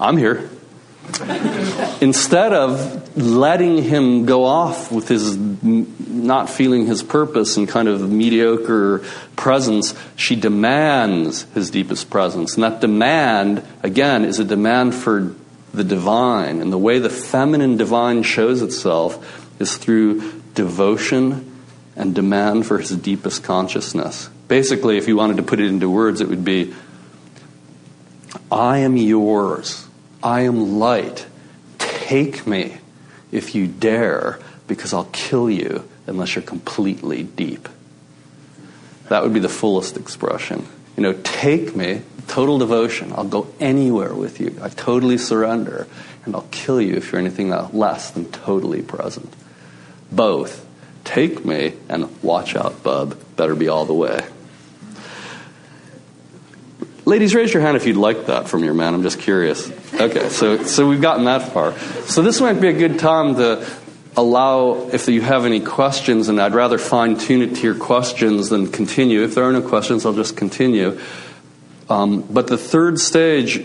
I'm 0.00 0.16
here. 0.16 0.50
Instead 2.00 2.52
of 2.52 3.16
letting 3.16 3.82
him 3.82 4.26
go 4.26 4.44
off 4.44 4.92
with 4.92 5.08
his 5.08 5.36
not 5.36 6.50
feeling 6.50 6.86
his 6.86 7.02
purpose 7.02 7.56
and 7.56 7.68
kind 7.68 7.88
of 7.88 8.10
mediocre 8.10 9.04
presence, 9.36 9.94
she 10.16 10.36
demands 10.36 11.42
his 11.54 11.70
deepest 11.70 12.10
presence. 12.10 12.54
And 12.54 12.64
that 12.64 12.80
demand, 12.80 13.62
again, 13.82 14.24
is 14.24 14.38
a 14.38 14.44
demand 14.44 14.94
for 14.94 15.34
the 15.72 15.84
divine. 15.84 16.60
And 16.60 16.72
the 16.72 16.78
way 16.78 16.98
the 16.98 17.10
feminine 17.10 17.76
divine 17.76 18.22
shows 18.22 18.62
itself 18.62 19.44
is 19.60 19.76
through 19.76 20.42
devotion 20.54 21.52
and 21.94 22.14
demand 22.14 22.66
for 22.66 22.78
his 22.78 22.90
deepest 22.90 23.42
consciousness. 23.42 24.28
Basically, 24.48 24.98
if 24.98 25.08
you 25.08 25.16
wanted 25.16 25.38
to 25.38 25.42
put 25.42 25.60
it 25.60 25.66
into 25.66 25.88
words, 25.88 26.20
it 26.20 26.28
would 26.28 26.44
be 26.44 26.74
I 28.50 28.78
am 28.78 28.96
yours. 28.96 29.85
I 30.26 30.40
am 30.40 30.80
light. 30.80 31.24
Take 31.78 32.48
me 32.48 32.78
if 33.30 33.54
you 33.54 33.68
dare, 33.68 34.40
because 34.66 34.92
I'll 34.92 35.08
kill 35.12 35.48
you 35.48 35.88
unless 36.08 36.34
you're 36.34 36.42
completely 36.42 37.22
deep. 37.22 37.68
That 39.08 39.22
would 39.22 39.32
be 39.32 39.38
the 39.38 39.48
fullest 39.48 39.96
expression. 39.96 40.66
You 40.96 41.04
know, 41.04 41.12
take 41.12 41.76
me, 41.76 42.02
total 42.26 42.58
devotion. 42.58 43.12
I'll 43.12 43.22
go 43.22 43.46
anywhere 43.60 44.12
with 44.12 44.40
you. 44.40 44.58
I 44.60 44.68
totally 44.68 45.16
surrender. 45.16 45.86
And 46.24 46.34
I'll 46.34 46.48
kill 46.50 46.80
you 46.80 46.96
if 46.96 47.12
you're 47.12 47.20
anything 47.20 47.52
uh, 47.52 47.68
less 47.72 48.10
than 48.10 48.24
totally 48.32 48.82
present. 48.82 49.32
Both. 50.10 50.66
Take 51.04 51.44
me 51.44 51.74
and 51.88 52.20
watch 52.20 52.56
out, 52.56 52.82
bub. 52.82 53.16
Better 53.36 53.54
be 53.54 53.68
all 53.68 53.84
the 53.84 53.94
way. 53.94 54.26
Ladies, 57.08 57.36
raise 57.36 57.54
your 57.54 57.62
hand 57.62 57.76
if 57.76 57.86
you'd 57.86 57.96
like 57.96 58.26
that 58.26 58.48
from 58.48 58.64
your 58.64 58.74
man. 58.74 58.92
I'm 58.92 59.04
just 59.04 59.20
curious. 59.20 59.70
Okay, 59.94 60.28
so 60.28 60.64
so 60.64 60.88
we've 60.88 61.00
gotten 61.00 61.26
that 61.26 61.52
far. 61.52 61.78
So 62.08 62.20
this 62.20 62.40
might 62.40 62.60
be 62.60 62.66
a 62.66 62.72
good 62.72 62.98
time 62.98 63.36
to 63.36 63.64
allow 64.16 64.88
if 64.88 65.06
you 65.06 65.20
have 65.20 65.44
any 65.44 65.60
questions, 65.60 66.28
and 66.28 66.40
I'd 66.40 66.52
rather 66.52 66.78
fine 66.78 67.16
tune 67.16 67.42
it 67.42 67.54
to 67.54 67.62
your 67.62 67.76
questions 67.76 68.48
than 68.48 68.72
continue. 68.72 69.22
If 69.22 69.36
there 69.36 69.44
are 69.44 69.52
no 69.52 69.62
questions, 69.62 70.04
I'll 70.04 70.14
just 70.14 70.36
continue. 70.36 70.98
Um, 71.88 72.22
but 72.22 72.48
the 72.48 72.58
third 72.58 72.98
stage, 72.98 73.64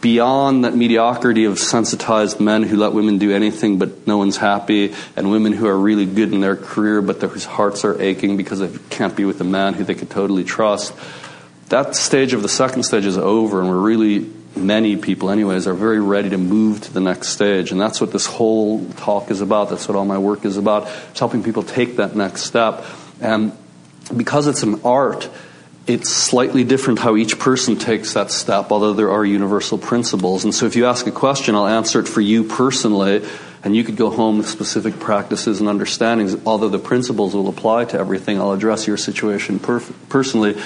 beyond 0.00 0.64
that 0.64 0.76
mediocrity 0.76 1.44
of 1.44 1.58
sensitized 1.58 2.38
men 2.38 2.62
who 2.62 2.76
let 2.76 2.92
women 2.92 3.18
do 3.18 3.32
anything 3.32 3.80
but 3.80 4.06
no 4.06 4.16
one's 4.16 4.36
happy, 4.36 4.94
and 5.16 5.28
women 5.28 5.52
who 5.52 5.66
are 5.66 5.76
really 5.76 6.06
good 6.06 6.32
in 6.32 6.40
their 6.40 6.54
career 6.54 7.02
but 7.02 7.20
whose 7.20 7.44
hearts 7.44 7.84
are 7.84 8.00
aching 8.00 8.36
because 8.36 8.60
they 8.60 8.70
can't 8.90 9.16
be 9.16 9.24
with 9.24 9.40
a 9.40 9.44
man 9.44 9.74
who 9.74 9.82
they 9.82 9.96
could 9.96 10.10
totally 10.10 10.44
trust 10.44 10.94
that 11.68 11.96
stage 11.96 12.32
of 12.32 12.42
the 12.42 12.48
second 12.48 12.82
stage 12.82 13.06
is 13.06 13.18
over, 13.18 13.60
and 13.60 13.68
we're 13.68 13.78
really, 13.78 14.30
many 14.56 14.96
people, 14.96 15.30
anyways, 15.30 15.66
are 15.66 15.74
very 15.74 16.00
ready 16.00 16.30
to 16.30 16.38
move 16.38 16.80
to 16.82 16.92
the 16.92 17.00
next 17.00 17.28
stage. 17.28 17.72
And 17.72 17.80
that's 17.80 18.00
what 18.00 18.12
this 18.12 18.26
whole 18.26 18.84
talk 18.92 19.30
is 19.30 19.40
about. 19.40 19.70
That's 19.70 19.88
what 19.88 19.96
all 19.96 20.04
my 20.04 20.18
work 20.18 20.44
is 20.44 20.56
about. 20.56 20.88
It's 21.10 21.18
helping 21.18 21.42
people 21.42 21.62
take 21.62 21.96
that 21.96 22.14
next 22.14 22.42
step. 22.42 22.84
And 23.20 23.56
because 24.14 24.46
it's 24.46 24.62
an 24.62 24.82
art, 24.84 25.28
it's 25.86 26.10
slightly 26.10 26.64
different 26.64 26.98
how 26.98 27.16
each 27.16 27.38
person 27.38 27.76
takes 27.76 28.14
that 28.14 28.30
step, 28.30 28.70
although 28.70 28.94
there 28.94 29.10
are 29.10 29.24
universal 29.24 29.76
principles. 29.76 30.44
And 30.44 30.54
so 30.54 30.66
if 30.66 30.76
you 30.76 30.86
ask 30.86 31.06
a 31.06 31.12
question, 31.12 31.54
I'll 31.54 31.66
answer 31.66 32.00
it 32.00 32.08
for 32.08 32.20
you 32.20 32.44
personally, 32.44 33.24
and 33.62 33.74
you 33.74 33.84
could 33.84 33.96
go 33.96 34.10
home 34.10 34.38
with 34.38 34.48
specific 34.48 34.98
practices 34.98 35.60
and 35.60 35.68
understandings. 35.68 36.36
Although 36.46 36.68
the 36.68 36.78
principles 36.78 37.34
will 37.34 37.48
apply 37.48 37.86
to 37.86 37.98
everything, 37.98 38.38
I'll 38.38 38.52
address 38.52 38.86
your 38.86 38.96
situation 38.96 39.58
perf- 39.58 39.92
personally 40.08 40.56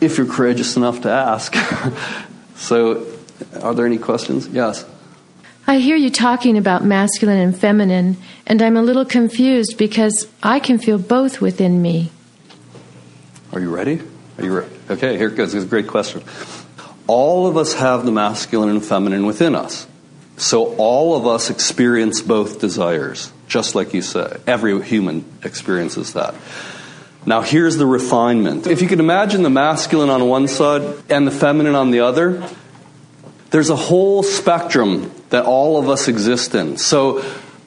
if 0.00 0.18
you're 0.18 0.26
courageous 0.26 0.76
enough 0.76 1.02
to 1.02 1.10
ask. 1.10 1.54
so, 2.56 3.06
are 3.62 3.74
there 3.74 3.86
any 3.86 3.98
questions? 3.98 4.48
Yes. 4.48 4.84
I 5.66 5.78
hear 5.78 5.96
you 5.96 6.10
talking 6.10 6.56
about 6.56 6.84
masculine 6.84 7.38
and 7.38 7.58
feminine, 7.58 8.16
and 8.46 8.62
I'm 8.62 8.76
a 8.76 8.82
little 8.82 9.04
confused 9.04 9.76
because 9.76 10.28
I 10.42 10.60
can 10.60 10.78
feel 10.78 10.98
both 10.98 11.40
within 11.40 11.82
me. 11.82 12.12
Are 13.52 13.60
you 13.60 13.74
ready? 13.74 14.00
Are 14.38 14.44
you 14.44 14.56
ready? 14.56 14.74
Okay, 14.90 15.16
here 15.16 15.28
it 15.28 15.34
goes. 15.34 15.54
It's 15.54 15.64
a 15.64 15.68
great 15.68 15.88
question. 15.88 16.22
All 17.08 17.46
of 17.46 17.56
us 17.56 17.74
have 17.74 18.04
the 18.04 18.12
masculine 18.12 18.68
and 18.68 18.84
feminine 18.84 19.26
within 19.26 19.54
us. 19.54 19.86
So 20.36 20.74
all 20.76 21.16
of 21.16 21.26
us 21.26 21.50
experience 21.50 22.20
both 22.20 22.60
desires, 22.60 23.32
just 23.48 23.74
like 23.74 23.94
you 23.94 24.02
say. 24.02 24.36
Every 24.46 24.80
human 24.84 25.24
experiences 25.42 26.12
that. 26.12 26.34
Now, 27.26 27.40
here's 27.40 27.76
the 27.76 27.86
refinement. 27.86 28.68
If 28.68 28.80
you 28.80 28.88
can 28.88 29.00
imagine 29.00 29.42
the 29.42 29.50
masculine 29.50 30.10
on 30.10 30.28
one 30.28 30.46
side 30.46 30.82
and 31.10 31.26
the 31.26 31.32
feminine 31.32 31.74
on 31.74 31.90
the 31.90 32.00
other, 32.00 32.48
there's 33.50 33.68
a 33.68 33.76
whole 33.76 34.22
spectrum 34.22 35.10
that 35.30 35.44
all 35.44 35.76
of 35.76 35.88
us 35.88 36.06
exist 36.06 36.54
in. 36.54 36.76
So, 36.76 37.24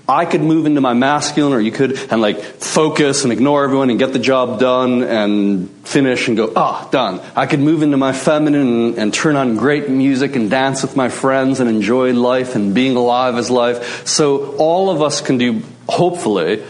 I 0.10 0.26
could 0.26 0.42
move 0.42 0.66
into 0.66 0.82
my 0.82 0.94
masculine, 0.94 1.54
or 1.54 1.60
you 1.60 1.72
could, 1.72 2.00
and 2.12 2.20
like 2.20 2.42
focus 2.42 3.26
and 3.26 3.32
ignore 3.32 3.64
everyone 3.64 3.92
and 3.92 4.00
get 4.00 4.12
the 4.12 4.18
job 4.18 4.60
done 4.60 5.04
and 5.04 5.70
finish 5.86 6.28
and 6.28 6.36
go, 6.36 6.52
ah, 6.56 6.88
oh, 6.88 6.92
done. 6.92 7.22
I 7.36 7.46
could 7.46 7.60
move 7.60 7.84
into 7.84 7.96
my 7.96 8.12
feminine 8.12 8.62
and, 8.62 8.98
and, 8.98 9.14
turn 9.14 9.36
on 9.36 9.56
great 9.56 9.88
music 9.88 10.36
and 10.36 10.50
dance 10.50 10.82
with 10.82 10.96
my 10.96 11.10
friends 11.10 11.60
and 11.60 11.70
enjoy 11.70 12.14
life 12.14 12.56
and 12.56 12.74
being 12.74 12.96
alive 12.96 13.36
as 13.36 13.52
life. 13.52 14.08
So 14.08 14.56
all 14.56 14.90
of 14.90 15.04
us 15.04 15.22
can 15.22 15.38
do, 15.38 15.62
hopefully, 15.88 16.64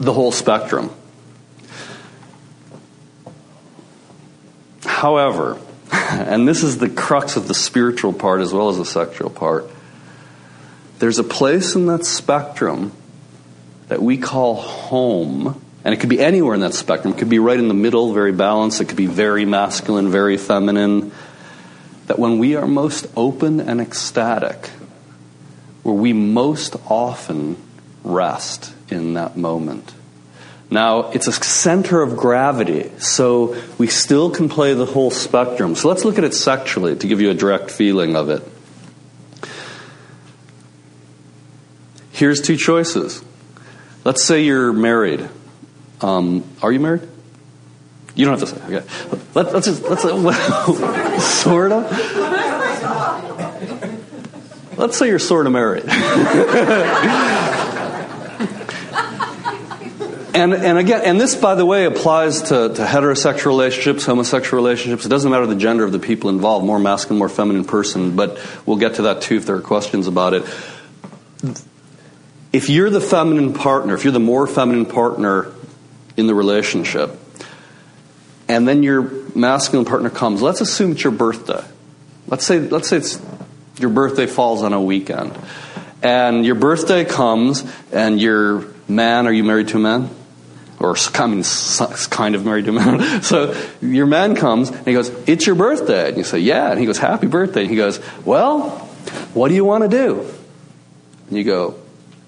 the 0.00 0.14
whole 0.14 0.32
spectrum. 0.32 0.90
However, 4.98 5.60
and 5.92 6.48
this 6.48 6.64
is 6.64 6.78
the 6.78 6.88
crux 6.88 7.36
of 7.36 7.46
the 7.46 7.54
spiritual 7.54 8.12
part 8.12 8.40
as 8.40 8.52
well 8.52 8.68
as 8.68 8.78
the 8.78 8.84
sexual 8.84 9.30
part, 9.30 9.70
there's 10.98 11.20
a 11.20 11.24
place 11.24 11.76
in 11.76 11.86
that 11.86 12.04
spectrum 12.04 12.90
that 13.86 14.02
we 14.02 14.18
call 14.18 14.56
home. 14.56 15.62
And 15.84 15.94
it 15.94 16.00
could 16.00 16.08
be 16.08 16.18
anywhere 16.18 16.52
in 16.54 16.62
that 16.62 16.74
spectrum. 16.74 17.14
It 17.14 17.18
could 17.18 17.28
be 17.28 17.38
right 17.38 17.60
in 17.60 17.68
the 17.68 17.74
middle, 17.74 18.12
very 18.12 18.32
balanced. 18.32 18.80
It 18.80 18.86
could 18.86 18.96
be 18.96 19.06
very 19.06 19.44
masculine, 19.44 20.10
very 20.10 20.36
feminine. 20.36 21.12
That 22.08 22.18
when 22.18 22.40
we 22.40 22.56
are 22.56 22.66
most 22.66 23.06
open 23.16 23.60
and 23.60 23.80
ecstatic, 23.80 24.66
where 25.84 25.94
we 25.94 26.12
most 26.12 26.74
often 26.90 27.56
rest 28.02 28.74
in 28.90 29.14
that 29.14 29.36
moment. 29.36 29.94
Now, 30.70 31.10
it's 31.12 31.26
a 31.26 31.32
center 31.32 32.02
of 32.02 32.16
gravity, 32.16 32.90
so 32.98 33.56
we 33.78 33.86
still 33.86 34.30
can 34.30 34.50
play 34.50 34.74
the 34.74 34.84
whole 34.84 35.10
spectrum. 35.10 35.74
So 35.74 35.88
let's 35.88 36.04
look 36.04 36.18
at 36.18 36.24
it 36.24 36.34
sexually 36.34 36.94
to 36.96 37.06
give 37.06 37.22
you 37.22 37.30
a 37.30 37.34
direct 37.34 37.70
feeling 37.70 38.16
of 38.16 38.28
it. 38.28 38.42
Here's 42.12 42.42
two 42.42 42.56
choices. 42.56 43.24
Let's 44.04 44.22
say 44.22 44.42
you're 44.42 44.72
married. 44.72 45.26
Um, 46.00 46.44
are 46.62 46.70
you 46.70 46.80
married? 46.80 47.08
You 48.14 48.26
don't 48.26 48.38
have 48.38 48.48
to 48.48 48.54
say. 48.56 48.76
Okay. 48.76 48.86
Let, 49.34 49.46
us 49.54 49.64
just 49.64 49.82
let's 49.84 50.04
uh, 50.04 51.20
sort 51.20 51.72
of. 51.72 51.90
Let's 54.76 54.98
say 54.98 55.06
you're 55.08 55.18
sort 55.18 55.46
of 55.46 55.52
married. 55.52 55.84
And, 60.34 60.52
and 60.52 60.78
again, 60.78 61.02
and 61.04 61.20
this, 61.20 61.34
by 61.34 61.54
the 61.54 61.64
way, 61.64 61.86
applies 61.86 62.42
to, 62.42 62.68
to 62.68 62.84
heterosexual 62.84 63.46
relationships, 63.46 64.04
homosexual 64.04 64.62
relationships. 64.62 65.06
It 65.06 65.08
doesn't 65.08 65.30
matter 65.30 65.46
the 65.46 65.56
gender 65.56 65.84
of 65.84 65.92
the 65.92 65.98
people 65.98 66.28
involved, 66.30 66.66
more 66.66 66.78
masculine, 66.78 67.18
more 67.18 67.28
feminine 67.28 67.64
person, 67.64 68.14
but 68.14 68.38
we'll 68.66 68.76
get 68.76 68.96
to 68.96 69.02
that 69.02 69.22
too 69.22 69.36
if 69.36 69.46
there 69.46 69.56
are 69.56 69.62
questions 69.62 70.06
about 70.06 70.34
it. 70.34 70.42
If 72.52 72.68
you're 72.68 72.90
the 72.90 73.00
feminine 73.00 73.54
partner, 73.54 73.94
if 73.94 74.04
you're 74.04 74.12
the 74.12 74.20
more 74.20 74.46
feminine 74.46 74.86
partner 74.86 75.52
in 76.16 76.26
the 76.26 76.34
relationship, 76.34 77.18
and 78.48 78.66
then 78.66 78.82
your 78.82 79.02
masculine 79.34 79.86
partner 79.86 80.10
comes, 80.10 80.42
let's 80.42 80.60
assume 80.60 80.92
it's 80.92 81.04
your 81.04 81.12
birthday. 81.12 81.64
Let's 82.26 82.44
say, 82.44 82.60
let's 82.60 82.88
say 82.88 82.98
it's, 82.98 83.20
your 83.78 83.90
birthday 83.90 84.26
falls 84.26 84.62
on 84.62 84.72
a 84.72 84.80
weekend. 84.80 85.38
And 86.02 86.44
your 86.44 86.54
birthday 86.54 87.04
comes, 87.04 87.64
and 87.92 88.20
your 88.20 88.66
man, 88.88 89.26
are 89.26 89.32
you 89.32 89.44
married 89.44 89.68
to 89.68 89.76
a 89.76 89.80
man? 89.80 90.10
or 90.80 90.96
I 91.14 91.26
mean, 91.26 91.42
kind 92.10 92.34
of 92.34 92.44
married 92.44 92.66
to 92.66 92.70
a 92.70 92.74
man. 92.74 93.22
so 93.28 93.54
your 93.80 94.06
man 94.06 94.36
comes 94.36 94.70
and 94.70 94.86
he 94.86 94.92
goes, 94.92 95.10
"It's 95.26 95.46
your 95.46 95.56
birthday," 95.56 96.08
and 96.08 96.16
you 96.16 96.24
say, 96.24 96.38
"Yeah," 96.38 96.70
and 96.70 96.78
he 96.78 96.86
goes, 96.86 96.98
"Happy 96.98 97.26
birthday." 97.26 97.62
And 97.62 97.70
he 97.70 97.76
goes, 97.76 98.00
"Well, 98.24 98.70
what 99.34 99.48
do 99.48 99.54
you 99.54 99.64
want 99.64 99.82
to 99.82 99.88
do?" 99.88 100.24
And 101.28 101.36
you 101.36 101.44
go, 101.44 101.74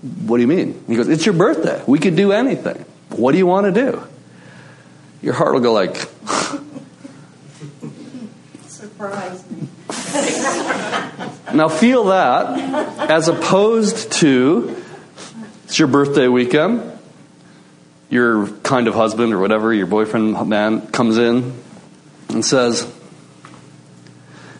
"What 0.03 0.39
do 0.39 0.43
you 0.43 0.49
mean?" 0.49 0.73
And 0.73 0.89
he 0.89 0.97
goes, 0.97 1.09
"It's 1.09 1.25
your 1.25 1.35
birthday. 1.35 1.83
We 1.87 1.99
could 2.01 2.17
do 2.17 2.33
anything. 2.33 2.85
What 3.11 3.33
do 3.33 3.39
you 3.39 3.47
want 3.47 3.73
to 3.73 3.73
do?" 3.73 4.03
Your 5.23 5.35
heart 5.35 5.53
will 5.53 5.61
go 5.61 5.73
like. 5.73 5.97
Surprise 8.67 9.45
me. 9.51 9.69
now 11.55 11.69
feel 11.69 12.05
that 12.05 12.59
as 13.11 13.29
opposed 13.29 14.11
to 14.13 14.80
it's 15.71 15.79
your 15.79 15.89
birthday 15.89 16.29
weekend 16.29 16.99
your 18.11 18.49
kind 18.65 18.89
of 18.89 18.95
husband 18.95 19.33
or 19.33 19.39
whatever, 19.39 19.73
your 19.73 19.87
boyfriend, 19.87 20.49
man, 20.49 20.87
comes 20.89 21.17
in 21.17 21.55
and 22.29 22.45
says, 22.45 22.93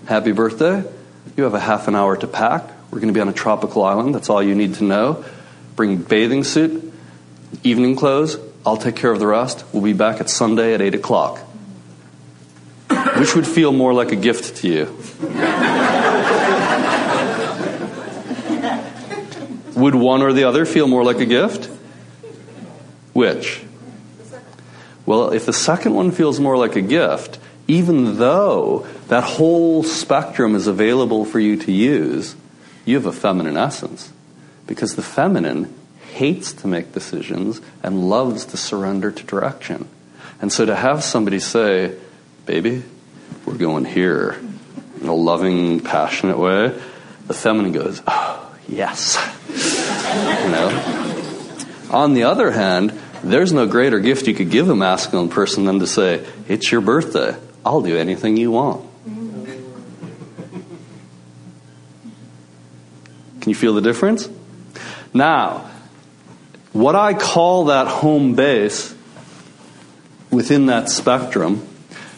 Happy 0.07 0.33
birthday. 0.33 0.83
You 1.37 1.45
have 1.45 1.55
a 1.55 1.61
half 1.61 1.87
an 1.89 1.95
hour 1.95 2.17
to 2.17 2.27
pack. 2.27 2.65
We're 2.91 2.99
going 2.99 3.13
to 3.13 3.15
be 3.15 3.21
on 3.21 3.29
a 3.29 3.33
tropical 3.33 3.85
island. 3.85 4.15
That's 4.15 4.31
all 4.31 4.43
you 4.43 4.55
need 4.55 4.75
to 4.77 4.85
know. 4.85 5.25
Bring 5.77 5.99
bathing 5.99 6.43
suit, 6.43 6.93
evening 7.63 7.97
clothes. 7.97 8.37
I'll 8.65 8.77
take 8.77 8.97
care 8.97 9.13
of 9.13 9.19
the 9.19 9.27
rest. 9.27 9.65
We'll 9.73 9.83
be 9.83 9.93
back 9.93 10.21
at 10.21 10.29
Sunday 10.29 10.75
at 10.75 10.81
8 10.81 10.95
o'clock. 10.95 11.39
Which 13.19 13.37
would 13.37 13.47
feel 13.47 13.73
more 13.73 13.95
like 13.95 14.13
a 14.13 14.17
gift 14.17 14.57
to 14.59 14.69
you? 14.69 15.90
Would 19.81 19.95
one 19.95 20.23
or 20.23 20.33
the 20.33 20.45
other 20.45 20.65
feel 20.65 20.87
more 20.87 21.05
like 21.05 21.19
a 21.19 21.27
gift? 21.27 21.67
Which? 23.13 23.63
Well, 25.07 25.31
if 25.31 25.47
the 25.47 25.53
second 25.53 25.95
one 25.95 26.13
feels 26.13 26.39
more 26.39 26.57
like 26.57 26.77
a 26.77 26.83
gift, 26.83 27.39
even 27.67 28.19
though 28.19 28.87
that 29.09 29.25
whole 29.25 29.83
spectrum 29.83 30.55
is 30.55 30.67
available 30.67 31.25
for 31.25 31.41
you 31.41 31.57
to 31.57 31.73
use, 31.73 32.37
you 32.85 32.97
have 32.97 33.07
a 33.07 33.13
feminine 33.13 33.57
essence. 33.57 34.13
Because 34.67 34.95
the 34.95 35.03
feminine 35.03 35.75
hates 36.13 36.53
to 36.53 36.69
make 36.69 36.93
decisions 36.93 37.61
and 37.83 38.09
loves 38.09 38.45
to 38.47 38.57
surrender 38.57 39.11
to 39.11 39.25
direction. 39.25 39.89
And 40.41 40.53
so 40.53 40.65
to 40.65 40.75
have 40.75 41.03
somebody 41.03 41.39
say, 41.39 41.97
baby, 42.47 42.83
we're 43.47 43.57
going 43.57 43.85
here 43.85 44.41
in 45.01 45.09
a 45.09 45.15
loving, 45.15 45.81
passionate 45.81 46.39
way, 46.39 46.79
the 47.27 47.35
feminine 47.35 47.73
goes, 47.73 48.03
oh, 48.07 48.57
yes. 48.69 49.17
You 50.45 50.51
know? 50.51 51.67
On 51.91 52.15
the 52.15 52.25
other 52.25 52.51
hand, 52.51 52.93
there's 53.23 53.53
no 53.53 53.67
greater 53.67 54.01
gift 54.01 54.27
you 54.27 54.35
could 54.35 54.51
give 54.51 54.69
a 54.69 54.77
masculine 54.77 55.29
person 55.29 55.65
than 55.65 55.79
to 55.81 55.87
say, 55.87 56.27
it's 56.49 56.71
your 56.71 56.81
birthday. 56.81 57.37
I'll 57.65 57.83
do 57.83 57.97
anything 57.97 58.37
you 58.37 58.51
want. 58.51 58.89
Can 63.41 63.49
you 63.49 63.55
feel 63.55 63.75
the 63.75 63.81
difference? 63.81 64.29
Now, 65.15 65.71
what 66.73 66.95
I 66.95 67.15
call 67.15 67.67
that 67.67 67.89
home 67.89 68.35
base 68.35 68.95
within 70.31 70.67
that 70.67 70.89
spectrum 70.89 71.67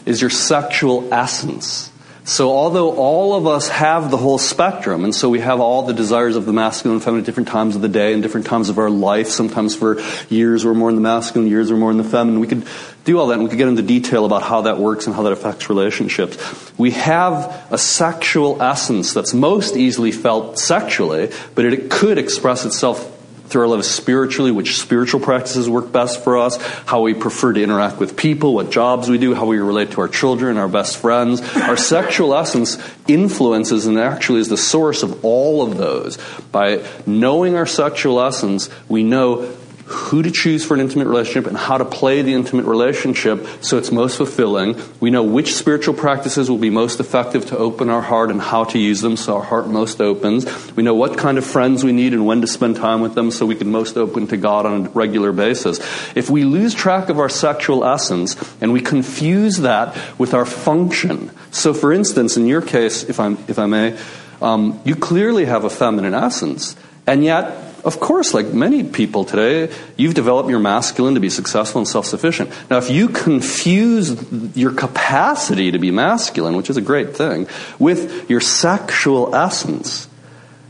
is 0.05 0.21
your 0.21 0.29
sexual 0.29 1.13
essence. 1.13 1.91
So, 2.25 2.51
although 2.51 2.95
all 2.95 3.35
of 3.35 3.47
us 3.47 3.67
have 3.67 4.09
the 4.09 4.15
whole 4.15 4.37
spectrum, 4.37 5.03
and 5.03 5.13
so 5.13 5.29
we 5.29 5.41
have 5.41 5.59
all 5.59 5.81
the 5.81 5.93
desires 5.93 6.37
of 6.37 6.45
the 6.45 6.53
masculine 6.53 6.95
and 6.95 7.03
feminine 7.03 7.23
at 7.23 7.25
different 7.25 7.49
times 7.49 7.75
of 7.75 7.81
the 7.81 7.89
day 7.89 8.13
and 8.13 8.23
different 8.23 8.45
times 8.47 8.69
of 8.69 8.77
our 8.77 8.89
life, 8.89 9.27
sometimes 9.27 9.75
for 9.75 9.99
years 10.29 10.63
we're 10.63 10.73
more 10.73 10.87
in 10.87 10.95
the 10.95 11.01
masculine, 11.01 11.49
years 11.49 11.69
we're 11.69 11.77
more 11.77 11.91
in 11.91 11.97
the 11.97 12.03
feminine. 12.05 12.39
We 12.39 12.47
could 12.47 12.65
do 13.03 13.19
all 13.19 13.27
that 13.27 13.33
and 13.33 13.43
we 13.43 13.49
could 13.49 13.57
get 13.57 13.67
into 13.67 13.81
detail 13.81 14.23
about 14.23 14.41
how 14.41 14.61
that 14.61 14.77
works 14.77 15.05
and 15.05 15.13
how 15.13 15.23
that 15.23 15.33
affects 15.33 15.67
relationships. 15.67 16.37
We 16.77 16.91
have 16.91 17.67
a 17.69 17.77
sexual 17.77 18.61
essence 18.61 19.13
that's 19.13 19.33
most 19.33 19.75
easily 19.75 20.13
felt 20.13 20.57
sexually, 20.57 21.29
but 21.55 21.65
it 21.65 21.89
could 21.89 22.17
express 22.17 22.63
itself 22.63 23.09
through 23.47 23.63
our 23.63 23.67
lives 23.67 23.89
spiritually, 23.89 24.51
which 24.51 24.77
spiritual 24.79 25.19
practices 25.19 25.69
work 25.69 25.91
best 25.91 26.23
for 26.23 26.37
us, 26.37 26.57
how 26.85 27.01
we 27.01 27.13
prefer 27.13 27.53
to 27.53 27.61
interact 27.61 27.99
with 27.99 28.15
people, 28.15 28.53
what 28.53 28.71
jobs 28.71 29.09
we 29.09 29.17
do, 29.17 29.33
how 29.33 29.45
we 29.45 29.57
relate 29.57 29.91
to 29.91 30.01
our 30.01 30.07
children, 30.07 30.57
our 30.57 30.67
best 30.67 30.97
friends. 30.97 31.41
Our 31.55 31.77
sexual 31.93 32.33
essence 32.35 32.77
influences 33.07 33.85
and 33.85 33.99
actually 33.99 34.39
is 34.39 34.49
the 34.49 34.57
source 34.57 35.03
of 35.03 35.23
all 35.25 35.61
of 35.61 35.77
those. 35.77 36.17
By 36.51 36.85
knowing 37.05 37.55
our 37.55 37.67
sexual 37.67 38.21
essence, 38.21 38.69
we 38.87 39.03
know 39.03 39.55
who 39.85 40.23
to 40.23 40.31
choose 40.31 40.65
for 40.65 40.73
an 40.73 40.79
intimate 40.79 41.07
relationship 41.07 41.45
and 41.45 41.57
how 41.57 41.77
to 41.77 41.85
play 41.85 42.21
the 42.21 42.33
intimate 42.33 42.65
relationship 42.65 43.45
so 43.61 43.77
it's 43.77 43.91
most 43.91 44.17
fulfilling. 44.17 44.75
We 44.99 45.09
know 45.09 45.23
which 45.23 45.53
spiritual 45.53 45.93
practices 45.93 46.49
will 46.49 46.57
be 46.57 46.69
most 46.69 46.99
effective 46.99 47.45
to 47.47 47.57
open 47.57 47.89
our 47.89 48.01
heart 48.01 48.31
and 48.31 48.41
how 48.41 48.63
to 48.65 48.79
use 48.79 49.01
them 49.01 49.17
so 49.17 49.37
our 49.37 49.43
heart 49.43 49.67
most 49.67 49.99
opens. 49.99 50.45
We 50.75 50.83
know 50.83 50.95
what 50.95 51.17
kind 51.17 51.37
of 51.37 51.45
friends 51.45 51.83
we 51.83 51.91
need 51.91 52.13
and 52.13 52.25
when 52.25 52.41
to 52.41 52.47
spend 52.47 52.77
time 52.77 53.01
with 53.01 53.13
them 53.13 53.31
so 53.31 53.45
we 53.45 53.55
can 53.55 53.71
most 53.71 53.97
open 53.97 54.27
to 54.27 54.37
God 54.37 54.65
on 54.65 54.85
a 54.85 54.89
regular 54.89 55.31
basis. 55.31 55.79
If 56.15 56.29
we 56.29 56.43
lose 56.43 56.73
track 56.73 57.09
of 57.09 57.19
our 57.19 57.29
sexual 57.29 57.83
essence 57.83 58.37
and 58.61 58.71
we 58.71 58.81
confuse 58.81 59.57
that 59.57 59.97
with 60.17 60.33
our 60.33 60.45
function, 60.45 61.31
so 61.51 61.73
for 61.73 61.91
instance, 61.91 62.37
in 62.37 62.47
your 62.47 62.61
case, 62.61 63.03
if, 63.09 63.19
I'm, 63.19 63.37
if 63.47 63.59
I 63.59 63.65
may, 63.65 63.97
um, 64.41 64.79
you 64.83 64.95
clearly 64.95 65.45
have 65.45 65.63
a 65.63 65.69
feminine 65.69 66.13
essence, 66.13 66.75
and 67.07 67.23
yet 67.23 67.72
of 67.83 67.99
course, 67.99 68.33
like 68.33 68.53
many 68.53 68.83
people 68.83 69.25
today, 69.25 69.73
you've 69.97 70.13
developed 70.13 70.49
your 70.49 70.59
masculine 70.59 71.15
to 71.15 71.19
be 71.19 71.29
successful 71.29 71.79
and 71.79 71.87
self 71.87 72.05
sufficient. 72.05 72.49
Now, 72.69 72.77
if 72.77 72.89
you 72.89 73.09
confuse 73.09 74.15
your 74.55 74.71
capacity 74.71 75.71
to 75.71 75.79
be 75.79 75.91
masculine, 75.91 76.55
which 76.55 76.69
is 76.69 76.77
a 76.77 76.81
great 76.81 77.15
thing, 77.15 77.47
with 77.79 78.29
your 78.29 78.39
sexual 78.39 79.35
essence, 79.35 80.07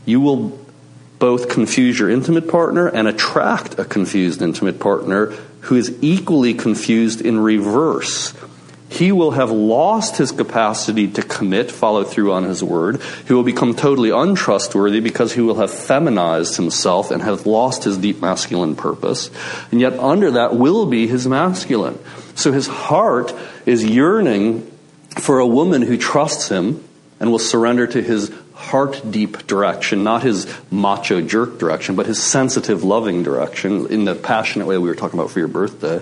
you 0.04 0.20
will 0.20 0.58
both 1.20 1.48
confuse 1.48 1.98
your 1.98 2.10
intimate 2.10 2.48
partner 2.48 2.88
and 2.88 3.06
attract 3.06 3.78
a 3.78 3.84
confused 3.84 4.42
intimate 4.42 4.80
partner 4.80 5.26
who 5.60 5.76
is 5.76 5.96
equally 6.02 6.52
confused 6.52 7.20
in 7.20 7.38
reverse 7.38 8.34
he 8.94 9.10
will 9.10 9.32
have 9.32 9.50
lost 9.50 10.18
his 10.18 10.30
capacity 10.30 11.08
to 11.08 11.22
commit, 11.22 11.70
follow 11.70 12.04
through 12.04 12.32
on 12.32 12.44
his 12.44 12.62
word. 12.62 13.00
He 13.26 13.34
will 13.34 13.42
become 13.42 13.74
totally 13.74 14.10
untrustworthy 14.10 15.00
because 15.00 15.32
he 15.32 15.40
will 15.40 15.56
have 15.56 15.72
feminized 15.72 16.56
himself 16.56 17.10
and 17.10 17.20
have 17.20 17.44
lost 17.44 17.82
his 17.82 17.98
deep 17.98 18.20
masculine 18.20 18.76
purpose. 18.76 19.30
And 19.72 19.80
yet, 19.80 19.98
under 19.98 20.30
that 20.32 20.54
will 20.54 20.86
be 20.86 21.08
his 21.08 21.26
masculine. 21.26 21.98
So 22.36 22.52
his 22.52 22.68
heart 22.68 23.34
is 23.66 23.84
yearning 23.84 24.70
for 25.18 25.40
a 25.40 25.46
woman 25.46 25.82
who 25.82 25.96
trusts 25.96 26.48
him 26.48 26.82
and 27.18 27.32
will 27.32 27.40
surrender 27.40 27.88
to 27.88 28.00
his 28.00 28.32
heart 28.74 29.00
deep 29.08 29.46
direction, 29.46 30.02
not 30.02 30.24
his 30.24 30.52
macho 30.68 31.20
jerk 31.20 31.60
direction, 31.60 31.94
but 31.94 32.06
his 32.06 32.20
sensitive, 32.20 32.82
loving 32.82 33.22
direction 33.22 33.86
in 33.86 34.04
the 34.04 34.16
passionate 34.16 34.66
way 34.66 34.76
we 34.78 34.88
were 34.88 34.96
talking 34.96 35.16
about 35.16 35.30
for 35.30 35.38
your 35.38 35.46
birthday. 35.46 36.00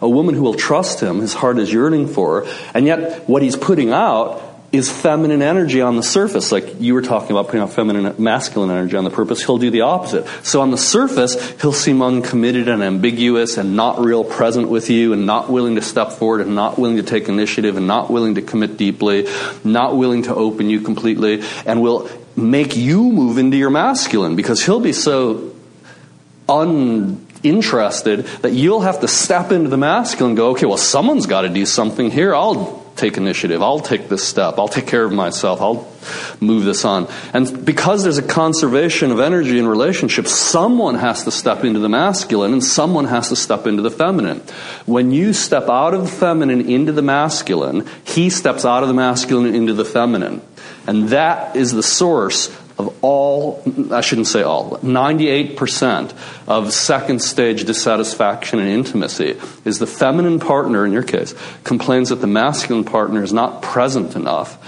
A 0.00 0.08
woman 0.08 0.36
who 0.36 0.42
will 0.42 0.54
trust 0.54 1.00
him, 1.00 1.18
his 1.18 1.34
heart 1.34 1.58
is 1.58 1.72
yearning 1.72 2.06
for, 2.06 2.46
and 2.72 2.86
yet 2.86 3.28
what 3.28 3.42
he's 3.42 3.56
putting 3.56 3.90
out 3.90 4.53
is 4.74 4.90
feminine 4.90 5.42
energy 5.42 5.80
on 5.80 5.96
the 5.96 6.02
surface. 6.02 6.50
Like 6.50 6.80
you 6.80 6.94
were 6.94 7.02
talking 7.02 7.30
about 7.30 7.46
putting 7.46 7.60
out 7.60 7.72
feminine, 7.72 8.14
masculine 8.18 8.70
energy 8.70 8.96
on 8.96 9.04
the 9.04 9.10
purpose, 9.10 9.42
he'll 9.42 9.58
do 9.58 9.70
the 9.70 9.82
opposite. 9.82 10.26
So 10.44 10.60
on 10.60 10.70
the 10.70 10.78
surface, 10.78 11.52
he'll 11.60 11.72
seem 11.72 12.02
uncommitted 12.02 12.68
and 12.68 12.82
ambiguous 12.82 13.56
and 13.56 13.76
not 13.76 14.00
real 14.00 14.24
present 14.24 14.68
with 14.68 14.90
you 14.90 15.12
and 15.12 15.26
not 15.26 15.48
willing 15.48 15.76
to 15.76 15.82
step 15.82 16.12
forward 16.12 16.40
and 16.40 16.54
not 16.54 16.78
willing 16.78 16.96
to 16.96 17.02
take 17.02 17.28
initiative 17.28 17.76
and 17.76 17.86
not 17.86 18.10
willing 18.10 18.34
to 18.34 18.42
commit 18.42 18.76
deeply, 18.76 19.28
not 19.62 19.96
willing 19.96 20.24
to 20.24 20.34
open 20.34 20.68
you 20.68 20.80
completely, 20.80 21.42
and 21.64 21.80
will 21.80 22.08
make 22.36 22.76
you 22.76 23.02
move 23.12 23.38
into 23.38 23.56
your 23.56 23.70
masculine 23.70 24.34
because 24.34 24.64
he'll 24.64 24.80
be 24.80 24.92
so 24.92 25.54
un 26.48 27.24
interested 27.44 28.20
that 28.42 28.52
you'll 28.52 28.80
have 28.80 29.00
to 29.00 29.08
step 29.08 29.52
into 29.52 29.68
the 29.68 29.76
masculine 29.76 30.30
and 30.30 30.36
go, 30.36 30.50
okay, 30.50 30.66
well, 30.66 30.78
someone's 30.78 31.26
got 31.26 31.42
to 31.42 31.48
do 31.48 31.66
something 31.66 32.10
here. 32.10 32.34
I'll 32.34 32.83
take 32.96 33.16
initiative. 33.16 33.62
I'll 33.62 33.80
take 33.80 34.08
this 34.08 34.26
step. 34.26 34.58
I'll 34.58 34.68
take 34.68 34.86
care 34.86 35.04
of 35.04 35.12
myself. 35.12 35.60
I'll 35.60 35.90
move 36.40 36.64
this 36.64 36.84
on. 36.84 37.08
And 37.32 37.64
because 37.64 38.02
there's 38.02 38.18
a 38.18 38.22
conservation 38.22 39.10
of 39.10 39.20
energy 39.20 39.58
in 39.58 39.66
relationships, 39.66 40.30
someone 40.32 40.94
has 40.96 41.24
to 41.24 41.30
step 41.30 41.64
into 41.64 41.80
the 41.80 41.88
masculine 41.88 42.52
and 42.52 42.62
someone 42.62 43.06
has 43.06 43.30
to 43.30 43.36
step 43.36 43.66
into 43.66 43.82
the 43.82 43.90
feminine. 43.90 44.40
When 44.86 45.10
you 45.10 45.32
step 45.32 45.68
out 45.68 45.94
of 45.94 46.02
the 46.02 46.08
feminine 46.08 46.68
into 46.68 46.92
the 46.92 47.02
masculine, 47.02 47.86
he 48.04 48.30
steps 48.30 48.64
out 48.64 48.82
of 48.82 48.88
the 48.88 48.94
masculine 48.94 49.54
into 49.54 49.74
the 49.74 49.84
feminine. 49.84 50.40
And 50.86 51.08
that 51.08 51.56
is 51.56 51.72
the 51.72 51.82
source 51.82 52.48
of 52.78 52.96
all, 53.02 53.62
I 53.92 54.00
shouldn't 54.00 54.26
say 54.26 54.42
all, 54.42 54.78
98% 54.78 56.12
of 56.48 56.72
second 56.72 57.22
stage 57.22 57.64
dissatisfaction 57.64 58.58
and 58.58 58.68
intimacy 58.68 59.38
is 59.64 59.78
the 59.78 59.86
feminine 59.86 60.40
partner, 60.40 60.84
in 60.84 60.92
your 60.92 61.04
case, 61.04 61.34
complains 61.62 62.08
that 62.08 62.16
the 62.16 62.26
masculine 62.26 62.84
partner 62.84 63.22
is 63.22 63.32
not 63.32 63.62
present 63.62 64.16
enough. 64.16 64.58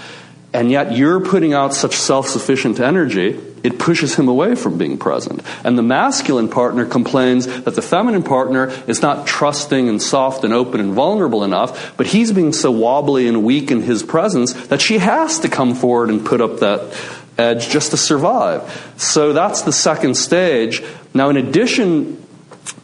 And 0.53 0.71
yet 0.71 0.95
you're 0.95 1.19
putting 1.19 1.53
out 1.53 1.73
such 1.73 1.95
self 1.95 2.27
sufficient 2.27 2.79
energy, 2.79 3.39
it 3.63 3.77
pushes 3.77 4.15
him 4.15 4.29
away 4.29 4.55
from 4.55 4.77
being 4.77 4.97
present. 4.97 5.43
And 5.65 5.77
the 5.77 5.83
masculine 5.83 6.47
partner 6.47 6.85
complains 6.85 7.45
that 7.47 7.75
the 7.75 7.81
feminine 7.81 8.23
partner 8.23 8.71
is 8.87 9.01
not 9.01 9.27
trusting 9.27 9.89
and 9.89 10.01
soft 10.01 10.45
and 10.45 10.53
open 10.53 10.79
and 10.79 10.93
vulnerable 10.93 11.43
enough, 11.43 11.97
but 11.97 12.07
he's 12.07 12.31
being 12.31 12.53
so 12.53 12.71
wobbly 12.71 13.27
and 13.27 13.43
weak 13.43 13.69
in 13.69 13.81
his 13.81 14.03
presence 14.03 14.53
that 14.67 14.79
she 14.79 14.99
has 14.99 15.39
to 15.39 15.49
come 15.49 15.75
forward 15.75 16.09
and 16.09 16.25
put 16.25 16.39
up 16.39 16.59
that 16.59 16.93
edge 17.37 17.69
just 17.69 17.91
to 17.91 17.97
survive. 17.97 18.93
So 18.97 19.33
that's 19.33 19.61
the 19.61 19.71
second 19.71 20.15
stage. 20.15 20.83
Now, 21.13 21.29
in 21.29 21.37
addition 21.37 22.23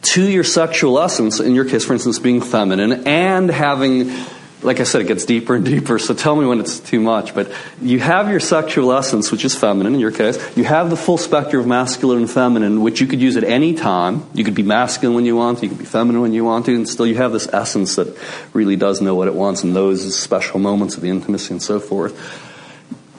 to 0.02 0.30
your 0.30 0.44
sexual 0.44 0.98
essence, 0.98 1.40
in 1.40 1.54
your 1.54 1.64
case, 1.64 1.84
for 1.84 1.92
instance, 1.92 2.18
being 2.18 2.40
feminine, 2.40 3.06
and 3.06 3.50
having, 3.50 4.12
like 4.62 4.80
I 4.80 4.84
said, 4.84 5.02
it 5.02 5.08
gets 5.08 5.24
deeper 5.24 5.54
and 5.54 5.64
deeper, 5.64 5.98
so 5.98 6.14
tell 6.14 6.36
me 6.36 6.46
when 6.46 6.60
it's 6.60 6.78
too 6.78 7.00
much, 7.00 7.34
but 7.34 7.50
you 7.80 8.00
have 8.00 8.30
your 8.30 8.40
sexual 8.40 8.92
essence, 8.92 9.32
which 9.32 9.44
is 9.44 9.54
feminine 9.54 9.94
in 9.94 10.00
your 10.00 10.10
case. 10.10 10.38
You 10.56 10.64
have 10.64 10.90
the 10.90 10.96
full 10.96 11.18
spectrum 11.18 11.60
of 11.62 11.66
masculine 11.66 12.18
and 12.18 12.30
feminine, 12.30 12.82
which 12.82 13.00
you 13.00 13.06
could 13.06 13.20
use 13.20 13.36
at 13.36 13.44
any 13.44 13.74
time. 13.74 14.26
You 14.34 14.44
could 14.44 14.54
be 14.54 14.62
masculine 14.62 15.14
when 15.14 15.24
you 15.24 15.36
want 15.36 15.58
to, 15.58 15.64
you 15.64 15.70
could 15.70 15.78
be 15.78 15.84
feminine 15.84 16.20
when 16.20 16.32
you 16.32 16.44
want 16.44 16.66
to, 16.66 16.74
and 16.74 16.88
still 16.88 17.06
you 17.06 17.16
have 17.16 17.32
this 17.32 17.48
essence 17.48 17.96
that 17.96 18.16
really 18.52 18.76
does 18.76 19.00
know 19.00 19.14
what 19.14 19.28
it 19.28 19.34
wants 19.34 19.64
in 19.64 19.72
those 19.72 20.16
special 20.16 20.60
moments 20.60 20.96
of 20.96 21.02
the 21.02 21.08
intimacy 21.08 21.52
and 21.52 21.62
so 21.62 21.80
forth 21.80 22.43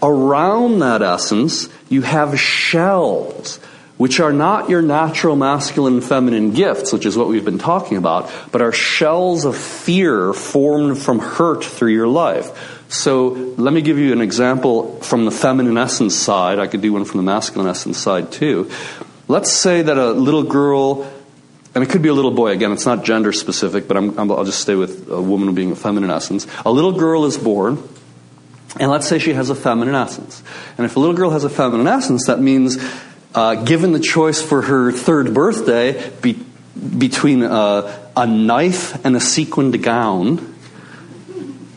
around 0.05 0.79
that 0.79 1.01
essence, 1.01 1.67
you 1.89 2.01
have 2.01 2.39
shells, 2.39 3.57
which 3.97 4.19
are 4.19 4.33
not 4.33 4.69
your 4.69 4.81
natural 4.81 5.35
masculine 5.35 5.95
and 5.95 6.03
feminine 6.03 6.51
gifts, 6.51 6.93
which 6.93 7.05
is 7.05 7.17
what 7.17 7.27
we've 7.27 7.45
been 7.45 7.57
talking 7.57 7.97
about, 7.97 8.31
but 8.51 8.61
are 8.61 8.71
shells 8.71 9.45
of 9.45 9.57
fear 9.57 10.33
formed 10.33 10.97
from 10.97 11.19
hurt 11.19 11.63
through 11.63 11.93
your 11.93 12.07
life. 12.07 12.83
So 12.89 13.29
let 13.57 13.73
me 13.73 13.81
give 13.81 13.97
you 13.97 14.13
an 14.13 14.21
example 14.21 14.99
from 15.01 15.25
the 15.25 15.31
feminine 15.31 15.77
essence 15.77 16.15
side. 16.15 16.59
I 16.59 16.67
could 16.67 16.81
do 16.81 16.93
one 16.93 17.05
from 17.05 17.17
the 17.17 17.23
masculine 17.23 17.67
essence 17.67 17.97
side 17.97 18.31
too. 18.31 18.69
Let's 19.27 19.51
say 19.51 19.81
that 19.81 19.97
a 19.97 20.11
little 20.11 20.43
girl, 20.43 21.11
and 21.73 21.83
it 21.83 21.89
could 21.89 22.03
be 22.03 22.09
a 22.09 22.13
little 22.13 22.31
boy, 22.31 22.51
again, 22.51 22.71
it's 22.71 22.85
not 22.85 23.03
gender 23.03 23.33
specific, 23.33 23.87
but 23.87 23.97
i 23.97 23.99
will 23.99 24.45
just 24.45 24.59
stay 24.59 24.75
with 24.75 25.09
a 25.09 25.21
woman 25.21 25.55
being 25.55 25.71
a 25.71 25.75
feminine 25.75 26.11
essence. 26.11 26.45
A 26.63 26.71
little 26.71 26.91
girl 26.91 27.25
is 27.25 27.37
born, 27.37 27.81
and 28.79 28.91
let's 28.91 29.07
say 29.07 29.19
she 29.19 29.33
has 29.33 29.49
a 29.49 29.55
feminine 29.55 29.95
essence. 29.95 30.43
And 30.77 30.85
if 30.85 30.95
a 30.95 30.99
little 30.99 31.15
girl 31.15 31.29
has 31.29 31.43
a 31.43 31.49
feminine 31.49 31.87
essence, 31.87 32.27
that 32.27 32.39
means, 32.39 32.77
uh, 33.33 33.55
given 33.63 33.93
the 33.93 33.99
choice 33.99 34.41
for 34.41 34.63
her 34.63 34.91
third 34.91 35.33
birthday 35.33 36.11
be, 36.21 36.33
between 36.97 37.43
uh, 37.43 38.09
a 38.17 38.27
knife 38.27 39.03
and 39.05 39.15
a 39.15 39.19
sequined 39.19 39.81
gown, 39.81 40.55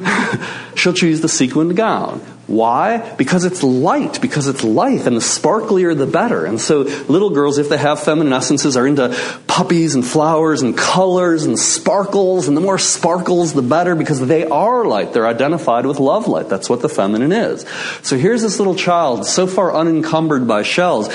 she'll 0.74 0.92
choose 0.92 1.20
the 1.20 1.28
sequined 1.28 1.76
gown. 1.76 2.20
Why? 2.49 3.14
Because 3.16 3.44
it's 3.44 3.62
light, 3.62 4.22
because 4.22 4.49
it's 4.49 4.64
life, 4.64 5.07
and 5.07 5.14
the 5.14 5.20
sparklier 5.20 5.94
the 5.94 6.07
better. 6.07 6.46
And 6.46 6.59
so 6.59 6.80
little 6.80 7.28
girls, 7.28 7.59
if 7.59 7.68
they 7.68 7.76
have 7.76 8.03
feminine 8.03 8.32
essences, 8.32 8.74
are 8.74 8.86
into 8.86 9.14
puppies 9.46 9.94
and 9.94 10.03
flowers 10.03 10.62
and 10.62 10.74
colors 10.74 11.44
and 11.44 11.59
sparkles, 11.59 12.49
and 12.49 12.57
the 12.57 12.62
more 12.62 12.78
sparkles, 12.78 13.53
the 13.53 13.61
better, 13.61 13.94
because 13.94 14.26
they 14.26 14.46
are 14.46 14.86
light. 14.86 15.12
They're 15.12 15.26
identified 15.26 15.84
with 15.84 16.01
love 16.01 16.26
light. 16.26 16.49
That's 16.49 16.70
what 16.70 16.80
the 16.80 16.88
feminine 16.88 17.32
is. 17.32 17.66
So 18.01 18.16
here's 18.16 18.40
this 18.40 18.59
little 18.59 18.74
child, 18.74 19.26
so 19.26 19.46
far 19.46 19.74
unencumbered 19.74 20.49
by 20.49 20.62
shells. 20.62 21.09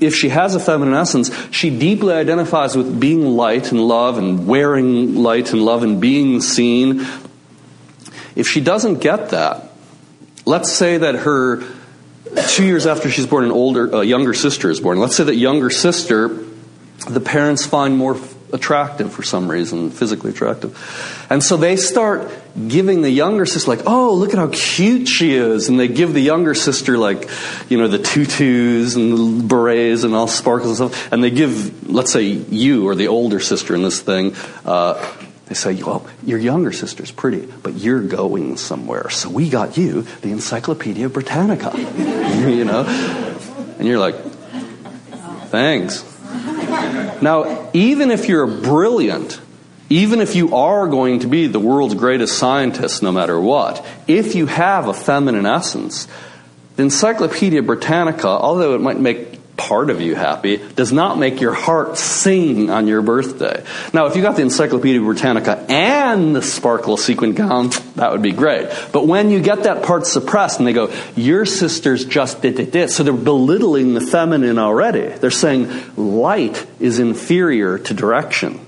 If 0.00 0.14
she 0.14 0.30
has 0.30 0.54
a 0.54 0.60
feminine 0.60 0.94
essence, 0.94 1.30
she 1.50 1.68
deeply 1.68 2.14
identifies 2.14 2.76
with 2.76 2.98
being 2.98 3.36
light 3.36 3.72
and 3.72 3.80
love 3.86 4.16
and 4.16 4.46
wearing 4.46 5.16
light 5.16 5.52
and 5.52 5.62
love 5.62 5.82
and 5.82 6.00
being 6.00 6.40
seen. 6.40 7.06
If 8.34 8.48
she 8.48 8.62
doesn't 8.62 9.00
get 9.02 9.28
that, 9.30 9.68
let's 10.44 10.72
say 10.72 10.98
that 10.98 11.14
her 11.16 11.62
two 12.48 12.64
years 12.64 12.86
after 12.86 13.10
she's 13.10 13.26
born, 13.26 13.44
an 13.44 13.50
older, 13.50 13.88
a 13.88 14.04
younger 14.04 14.34
sister 14.34 14.70
is 14.70 14.80
born. 14.80 14.98
Let's 14.98 15.16
say 15.16 15.24
that 15.24 15.36
younger 15.36 15.70
sister, 15.70 16.28
the 17.08 17.20
parents 17.20 17.66
find 17.66 17.96
more 17.96 18.16
attractive 18.52 19.12
for 19.12 19.22
some 19.22 19.50
reason, 19.50 19.90
physically 19.90 20.30
attractive. 20.30 21.26
And 21.30 21.42
so 21.42 21.56
they 21.56 21.76
start 21.76 22.30
giving 22.68 23.00
the 23.00 23.10
younger 23.10 23.46
sister, 23.46 23.70
like, 23.70 23.86
oh, 23.86 24.14
look 24.14 24.30
at 24.30 24.38
how 24.38 24.50
cute 24.52 25.08
she 25.08 25.34
is. 25.34 25.68
And 25.68 25.80
they 25.80 25.88
give 25.88 26.12
the 26.12 26.20
younger 26.20 26.54
sister, 26.54 26.98
like, 26.98 27.28
you 27.70 27.78
know, 27.78 27.88
the 27.88 27.98
tutus 27.98 28.94
and 28.94 29.12
the 29.12 29.44
berets 29.46 30.04
and 30.04 30.14
all 30.14 30.28
sparkles 30.28 30.80
and 30.80 30.90
stuff. 30.90 31.12
And 31.12 31.24
they 31.24 31.30
give, 31.30 31.90
let's 31.90 32.12
say, 32.12 32.24
you 32.24 32.86
or 32.86 32.94
the 32.94 33.08
older 33.08 33.40
sister 33.40 33.74
in 33.74 33.82
this 33.82 34.00
thing, 34.00 34.34
uh, 34.66 35.02
they 35.52 35.58
say, 35.58 35.82
well, 35.82 36.06
your 36.24 36.38
younger 36.38 36.72
sister's 36.72 37.10
pretty, 37.10 37.44
but 37.62 37.74
you're 37.74 38.00
going 38.00 38.56
somewhere. 38.56 39.10
So 39.10 39.28
we 39.28 39.50
got 39.50 39.76
you 39.76 40.02
the 40.22 40.30
Encyclopedia 40.30 41.10
Britannica. 41.10 41.72
you 41.76 42.64
know? 42.64 42.84
And 43.78 43.86
you're 43.86 43.98
like, 43.98 44.16
thanks. 45.50 46.08
Now, 47.20 47.70
even 47.74 48.10
if 48.10 48.28
you're 48.28 48.46
brilliant, 48.46 49.38
even 49.90 50.20
if 50.20 50.34
you 50.34 50.56
are 50.56 50.88
going 50.88 51.20
to 51.20 51.26
be 51.26 51.48
the 51.48 51.60
world's 51.60 51.94
greatest 51.94 52.38
scientist 52.38 53.02
no 53.02 53.12
matter 53.12 53.38
what, 53.38 53.84
if 54.06 54.34
you 54.34 54.46
have 54.46 54.88
a 54.88 54.94
feminine 54.94 55.44
essence, 55.44 56.08
the 56.76 56.84
Encyclopedia 56.84 57.62
Britannica, 57.62 58.26
although 58.26 58.74
it 58.74 58.80
might 58.80 58.98
make 58.98 59.38
part 59.68 59.90
of 59.90 60.00
you 60.00 60.16
happy 60.16 60.56
does 60.56 60.92
not 60.92 61.18
make 61.18 61.40
your 61.40 61.52
heart 61.52 61.96
sing 61.96 62.68
on 62.68 62.88
your 62.88 63.00
birthday. 63.00 63.64
Now, 63.92 64.06
if 64.06 64.16
you 64.16 64.22
got 64.22 64.34
the 64.34 64.42
Encyclopedia 64.42 65.00
Britannica 65.00 65.64
and 65.68 66.34
the 66.34 66.42
sparkle 66.42 66.96
sequin 66.96 67.34
gown, 67.34 67.70
that 67.94 68.10
would 68.10 68.22
be 68.22 68.32
great. 68.32 68.68
But 68.92 69.06
when 69.06 69.30
you 69.30 69.40
get 69.40 69.62
that 69.62 69.84
part 69.84 70.06
suppressed 70.06 70.58
and 70.58 70.66
they 70.66 70.72
go, 70.72 70.92
your 71.14 71.46
sister's 71.46 72.04
just 72.04 72.42
did 72.42 72.58
it, 72.74 72.90
so 72.90 73.04
they're 73.04 73.12
belittling 73.12 73.94
the 73.94 74.00
feminine 74.00 74.58
already. 74.58 75.06
They're 75.06 75.30
saying 75.30 75.70
light 75.96 76.66
is 76.80 76.98
inferior 76.98 77.78
to 77.78 77.94
direction. 77.94 78.58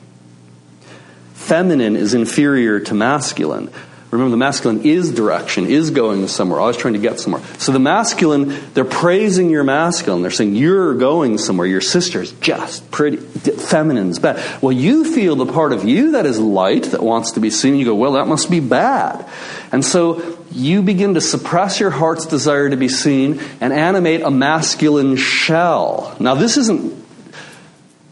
Feminine 1.33 1.97
is 1.97 2.15
inferior 2.15 2.79
to 2.81 2.95
masculine. 2.95 3.71
Remember, 4.15 4.31
the 4.31 4.37
masculine 4.37 4.83
is 4.83 5.11
direction, 5.12 5.67
is 5.67 5.91
going 5.91 6.29
somewhere, 6.29 6.61
always 6.61 6.77
trying 6.77 6.95
to 6.95 7.01
get 7.01 7.19
somewhere. 7.19 7.43
So 7.59 7.73
the 7.73 7.81
masculine, 7.81 8.55
they're 8.73 8.85
praising 8.85 9.51
your 9.51 9.65
masculine. 9.65 10.23
They're 10.23 10.31
saying, 10.31 10.55
You're 10.55 10.95
going 10.95 11.37
somewhere. 11.37 11.67
Your 11.67 11.81
sister's 11.81 12.31
just 12.35 12.89
pretty, 12.93 13.17
feminine's 13.17 14.21
bad. 14.21 14.62
Well, 14.62 14.71
you 14.71 15.12
feel 15.12 15.35
the 15.35 15.53
part 15.53 15.73
of 15.73 15.83
you 15.83 16.12
that 16.12 16.27
is 16.27 16.39
light, 16.39 16.85
that 16.85 17.03
wants 17.03 17.33
to 17.33 17.41
be 17.41 17.51
seen. 17.51 17.75
You 17.75 17.87
go, 17.87 17.95
Well, 17.97 18.12
that 18.12 18.29
must 18.29 18.53
be 18.53 18.61
bad. 18.61 19.29
And 19.73 19.85
so 19.85 20.39
you 20.53 20.83
begin 20.83 21.15
to 21.15 21.21
suppress 21.21 21.81
your 21.81 21.91
heart's 21.91 22.27
desire 22.27 22.71
to 22.71 22.77
be 22.77 22.89
seen 22.89 23.41
and 23.61 23.73
animate 23.73 24.21
a 24.21 24.31
masculine 24.31 25.17
shell. 25.17 26.17
Now, 26.21 26.37
this 26.37 26.57
isn't 26.57 27.04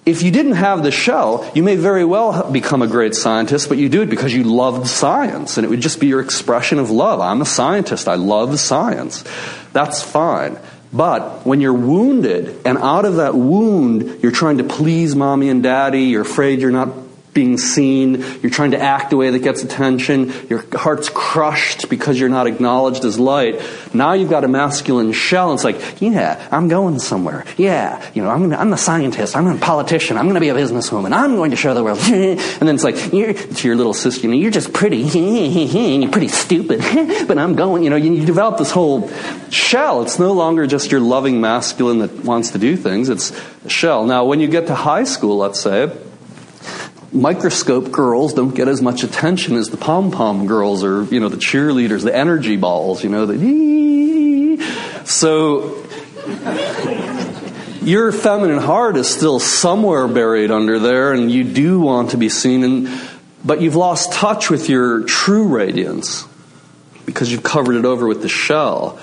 if 0.05 0.23
you 0.23 0.33
didn't 0.33 0.53
have 0.53 0.83
the 0.83 0.91
shell, 0.91 1.49
you 1.55 1.63
may 1.63 1.77
very 1.77 2.05
well 2.05 2.51
become 2.51 2.83
a 2.83 2.89
great 2.89 3.15
scientist, 3.15 3.69
but 3.69 3.79
you 3.79 3.89
do 3.89 4.03
it 4.03 4.11
because 4.11 4.35
you 4.35 4.43
loved 4.43 4.89
science, 4.89 5.57
and 5.57 5.65
it 5.65 5.69
would 5.69 5.81
just 5.81 6.01
be 6.01 6.09
your 6.09 6.21
expression 6.21 6.81
of 6.81 6.91
love. 6.91 7.21
I'm 7.21 7.41
a 7.41 7.47
scientist, 7.47 8.09
I 8.09 8.17
love 8.17 8.59
science. 8.59 9.23
That's 9.73 10.03
fine. 10.03 10.59
But 10.93 11.47
when 11.47 11.61
you're 11.61 11.73
wounded, 11.73 12.61
and 12.67 12.79
out 12.79 13.05
of 13.05 13.17
that 13.17 13.35
wound, 13.35 14.23
you're 14.23 14.33
trying 14.33 14.59
to 14.59 14.65
please 14.65 15.15
mommy 15.15 15.49
and 15.49 15.63
daddy, 15.63 16.03
you're 16.03 16.23
afraid 16.23 16.61
you're 16.61 16.73
not 16.73 17.02
being 17.35 17.57
seen. 17.57 18.25
You're 18.43 18.51
trying 18.51 18.73
to 18.73 18.79
act 18.79 19.11
the 19.11 19.17
way 19.17 19.31
that 19.31 19.39
gets 19.39 19.63
attention. 19.63 20.33
Your 20.49 20.65
heart's 20.77 21.09
crushed 21.09 21.89
because 21.89 22.21
you're 22.21 22.29
not 22.29 22.47
acknowledged 22.47 23.05
as 23.05 23.19
light. 23.19 23.63
Now 23.95 24.13
you've 24.13 24.31
got 24.31 24.45
a 24.45 24.49
masculine 24.49 25.13
shell. 25.13 25.51
And 25.51 25.57
it's 25.57 25.65
like, 25.65 26.01
yeah, 26.01 26.47
I'm 26.51 26.69
going 26.69 26.99
somewhere. 26.99 27.45
Yeah, 27.57 28.05
you 28.15 28.23
know, 28.23 28.31
I'm, 28.31 28.43
gonna, 28.43 28.57
I'm 28.57 28.71
the 28.71 28.77
scientist. 28.77 29.35
I'm 29.37 29.47
a 29.47 29.57
politician. 29.57 30.19
I'm 30.19 30.25
going 30.25 30.35
to 30.35 30.41
be 30.41 30.51
a 30.51 30.55
businesswoman. 30.55 31.13
I'm 31.13 31.37
going 31.37 31.53
to 31.53 31.57
show 31.57 31.73
the 31.75 31.83
world. 31.83 31.99
and 32.05 32.39
then 32.39 32.75
it's 32.75 32.85
like, 32.85 33.13
you're, 33.13 33.33
to 33.33 33.69
your 33.69 33.77
little 33.77 33.95
sister, 33.95 34.23
you 34.23 34.29
know, 34.29 34.39
you're 34.39 34.51
just 34.51 34.73
pretty. 34.73 34.99
you're 35.03 36.11
pretty 36.11 36.29
stupid. 36.29 36.81
but 37.27 37.39
I'm 37.39 37.55
going, 37.55 37.83
you 37.83 37.91
know, 37.91 37.97
you, 37.97 38.13
you 38.13 38.27
develop 38.27 38.59
this 38.59 38.71
whole 38.71 39.09
shell. 39.51 40.03
It's 40.03 40.19
no 40.19 40.33
longer 40.33 40.67
just 40.67 40.91
your 40.91 41.01
loving 41.01 41.41
masculine 41.41 41.99
that 42.01 42.25
wants 42.25 42.51
to 42.51 42.59
do 42.59 42.77
things. 42.77 43.09
It's 43.09 43.33
a 43.65 43.69
shell. 43.71 44.05
Now, 44.05 44.25
when 44.27 44.41
you 44.41 44.49
get 44.49 44.67
to 44.67 44.75
high 44.75 45.05
school, 45.05 45.39
let's 45.39 45.61
say, 45.61 45.91
microscope 47.13 47.91
girls 47.91 48.35
don't 48.35 48.55
get 48.55 48.69
as 48.69 48.81
much 48.81 49.03
attention 49.03 49.57
as 49.57 49.69
the 49.69 49.77
pom 49.77 50.11
pom 50.11 50.47
girls 50.47 50.83
or 50.83 51.05
you 51.05 51.21
know 51.21 51.29
the 51.29 51.37
cheerleaders, 51.37 52.03
the 52.03 52.15
energy 52.15 52.57
balls. 52.57 53.05
You 53.05 53.11
know 53.11 53.27
the 53.27 54.57
so. 55.05 55.79
Your 57.83 58.13
feminine 58.13 58.59
heart 58.59 58.97
is 58.97 59.13
still 59.13 59.41
somewhere 59.41 60.07
buried 60.07 60.53
under 60.53 60.79
there, 60.79 61.13
and 61.13 61.33
you 61.33 61.43
do 61.43 61.81
want 61.81 62.11
to 62.11 62.17
be 62.17 62.29
seen, 62.29 62.63
and, 62.63 63.01
but 63.45 63.61
you've 63.61 63.75
lost 63.75 64.13
touch 64.13 64.49
with 64.49 64.69
your 64.69 65.03
true 65.03 65.49
radiance 65.49 66.25
because 67.05 67.33
you've 67.33 67.43
covered 67.43 67.75
it 67.75 67.85
over 67.85 68.07
with 68.07 68.23
the 68.23 68.29
shell. 68.29 69.01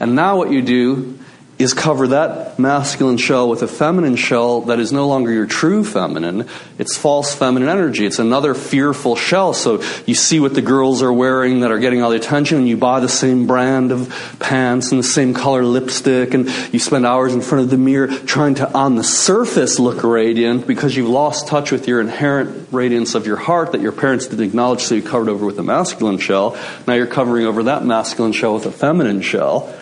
And 0.00 0.16
now 0.16 0.38
what 0.38 0.50
you 0.50 0.60
do 0.60 1.15
is 1.58 1.72
cover 1.72 2.08
that 2.08 2.58
masculine 2.58 3.16
shell 3.16 3.48
with 3.48 3.62
a 3.62 3.68
feminine 3.68 4.16
shell 4.16 4.62
that 4.62 4.78
is 4.78 4.92
no 4.92 5.08
longer 5.08 5.32
your 5.32 5.46
true 5.46 5.82
feminine. 5.82 6.46
It's 6.78 6.98
false 6.98 7.34
feminine 7.34 7.70
energy. 7.70 8.04
It's 8.04 8.18
another 8.18 8.52
fearful 8.52 9.16
shell. 9.16 9.54
So 9.54 9.82
you 10.04 10.14
see 10.14 10.38
what 10.38 10.52
the 10.52 10.60
girls 10.60 11.02
are 11.02 11.12
wearing 11.12 11.60
that 11.60 11.70
are 11.70 11.78
getting 11.78 12.02
all 12.02 12.10
the 12.10 12.16
attention, 12.16 12.58
and 12.58 12.68
you 12.68 12.76
buy 12.76 13.00
the 13.00 13.08
same 13.08 13.46
brand 13.46 13.90
of 13.90 14.36
pants 14.38 14.92
and 14.92 14.98
the 14.98 15.06
same 15.06 15.32
color 15.32 15.64
lipstick, 15.64 16.34
and 16.34 16.46
you 16.74 16.78
spend 16.78 17.06
hours 17.06 17.34
in 17.34 17.40
front 17.40 17.64
of 17.64 17.70
the 17.70 17.78
mirror 17.78 18.08
trying 18.08 18.56
to, 18.56 18.70
on 18.74 18.96
the 18.96 19.04
surface, 19.04 19.78
look 19.78 20.02
radiant 20.02 20.66
because 20.66 20.94
you've 20.94 21.08
lost 21.08 21.48
touch 21.48 21.72
with 21.72 21.88
your 21.88 22.02
inherent 22.02 22.68
radiance 22.70 23.14
of 23.14 23.26
your 23.26 23.36
heart 23.36 23.72
that 23.72 23.80
your 23.80 23.92
parents 23.92 24.26
didn't 24.26 24.44
acknowledge, 24.44 24.82
so 24.82 24.94
you 24.94 25.02
covered 25.02 25.30
over 25.30 25.46
with 25.46 25.58
a 25.58 25.62
masculine 25.62 26.18
shell. 26.18 26.54
Now 26.86 26.94
you're 26.94 27.06
covering 27.06 27.46
over 27.46 27.62
that 27.62 27.82
masculine 27.82 28.32
shell 28.32 28.52
with 28.52 28.66
a 28.66 28.72
feminine 28.72 29.22
shell. 29.22 29.74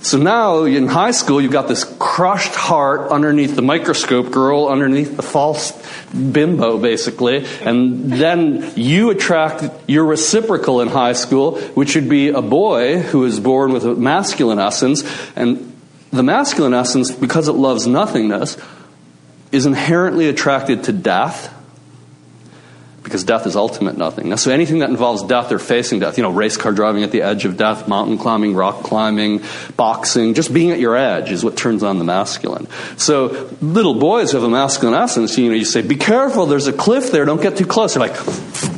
So 0.00 0.16
now 0.16 0.62
in 0.62 0.86
high 0.86 1.10
school, 1.10 1.40
you've 1.40 1.52
got 1.52 1.66
this 1.66 1.84
crushed 1.98 2.54
heart 2.54 3.10
underneath 3.10 3.56
the 3.56 3.62
microscope 3.62 4.30
girl, 4.30 4.68
underneath 4.68 5.16
the 5.16 5.22
false 5.22 5.72
bimbo, 6.12 6.78
basically. 6.78 7.44
And 7.62 8.12
then 8.12 8.72
you 8.76 9.10
attract 9.10 9.64
your 9.88 10.04
reciprocal 10.04 10.80
in 10.80 10.88
high 10.88 11.14
school, 11.14 11.58
which 11.72 11.96
would 11.96 12.08
be 12.08 12.28
a 12.28 12.42
boy 12.42 13.00
who 13.00 13.24
is 13.24 13.40
born 13.40 13.72
with 13.72 13.84
a 13.84 13.94
masculine 13.94 14.60
essence. 14.60 15.02
And 15.34 15.76
the 16.12 16.22
masculine 16.22 16.74
essence, 16.74 17.10
because 17.10 17.48
it 17.48 17.52
loves 17.52 17.86
nothingness, 17.86 18.56
is 19.50 19.66
inherently 19.66 20.28
attracted 20.28 20.84
to 20.84 20.92
death 20.92 21.54
because 23.08 23.24
death 23.24 23.46
is 23.46 23.56
ultimate 23.56 23.96
nothingness. 23.96 24.42
So 24.42 24.50
anything 24.50 24.80
that 24.80 24.90
involves 24.90 25.22
death 25.24 25.50
or 25.50 25.58
facing 25.58 26.00
death, 26.00 26.16
you 26.18 26.22
know, 26.22 26.30
race 26.30 26.56
car 26.56 26.72
driving 26.72 27.02
at 27.02 27.10
the 27.10 27.22
edge 27.22 27.44
of 27.44 27.56
death, 27.56 27.88
mountain 27.88 28.18
climbing, 28.18 28.54
rock 28.54 28.82
climbing, 28.82 29.42
boxing, 29.76 30.34
just 30.34 30.52
being 30.52 30.70
at 30.70 30.78
your 30.78 30.96
edge 30.96 31.30
is 31.30 31.44
what 31.44 31.56
turns 31.56 31.82
on 31.82 31.98
the 31.98 32.04
masculine. 32.04 32.68
So 32.96 33.50
little 33.60 33.94
boys 33.94 34.32
who 34.32 34.38
have 34.38 34.44
a 34.44 34.50
masculine 34.50 34.94
essence, 34.94 35.36
you 35.36 35.48
know, 35.48 35.54
you 35.54 35.64
say, 35.64 35.82
be 35.82 35.96
careful, 35.96 36.46
there's 36.46 36.66
a 36.66 36.72
cliff 36.72 37.10
there, 37.10 37.24
don't 37.24 37.42
get 37.42 37.56
too 37.56 37.66
close. 37.66 37.94
They're 37.94 38.06
like, 38.06 38.77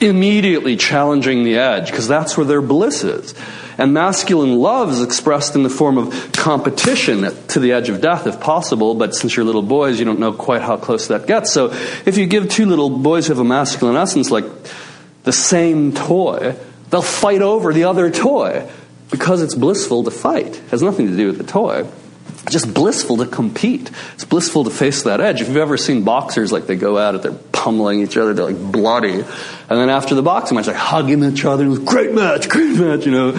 immediately 0.00 0.76
challenging 0.76 1.44
the 1.44 1.56
edge 1.56 1.90
because 1.90 2.08
that's 2.08 2.36
where 2.36 2.46
their 2.46 2.62
bliss 2.62 3.04
is. 3.04 3.34
And 3.78 3.92
masculine 3.92 4.56
love 4.56 4.90
is 4.90 5.02
expressed 5.02 5.54
in 5.54 5.62
the 5.62 5.70
form 5.70 5.98
of 5.98 6.32
competition 6.32 7.22
to 7.48 7.60
the 7.60 7.72
edge 7.72 7.88
of 7.88 8.00
death, 8.00 8.26
if 8.26 8.40
possible. 8.40 8.94
But 8.94 9.14
since 9.14 9.36
you're 9.36 9.44
little 9.44 9.62
boys, 9.62 9.98
you 9.98 10.04
don't 10.04 10.18
know 10.18 10.32
quite 10.32 10.62
how 10.62 10.76
close 10.76 11.08
that 11.08 11.26
gets. 11.26 11.52
So 11.52 11.72
if 12.06 12.16
you 12.16 12.26
give 12.26 12.48
two 12.48 12.66
little 12.66 12.88
boys 12.88 13.26
who 13.26 13.34
have 13.34 13.40
a 13.40 13.44
masculine 13.44 13.96
essence, 13.96 14.30
like 14.30 14.44
the 15.24 15.32
same 15.32 15.92
toy, 15.92 16.56
they'll 16.90 17.02
fight 17.02 17.42
over 17.42 17.72
the 17.72 17.84
other 17.84 18.10
toy 18.10 18.68
because 19.10 19.42
it's 19.42 19.54
blissful 19.54 20.04
to 20.04 20.10
fight. 20.10 20.56
It 20.56 20.70
has 20.70 20.82
nothing 20.82 21.08
to 21.08 21.16
do 21.16 21.26
with 21.26 21.38
the 21.38 21.44
toy. 21.44 21.86
Just 22.50 22.72
blissful 22.72 23.18
to 23.18 23.26
compete. 23.26 23.90
It's 24.14 24.24
blissful 24.24 24.64
to 24.64 24.70
face 24.70 25.02
that 25.02 25.20
edge. 25.20 25.40
If 25.40 25.48
you've 25.48 25.56
ever 25.56 25.76
seen 25.76 26.04
boxers, 26.04 26.52
like 26.52 26.66
they 26.66 26.76
go 26.76 26.98
out 26.98 27.14
it, 27.14 27.22
they're 27.22 27.32
pummeling 27.32 28.00
each 28.00 28.16
other, 28.16 28.34
they're 28.34 28.46
like 28.46 28.72
bloody. 28.72 29.20
And 29.20 29.24
then 29.68 29.90
after 29.90 30.14
the 30.14 30.22
boxing 30.22 30.56
match, 30.56 30.66
like 30.66 30.76
hugging 30.76 31.24
each 31.24 31.44
other, 31.44 31.64
great 31.78 32.12
match, 32.12 32.48
great 32.48 32.78
match, 32.78 33.06
you 33.06 33.12
know. 33.12 33.32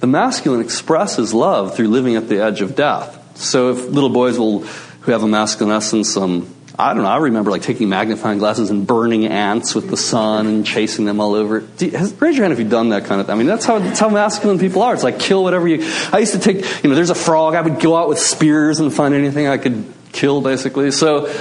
The 0.00 0.06
masculine 0.06 0.60
expresses 0.60 1.34
love 1.34 1.74
through 1.74 1.88
living 1.88 2.16
at 2.16 2.28
the 2.28 2.42
edge 2.42 2.60
of 2.60 2.76
death. 2.76 3.36
So 3.36 3.70
if 3.72 3.86
little 3.86 4.10
boys 4.10 4.38
will, 4.38 4.60
who 4.60 5.12
have 5.12 5.22
a 5.22 5.28
masculine 5.28 5.74
essence, 5.74 6.16
um, 6.16 6.54
I 6.80 6.94
don't 6.94 7.02
know. 7.02 7.08
I 7.08 7.16
remember 7.16 7.50
like 7.50 7.62
taking 7.62 7.88
magnifying 7.88 8.38
glasses 8.38 8.70
and 8.70 8.86
burning 8.86 9.26
ants 9.26 9.74
with 9.74 9.90
the 9.90 9.96
sun 9.96 10.46
and 10.46 10.64
chasing 10.64 11.06
them 11.06 11.20
all 11.20 11.34
over. 11.34 11.64
You, 11.78 11.90
raise 12.20 12.36
your 12.36 12.44
hand 12.44 12.52
if 12.52 12.60
you've 12.60 12.70
done 12.70 12.90
that 12.90 13.06
kind 13.06 13.20
of 13.20 13.26
thing. 13.26 13.34
I 13.34 13.38
mean, 13.38 13.48
that's 13.48 13.64
how 13.64 13.80
that's 13.80 13.98
how 13.98 14.08
masculine 14.10 14.60
people 14.60 14.82
are. 14.82 14.94
It's 14.94 15.02
like 15.02 15.18
kill 15.18 15.42
whatever 15.42 15.66
you. 15.66 15.78
I 16.12 16.20
used 16.20 16.34
to 16.34 16.38
take. 16.38 16.84
You 16.84 16.90
know, 16.90 16.94
there's 16.94 17.10
a 17.10 17.16
frog. 17.16 17.56
I 17.56 17.62
would 17.62 17.80
go 17.80 17.96
out 17.96 18.08
with 18.08 18.20
spears 18.20 18.78
and 18.78 18.94
find 18.94 19.12
anything 19.12 19.48
I 19.48 19.58
could 19.58 19.92
kill, 20.12 20.40
basically. 20.40 20.92
So. 20.92 21.32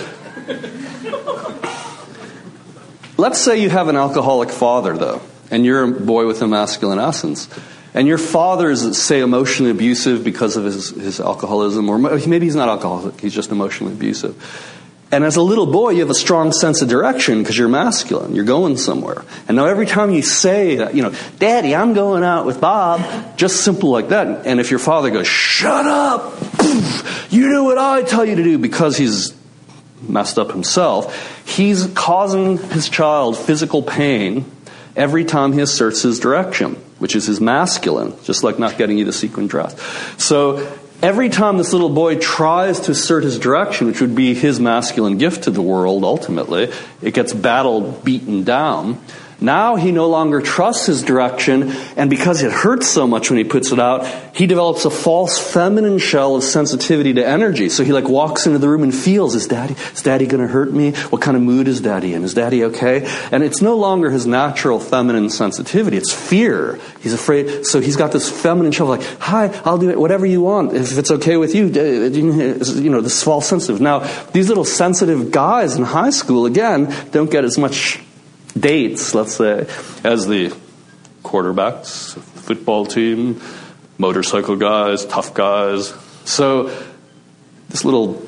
Let's 3.19 3.39
say 3.39 3.61
you 3.61 3.69
have 3.71 3.87
an 3.87 3.95
alcoholic 3.95 4.51
father, 4.51 4.95
though, 4.95 5.21
and 5.49 5.65
you're 5.65 5.83
a 5.83 5.91
boy 5.91 6.27
with 6.27 6.41
a 6.43 6.47
masculine 6.47 6.99
essence 6.99 7.49
and 7.97 8.07
your 8.07 8.19
father 8.19 8.69
is, 8.69 8.95
say, 8.95 9.21
emotionally 9.21 9.71
abusive 9.71 10.23
because 10.23 10.55
of 10.55 10.65
his, 10.65 10.89
his 10.89 11.19
alcoholism, 11.19 11.89
or 11.89 11.97
maybe 11.97 12.45
he's 12.45 12.55
not 12.55 12.69
alcoholic, 12.69 13.19
he's 13.19 13.33
just 13.33 13.49
emotionally 13.49 13.93
abusive. 13.93 14.35
And 15.09 15.23
as 15.23 15.37
a 15.37 15.41
little 15.41 15.65
boy, 15.65 15.91
you 15.91 16.01
have 16.01 16.09
a 16.09 16.15
strong 16.15 16.51
sense 16.51 16.81
of 16.81 16.89
direction 16.89 17.39
because 17.39 17.57
you're 17.57 17.69
masculine. 17.69 18.35
You're 18.35 18.43
going 18.43 18.75
somewhere. 18.75 19.23
And 19.47 19.55
now 19.55 19.65
every 19.65 19.85
time 19.85 20.11
you 20.11 20.21
say, 20.21 20.77
uh, 20.77 20.89
you 20.89 21.01
know, 21.01 21.13
Daddy, 21.39 21.73
I'm 21.73 21.93
going 21.93 22.23
out 22.23 22.45
with 22.45 22.59
Bob, 22.59 23.37
just 23.37 23.63
simple 23.63 23.89
like 23.89 24.09
that. 24.09 24.45
And 24.45 24.59
if 24.59 24.69
your 24.69 24.79
father 24.79 25.09
goes, 25.09 25.27
Shut 25.27 25.85
up! 25.85 26.35
You 27.29 27.49
do 27.49 27.63
what 27.65 27.77
I 27.77 28.03
tell 28.03 28.25
you 28.25 28.35
to 28.35 28.43
do 28.43 28.57
because 28.57 28.97
he's 28.97 29.33
messed 30.01 30.37
up 30.37 30.51
himself, 30.51 31.45
he's 31.47 31.87
causing 31.87 32.57
his 32.57 32.89
child 32.89 33.37
physical 33.37 33.83
pain 33.83 34.49
every 34.95 35.25
time 35.25 35.53
he 35.53 35.59
asserts 35.59 36.01
his 36.01 36.19
direction, 36.19 36.75
which 36.99 37.15
is 37.15 37.27
his 37.27 37.39
masculine, 37.39 38.13
just 38.23 38.43
like 38.43 38.59
not 38.59 38.77
getting 38.77 38.97
you 38.97 39.05
the 39.05 39.13
sequin 39.13 39.47
dress. 39.47 39.79
So 40.17 40.57
every 41.07 41.29
time 41.29 41.57
this 41.57 41.71
little 41.71 41.87
boy 41.87 42.17
tries 42.17 42.81
to 42.81 42.91
assert 42.91 43.23
his 43.23 43.39
direction, 43.39 43.87
which 43.87 44.01
would 44.01 44.13
be 44.13 44.33
his 44.33 44.59
masculine 44.59 45.17
gift 45.17 45.45
to 45.45 45.51
the 45.51 45.61
world 45.61 46.03
ultimately, 46.03 46.69
it 47.01 47.13
gets 47.13 47.31
battled, 47.31 48.03
beaten 48.03 48.43
down. 48.43 49.01
Now 49.39 49.75
he 49.75 49.91
no 49.91 50.07
longer 50.09 50.41
trusts 50.41 50.87
his 50.87 51.03
direction, 51.03 51.71
and 51.95 52.09
because 52.09 52.41
it 52.41 52.51
hurts 52.51 52.87
so 52.87 53.05
much 53.05 53.29
when 53.29 53.37
he 53.37 53.43
puts 53.43 53.71
it 53.71 53.79
out, 53.79 54.07
he 54.35 54.47
develops 54.47 54.85
a 54.85 54.89
false 54.89 55.37
feminine 55.37 55.99
shell 55.99 56.35
of 56.35 56.43
sensitivity 56.43 57.13
to 57.13 57.25
energy. 57.25 57.69
So 57.69 57.83
he 57.83 57.93
like 57.93 58.07
walks 58.07 58.47
into 58.47 58.57
the 58.57 58.67
room 58.67 58.81
and 58.81 58.93
feels, 58.93 59.35
is 59.35 59.47
daddy, 59.47 59.75
is 59.93 60.01
daddy 60.01 60.25
gonna 60.25 60.47
hurt 60.47 60.73
me? 60.73 60.93
What 61.09 61.21
kind 61.21 61.37
of 61.37 61.43
mood 61.43 61.67
is 61.67 61.81
daddy 61.81 62.15
in? 62.15 62.23
Is 62.23 62.33
daddy 62.33 62.63
okay? 62.65 63.07
And 63.31 63.43
it's 63.43 63.61
no 63.61 63.75
longer 63.75 64.09
his 64.09 64.25
natural 64.25 64.79
feminine 64.79 65.29
sensitivity, 65.29 65.97
it's 65.97 66.11
fear. 66.11 66.79
He's 67.01 67.13
afraid, 67.13 67.67
so 67.67 67.79
he's 67.79 67.95
got 67.95 68.11
this 68.11 68.29
feminine 68.29 68.71
shell 68.71 68.87
like, 68.87 69.03
hi, 69.19 69.47
I'll 69.65 69.77
do 69.77 69.91
it, 69.91 69.99
whatever 69.99 70.25
you 70.25 70.41
want, 70.41 70.73
if 70.73 70.97
it's 70.97 71.11
okay 71.11 71.37
with 71.37 71.53
you, 71.53 71.65
uh, 71.65 72.07
uh, 72.07 72.81
you 72.81 72.89
know, 72.89 73.01
this 73.01 73.21
false 73.21 73.47
sensitive. 73.47 73.81
Now, 73.81 73.99
these 74.31 74.49
little 74.49 74.65
sensitive 74.65 75.31
guys 75.31 75.75
in 75.75 75.83
high 75.83 76.09
school, 76.09 76.47
again, 76.47 76.91
don't 77.11 77.29
get 77.29 77.43
as 77.43 77.57
much 77.57 77.99
dates, 78.59 79.13
let's 79.13 79.35
say, 79.35 79.67
as 80.03 80.27
the 80.27 80.55
quarterbacks, 81.23 82.17
football 82.19 82.85
team, 82.85 83.41
motorcycle 83.97 84.55
guys, 84.55 85.05
tough 85.05 85.33
guys. 85.33 85.93
So 86.25 86.75
this 87.69 87.83
little 87.83 88.25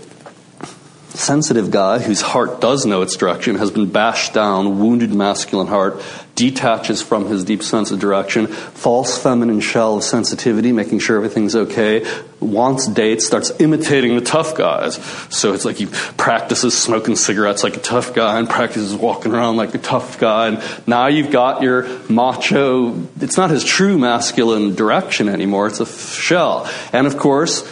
sensitive 1.10 1.72
guy 1.72 2.00
whose 2.00 2.22
heart 2.22 2.62
does 2.62 2.86
know 2.86 3.02
its 3.02 3.16
direction 3.16 3.56
has 3.56 3.72
been 3.72 3.90
bashed 3.90 4.34
down, 4.34 4.80
wounded 4.80 5.14
masculine 5.14 5.68
heart, 5.68 6.02
detaches 6.40 7.02
from 7.02 7.26
his 7.26 7.44
deep 7.44 7.62
sense 7.62 7.92
of 7.92 8.00
direction, 8.00 8.48
false 8.48 9.22
feminine 9.22 9.60
shell 9.60 9.98
of 9.98 10.06
sensitivity, 10.06 10.72
making 10.72 11.00
sure 11.00 11.18
everything's 11.18 11.54
okay, 11.54 12.10
wants 12.40 12.88
dates, 12.88 13.26
starts 13.26 13.52
imitating 13.60 14.16
the 14.16 14.22
tough 14.22 14.56
guys. 14.56 14.96
So 15.30 15.52
it's 15.52 15.66
like 15.66 15.76
he 15.76 15.88
practices 15.88 16.78
smoking 16.78 17.18
cigarettes 17.18 17.62
like 17.62 17.76
a 17.76 17.82
tough 17.82 18.14
guy 18.14 18.40
and 18.40 18.50
practices 18.50 18.96
walking 18.96 19.34
around 19.34 19.58
like 19.58 19.76
a 19.76 19.80
tough 19.80 20.18
guy. 20.18 20.48
And 20.48 20.64
now 20.88 21.08
you've 21.08 21.30
got 21.30 21.62
your 21.62 21.84
macho, 22.08 23.04
it's 23.20 23.36
not 23.36 23.50
his 23.50 23.66
true 23.66 23.98
masculine 23.98 24.76
direction 24.76 25.28
anymore, 25.28 25.68
it's 25.68 25.82
a 25.82 25.86
shell. 25.86 26.72
And 26.94 27.06
of 27.06 27.18
course, 27.18 27.68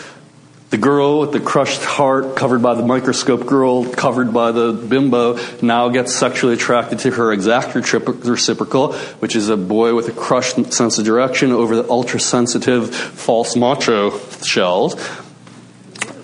the 0.69 0.77
girl 0.77 1.21
with 1.21 1.31
the 1.31 1.39
crushed 1.39 1.83
heart, 1.83 2.35
covered 2.35 2.61
by 2.61 2.75
the 2.75 2.83
microscope 2.83 3.45
girl, 3.45 3.85
covered 3.89 4.33
by 4.33 4.51
the 4.51 4.73
bimbo, 4.73 5.39
now 5.61 5.87
gets 5.87 6.13
sexually 6.13 6.55
attracted 6.55 6.99
to 6.99 7.11
her 7.11 7.31
exact 7.31 7.73
reciprocal, 7.73 8.93
which 9.19 9.35
is 9.35 9.47
a 9.47 9.55
boy 9.55 9.95
with 9.95 10.09
a 10.09 10.11
crushed 10.11 10.73
sense 10.73 10.97
of 10.97 11.05
direction 11.05 11.51
over 11.51 11.77
the 11.77 11.89
ultra 11.89 12.19
sensitive 12.19 12.93
false 12.93 13.55
macho 13.55 14.19
shells. 14.43 14.95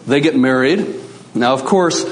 They 0.05 0.19
get 0.19 0.35
married. 0.35 0.99
Now, 1.33 1.53
of 1.53 1.63
course, 1.63 2.03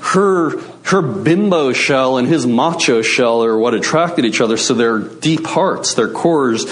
her 0.00 0.60
her 0.84 1.02
bimbo 1.02 1.72
shell 1.72 2.18
and 2.18 2.26
his 2.26 2.46
macho 2.46 3.00
shell 3.00 3.44
are 3.44 3.56
what 3.56 3.74
attracted 3.74 4.24
each 4.24 4.40
other, 4.40 4.56
so 4.56 4.74
their 4.74 4.98
deep 4.98 5.46
hearts, 5.46 5.94
their 5.94 6.08
cores, 6.08 6.66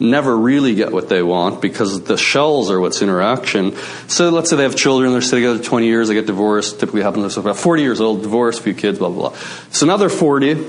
never 0.00 0.36
really 0.36 0.74
get 0.74 0.92
what 0.92 1.08
they 1.08 1.22
want 1.22 1.62
because 1.62 2.02
the 2.02 2.16
shells 2.16 2.70
are 2.70 2.80
what's 2.80 3.00
interaction. 3.00 3.76
So 4.08 4.30
let's 4.30 4.50
say 4.50 4.56
they 4.56 4.64
have 4.64 4.76
children, 4.76 5.12
they're 5.12 5.20
sitting 5.20 5.44
together 5.44 5.62
20 5.62 5.86
years, 5.86 6.08
they 6.08 6.14
get 6.14 6.26
divorced, 6.26 6.80
typically 6.80 7.02
happens 7.02 7.36
about 7.36 7.56
40 7.56 7.82
years 7.82 8.00
old, 8.00 8.22
divorced, 8.22 8.62
few 8.62 8.74
kids, 8.74 8.98
blah, 8.98 9.08
blah, 9.08 9.30
blah. 9.30 9.38
So 9.70 9.86
now 9.86 9.96
they're 9.96 10.08
40, 10.08 10.66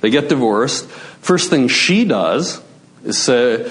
they 0.00 0.10
get 0.10 0.28
divorced. 0.28 0.86
First 0.86 1.50
thing 1.50 1.68
she 1.68 2.04
does 2.04 2.62
is 3.04 3.18
say, 3.18 3.70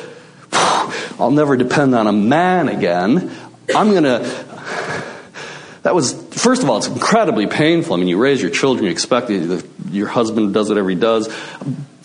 I'll 1.19 1.31
never 1.31 1.57
depend 1.57 1.95
on 1.95 2.07
a 2.07 2.13
man 2.13 2.69
again. 2.69 3.31
I'm 3.75 3.91
going 3.91 4.03
to. 4.03 4.19
That 5.83 5.93
was, 5.93 6.13
first 6.13 6.63
of 6.63 6.69
all, 6.69 6.77
it's 6.77 6.87
incredibly 6.87 7.45
painful. 7.45 7.93
I 7.93 7.97
mean, 7.97 8.07
you 8.07 8.17
raise 8.17 8.41
your 8.41 8.51
children, 8.51 8.85
you 8.85 8.91
expect 8.91 9.29
your 9.29 10.07
husband 10.07 10.53
does 10.53 10.69
whatever 10.69 10.89
he 10.89 10.95
does. 10.95 11.33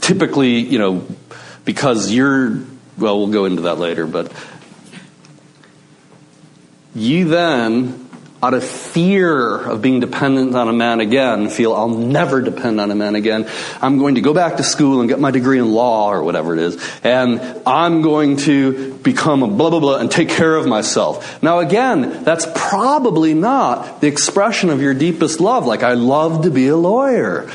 Typically, 0.00 0.58
you 0.58 0.78
know, 0.78 1.06
because 1.64 2.10
you're 2.10 2.60
well, 2.98 3.18
we'll 3.18 3.28
go 3.28 3.44
into 3.44 3.62
that 3.62 3.78
later, 3.78 4.06
but 4.06 4.32
you 6.94 7.28
then, 7.28 8.08
out 8.42 8.54
of 8.54 8.64
fear 8.64 9.56
of 9.56 9.82
being 9.82 10.00
dependent 10.00 10.54
on 10.56 10.68
a 10.68 10.72
man 10.72 11.00
again, 11.00 11.48
feel 11.48 11.74
I'll 11.74 11.88
never 11.88 12.40
depend 12.40 12.80
on 12.80 12.90
a 12.90 12.94
man 12.94 13.14
again. 13.14 13.48
I'm 13.80 13.98
going 13.98 14.16
to 14.16 14.20
go 14.20 14.34
back 14.34 14.56
to 14.56 14.64
school 14.64 15.00
and 15.00 15.08
get 15.08 15.20
my 15.20 15.30
degree 15.30 15.58
in 15.58 15.70
law 15.70 16.10
or 16.10 16.24
whatever 16.24 16.54
it 16.54 16.60
is, 16.60 17.00
and 17.04 17.40
I'm 17.66 18.02
going 18.02 18.36
to 18.38 18.94
become 18.94 19.44
a 19.44 19.48
blah 19.48 19.70
blah 19.70 19.80
blah 19.80 19.98
and 19.98 20.10
take 20.10 20.28
care 20.28 20.56
of 20.56 20.66
myself. 20.66 21.40
Now 21.42 21.60
again, 21.60 22.24
that's 22.24 22.46
probably 22.54 23.34
not 23.34 24.00
the 24.00 24.08
expression 24.08 24.70
of 24.70 24.82
your 24.82 24.94
deepest 24.94 25.40
love, 25.40 25.66
like 25.66 25.84
I 25.84 25.94
love 25.94 26.42
to 26.44 26.50
be 26.50 26.66
a 26.66 26.76
lawyer 26.76 27.48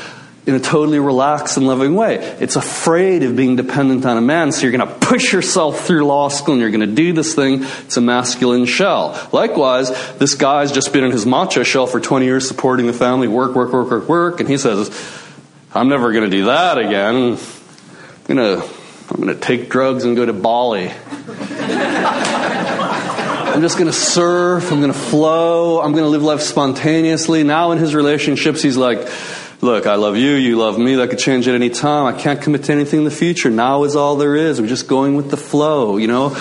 in 0.45 0.55
a 0.55 0.59
totally 0.59 0.99
relaxed 0.99 1.55
and 1.55 1.65
loving 1.65 1.95
way. 1.95 2.17
It's 2.17 2.57
afraid 2.57 3.23
of 3.23 3.35
being 3.35 3.55
dependent 3.55 4.05
on 4.05 4.17
a 4.17 4.21
man, 4.21 4.51
so 4.51 4.63
you're 4.63 4.77
going 4.77 4.87
to 4.87 4.93
push 5.05 5.31
yourself 5.31 5.85
through 5.85 6.05
law 6.05 6.27
school 6.27 6.55
and 6.55 6.61
you're 6.61 6.71
going 6.71 6.81
to 6.81 6.95
do 6.95 7.13
this 7.13 7.33
thing. 7.33 7.63
It's 7.63 7.95
a 7.95 8.01
masculine 8.01 8.65
shell. 8.65 9.17
Likewise, 9.31 9.89
this 10.17 10.35
guy's 10.35 10.73
just 10.73 10.91
been 10.91 11.05
in 11.05 11.11
his 11.11 11.25
macho 11.25 11.63
shell 11.63 11.87
for 11.87 12.01
20 12.01 12.25
years 12.25 12.45
supporting 12.47 12.87
the 12.87 12.93
family, 12.93 13.29
work, 13.29 13.55
work, 13.55 13.71
work, 13.71 13.89
work, 13.89 14.09
work, 14.09 14.39
and 14.41 14.49
he 14.49 14.57
says, 14.57 14.91
I'm 15.73 15.87
never 15.87 16.11
going 16.11 16.25
to 16.25 16.29
do 16.29 16.45
that 16.45 16.77
again. 16.77 17.15
I'm 17.15 17.37
going 18.25 18.37
to, 18.37 18.67
I'm 19.09 19.21
going 19.21 19.33
to 19.33 19.39
take 19.39 19.69
drugs 19.69 20.03
and 20.03 20.15
go 20.15 20.25
to 20.25 20.33
Bali. 20.33 20.91
I'm 23.53 23.61
just 23.61 23.77
going 23.77 23.87
to 23.87 23.93
surf. 23.93 24.71
I'm 24.71 24.81
going 24.81 24.91
to 24.91 24.97
flow. 24.97 25.79
I'm 25.79 25.91
going 25.91 26.03
to 26.03 26.09
live 26.09 26.23
life 26.23 26.41
spontaneously. 26.41 27.43
Now 27.43 27.71
in 27.71 27.77
his 27.77 27.93
relationships, 27.95 28.61
he's 28.61 28.77
like, 28.77 29.07
look, 29.63 29.87
I 29.87 29.95
love 29.95 30.17
you, 30.17 30.31
you 30.31 30.57
love 30.57 30.77
me, 30.77 30.95
that 30.95 31.09
could 31.09 31.19
change 31.19 31.47
at 31.47 31.55
any 31.55 31.69
time. 31.69 32.05
I 32.05 32.19
can't 32.19 32.41
commit 32.41 32.65
to 32.65 32.73
anything 32.73 32.99
in 32.99 33.05
the 33.05 33.11
future. 33.11 33.49
Now 33.49 33.85
is 33.85 33.95
all 33.95 34.17
there 34.17 34.35
is. 34.35 34.59
We're 34.59 34.67
just 34.67 34.87
going 34.87 35.15
with 35.15 35.31
the 35.31 35.37
flow, 35.37 35.95
you 35.95 36.07
know? 36.07 36.35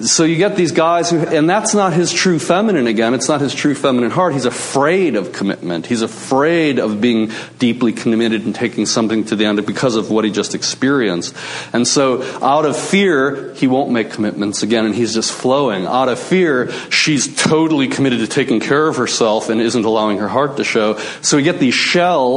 So 0.00 0.24
you 0.24 0.36
get 0.36 0.54
these 0.54 0.72
guys 0.72 1.08
who, 1.08 1.20
and 1.20 1.48
that's 1.48 1.72
not 1.72 1.94
his 1.94 2.12
true 2.12 2.38
feminine 2.38 2.86
again. 2.86 3.14
It's 3.14 3.28
not 3.28 3.40
his 3.40 3.54
true 3.54 3.74
feminine 3.74 4.10
heart. 4.10 4.34
He's 4.34 4.44
afraid 4.44 5.16
of 5.16 5.32
commitment. 5.32 5.86
He's 5.86 6.02
afraid 6.02 6.78
of 6.78 7.00
being 7.00 7.32
deeply 7.58 7.92
committed 7.92 8.44
and 8.44 8.54
taking 8.54 8.84
something 8.84 9.24
to 9.26 9.36
the 9.36 9.46
end 9.46 9.64
because 9.64 9.96
of 9.96 10.10
what 10.10 10.24
he 10.24 10.30
just 10.30 10.54
experienced. 10.54 11.34
And 11.72 11.88
so 11.88 12.22
out 12.44 12.66
of 12.66 12.76
fear, 12.76 13.54
he 13.54 13.66
won't 13.66 13.90
make 13.90 14.10
commitments 14.10 14.62
again 14.62 14.84
and 14.84 14.94
he's 14.94 15.14
just 15.14 15.32
flowing. 15.32 15.86
Out 15.86 16.10
of 16.10 16.18
fear, 16.18 16.70
she's 16.90 17.34
totally 17.34 17.88
committed 17.88 18.18
to 18.18 18.26
taking 18.26 18.60
care 18.60 18.86
of 18.86 18.96
herself 18.96 19.48
and 19.48 19.62
isn't 19.62 19.84
allowing 19.84 20.18
her 20.18 20.28
heart 20.28 20.58
to 20.58 20.64
show. 20.64 20.98
So 21.22 21.38
we 21.38 21.42
get 21.42 21.58
these 21.60 21.74
shells 21.74 22.33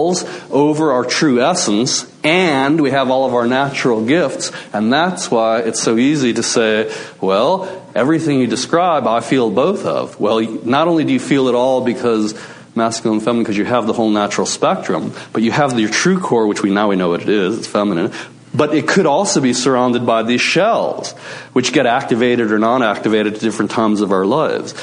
over 0.52 0.92
our 0.92 1.06
true 1.06 1.42
essence 1.42 2.12
and 2.24 2.82
we 2.82 2.92
have 2.92 3.10
all 3.10 3.26
of 3.26 3.34
our 3.34 3.48
natural 3.48 4.06
gifts. 4.06 4.52
And 4.74 4.92
that's 4.92 5.32
why 5.32 5.60
it's 5.60 5.82
so 5.82 5.98
easy 5.98 6.34
to 6.34 6.44
say, 6.44 6.94
well, 7.22 7.84
everything 7.96 8.40
you 8.40 8.48
describe, 8.48 9.08
I 9.08 9.22
feel 9.22 9.50
both 9.50 9.86
of. 9.86 10.20
Well, 10.20 10.42
not 10.42 10.88
only 10.88 11.06
do 11.06 11.14
you 11.14 11.20
feel 11.20 11.48
it 11.48 11.56
all 11.56 11.82
because 11.84 12.34
masculine 12.76 13.18
and 13.18 13.26
feminine 13.26 13.44
because 13.44 13.58
you 13.58 13.66
have 13.66 13.88
the 13.88 13.94
whole 13.94 14.10
natural 14.10 14.46
spectrum, 14.46 15.14
but 15.34 15.42
you 15.42 15.52
have 15.52 15.78
your 15.80 15.90
true 15.90 16.20
core, 16.20 16.48
which 16.48 16.62
we 16.62 16.70
now 16.70 16.90
we 16.90 16.96
know 16.96 17.10
what 17.10 17.22
it 17.22 17.30
is, 17.30 17.58
it's 17.58 17.68
feminine. 17.68 18.12
But 18.54 18.74
it 18.74 18.88
could 18.88 19.06
also 19.06 19.42
be 19.42 19.54
surrounded 19.54 20.06
by 20.06 20.24
these 20.24 20.42
shells, 20.42 21.12
which 21.54 21.74
get 21.74 21.86
activated 21.86 22.52
or 22.52 22.60
non 22.60 22.82
activated 22.82 23.36
at 23.36 23.40
different 23.40 23.72
times 23.72 24.02
of 24.02 24.12
our 24.12 24.26
lives. 24.26 24.74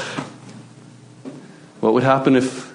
What 1.81 1.95
would 1.95 2.03
happen 2.03 2.37
if 2.37 2.74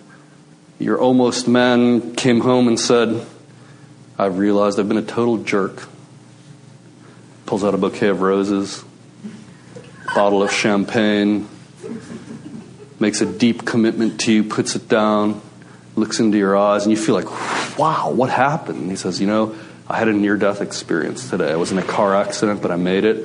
your 0.80 0.98
almost 0.98 1.48
man 1.48 2.16
came 2.16 2.40
home 2.40 2.68
and 2.70 2.80
said, 2.80 3.26
I've 4.18 4.38
realized 4.38 4.80
I've 4.80 4.88
been 4.88 4.98
a 4.98 5.02
total 5.02 5.38
jerk? 5.38 5.88
Pulls 7.46 7.66
out 7.66 7.74
a 7.74 7.78
bouquet 7.78 8.08
of 8.08 8.22
roses, 8.22 8.84
a 10.10 10.16
bottle 10.16 10.42
of 10.42 10.52
champagne, 10.52 11.50
makes 13.00 13.20
a 13.20 13.26
deep 13.26 13.66
commitment 13.66 14.22
to 14.22 14.32
you, 14.34 14.44
puts 14.46 14.76
it 14.76 14.88
down, 14.88 15.42
looks 15.96 16.20
into 16.20 16.38
your 16.38 16.56
eyes, 16.56 16.84
and 16.84 16.92
you 16.92 16.98
feel 16.98 17.16
like, 17.16 17.78
wow, 17.78 18.12
what 18.12 18.30
happened? 18.30 18.82
And 18.82 18.90
he 18.90 18.96
says, 18.96 19.20
You 19.20 19.28
know, 19.28 19.56
I 19.88 19.98
had 19.98 20.08
a 20.08 20.14
near 20.14 20.38
death 20.38 20.62
experience 20.62 21.30
today. 21.30 21.52
I 21.52 21.56
was 21.58 21.72
in 21.72 21.78
a 21.78 21.84
car 21.84 22.16
accident, 22.16 22.62
but 22.62 22.72
I 22.72 22.78
made 22.78 23.04
it, 23.04 23.18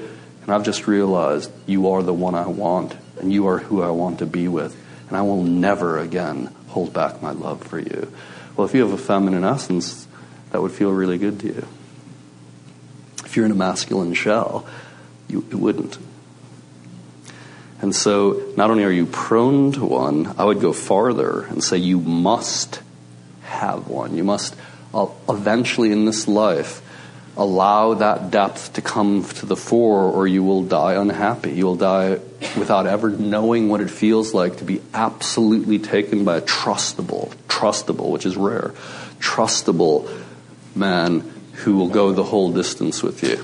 and 0.42 0.50
I've 0.50 0.64
just 0.64 0.88
realized 0.88 1.52
you 1.66 1.90
are 1.90 2.02
the 2.02 2.14
one 2.14 2.34
I 2.34 2.46
want, 2.46 2.96
and 3.20 3.32
you 3.32 3.46
are 3.46 3.58
who 3.58 3.82
I 3.82 3.90
want 3.90 4.18
to 4.20 4.26
be 4.26 4.48
with, 4.48 4.76
and 5.08 5.16
I 5.16 5.22
will 5.22 5.42
never 5.42 5.98
again 5.98 6.52
hold 6.74 6.92
back 6.92 7.22
my 7.22 7.30
love 7.30 7.62
for 7.62 7.78
you. 7.78 8.12
Well, 8.56 8.66
if 8.66 8.74
you 8.74 8.80
have 8.80 8.92
a 8.92 8.98
feminine 8.98 9.44
essence, 9.44 10.08
that 10.50 10.60
would 10.60 10.72
feel 10.72 10.90
really 10.90 11.18
good 11.18 11.38
to 11.40 11.46
you. 11.46 11.68
If 13.24 13.36
you're 13.36 13.46
in 13.46 13.52
a 13.52 13.56
masculine 13.56 14.12
shell, 14.12 14.66
you, 15.28 15.46
it 15.50 15.54
wouldn't. 15.54 15.98
And 17.80 17.94
so, 17.94 18.52
not 18.56 18.70
only 18.70 18.82
are 18.82 18.90
you 18.90 19.06
prone 19.06 19.70
to 19.72 19.84
one, 19.84 20.34
I 20.36 20.44
would 20.44 20.60
go 20.60 20.72
farther 20.72 21.42
and 21.42 21.62
say 21.62 21.76
you 21.76 22.00
must 22.00 22.80
have 23.42 23.86
one. 23.86 24.16
You 24.16 24.24
must 24.24 24.56
uh, 24.92 25.06
eventually 25.28 25.92
in 25.92 26.06
this 26.06 26.26
life 26.26 26.82
allow 27.36 27.94
that 27.94 28.30
depth 28.30 28.74
to 28.74 28.82
come 28.82 29.24
to 29.24 29.46
the 29.46 29.56
fore, 29.56 30.04
or 30.04 30.26
you 30.26 30.44
will 30.44 30.62
die 30.62 30.94
unhappy. 30.94 31.52
You 31.52 31.66
will 31.66 31.76
die 31.76 32.20
without 32.56 32.86
ever 32.86 33.10
knowing 33.10 33.68
what 33.68 33.80
it 33.80 33.90
feels 33.90 34.34
like 34.34 34.58
to 34.58 34.64
be 34.64 34.80
absolutely 34.92 35.78
taken 35.78 36.24
by 36.24 36.36
a 36.36 36.40
trustable, 36.40 37.34
trustable, 37.48 38.10
which 38.10 38.26
is 38.26 38.36
rare, 38.36 38.72
trustable 39.18 40.08
man 40.74 41.20
who 41.52 41.76
will 41.76 41.88
go 41.88 42.12
the 42.12 42.24
whole 42.24 42.52
distance 42.52 43.02
with 43.02 43.22
you. 43.22 43.42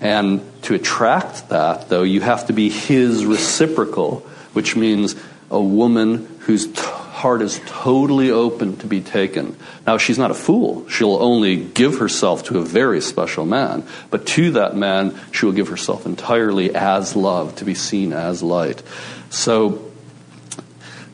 And 0.00 0.40
to 0.62 0.74
attract 0.74 1.50
that, 1.50 1.88
though, 1.88 2.02
you 2.02 2.20
have 2.20 2.46
to 2.46 2.52
be 2.52 2.70
his 2.70 3.26
reciprocal, 3.26 4.20
which 4.52 4.76
means 4.76 5.14
a 5.50 5.60
woman 5.60 6.26
whose 6.40 6.66
t- 6.68 6.80
heart 7.20 7.42
is 7.42 7.60
totally 7.66 8.30
open 8.30 8.78
to 8.78 8.86
be 8.86 9.02
taken. 9.02 9.54
Now, 9.86 9.98
she's 9.98 10.18
not 10.18 10.30
a 10.30 10.34
fool. 10.34 10.88
She'll 10.88 11.16
only 11.16 11.56
give 11.56 11.98
herself 11.98 12.44
to 12.44 12.58
a 12.58 12.62
very 12.62 13.02
special 13.02 13.44
man. 13.44 13.86
But 14.10 14.26
to 14.28 14.52
that 14.52 14.74
man, 14.74 15.14
she 15.30 15.44
will 15.44 15.52
give 15.52 15.68
herself 15.68 16.06
entirely 16.06 16.74
as 16.74 17.14
love, 17.14 17.56
to 17.56 17.66
be 17.66 17.74
seen 17.74 18.14
as 18.14 18.42
light. 18.42 18.82
So, 19.28 19.92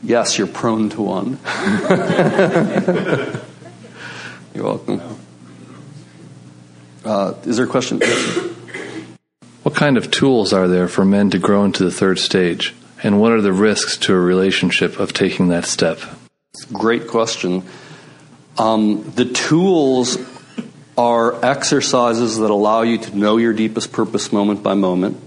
yes, 0.01 0.37
you're 0.37 0.47
prone 0.47 0.89
to 0.91 1.01
one. 1.01 1.39
you're 4.55 4.63
welcome. 4.63 5.01
Uh, 7.03 7.33
is 7.43 7.57
there 7.57 7.65
a 7.65 7.69
question? 7.69 7.99
What 9.63 9.75
kind 9.75 9.97
of 9.97 10.09
tools 10.09 10.53
are 10.53 10.69
there 10.69 10.87
for 10.87 11.03
men 11.03 11.31
to 11.31 11.37
grow 11.37 11.65
into 11.65 11.83
the 11.83 11.91
third 11.91 12.17
stage? 12.17 12.73
And 13.03 13.21
what 13.21 13.31
are 13.31 13.41
the 13.41 13.53
risks 13.53 13.97
to 13.97 14.13
a 14.13 14.19
relationship 14.19 14.99
of 14.99 15.13
taking 15.13 15.49
that 15.49 15.65
step? 15.65 15.99
Great 16.73 17.07
question. 17.07 17.63
Um, 18.57 19.11
the 19.11 19.25
tools 19.25 20.17
are 20.97 21.45
exercises 21.45 22.39
that 22.39 22.49
allow 22.49 22.81
you 22.81 22.97
to 22.97 23.15
know 23.15 23.37
your 23.37 23.53
deepest 23.53 23.91
purpose 23.91 24.33
moment 24.33 24.63
by 24.63 24.73
moment. 24.73 25.21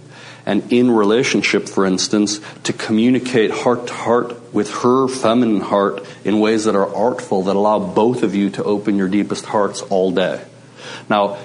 And 0.44 0.72
in 0.72 0.90
relationship, 0.90 1.68
for 1.68 1.86
instance, 1.86 2.40
to 2.64 2.72
communicate 2.72 3.52
heart 3.52 3.86
to 3.86 3.92
heart 3.92 4.52
with 4.52 4.70
her 4.82 5.06
feminine 5.06 5.60
heart 5.60 6.04
in 6.24 6.40
ways 6.40 6.64
that 6.64 6.74
are 6.74 6.92
artful, 6.92 7.42
that 7.42 7.54
allow 7.54 7.78
both 7.78 8.24
of 8.24 8.34
you 8.34 8.50
to 8.50 8.64
open 8.64 8.96
your 8.96 9.08
deepest 9.08 9.44
hearts 9.44 9.82
all 9.82 10.10
day. 10.10 10.42
Now, 11.08 11.38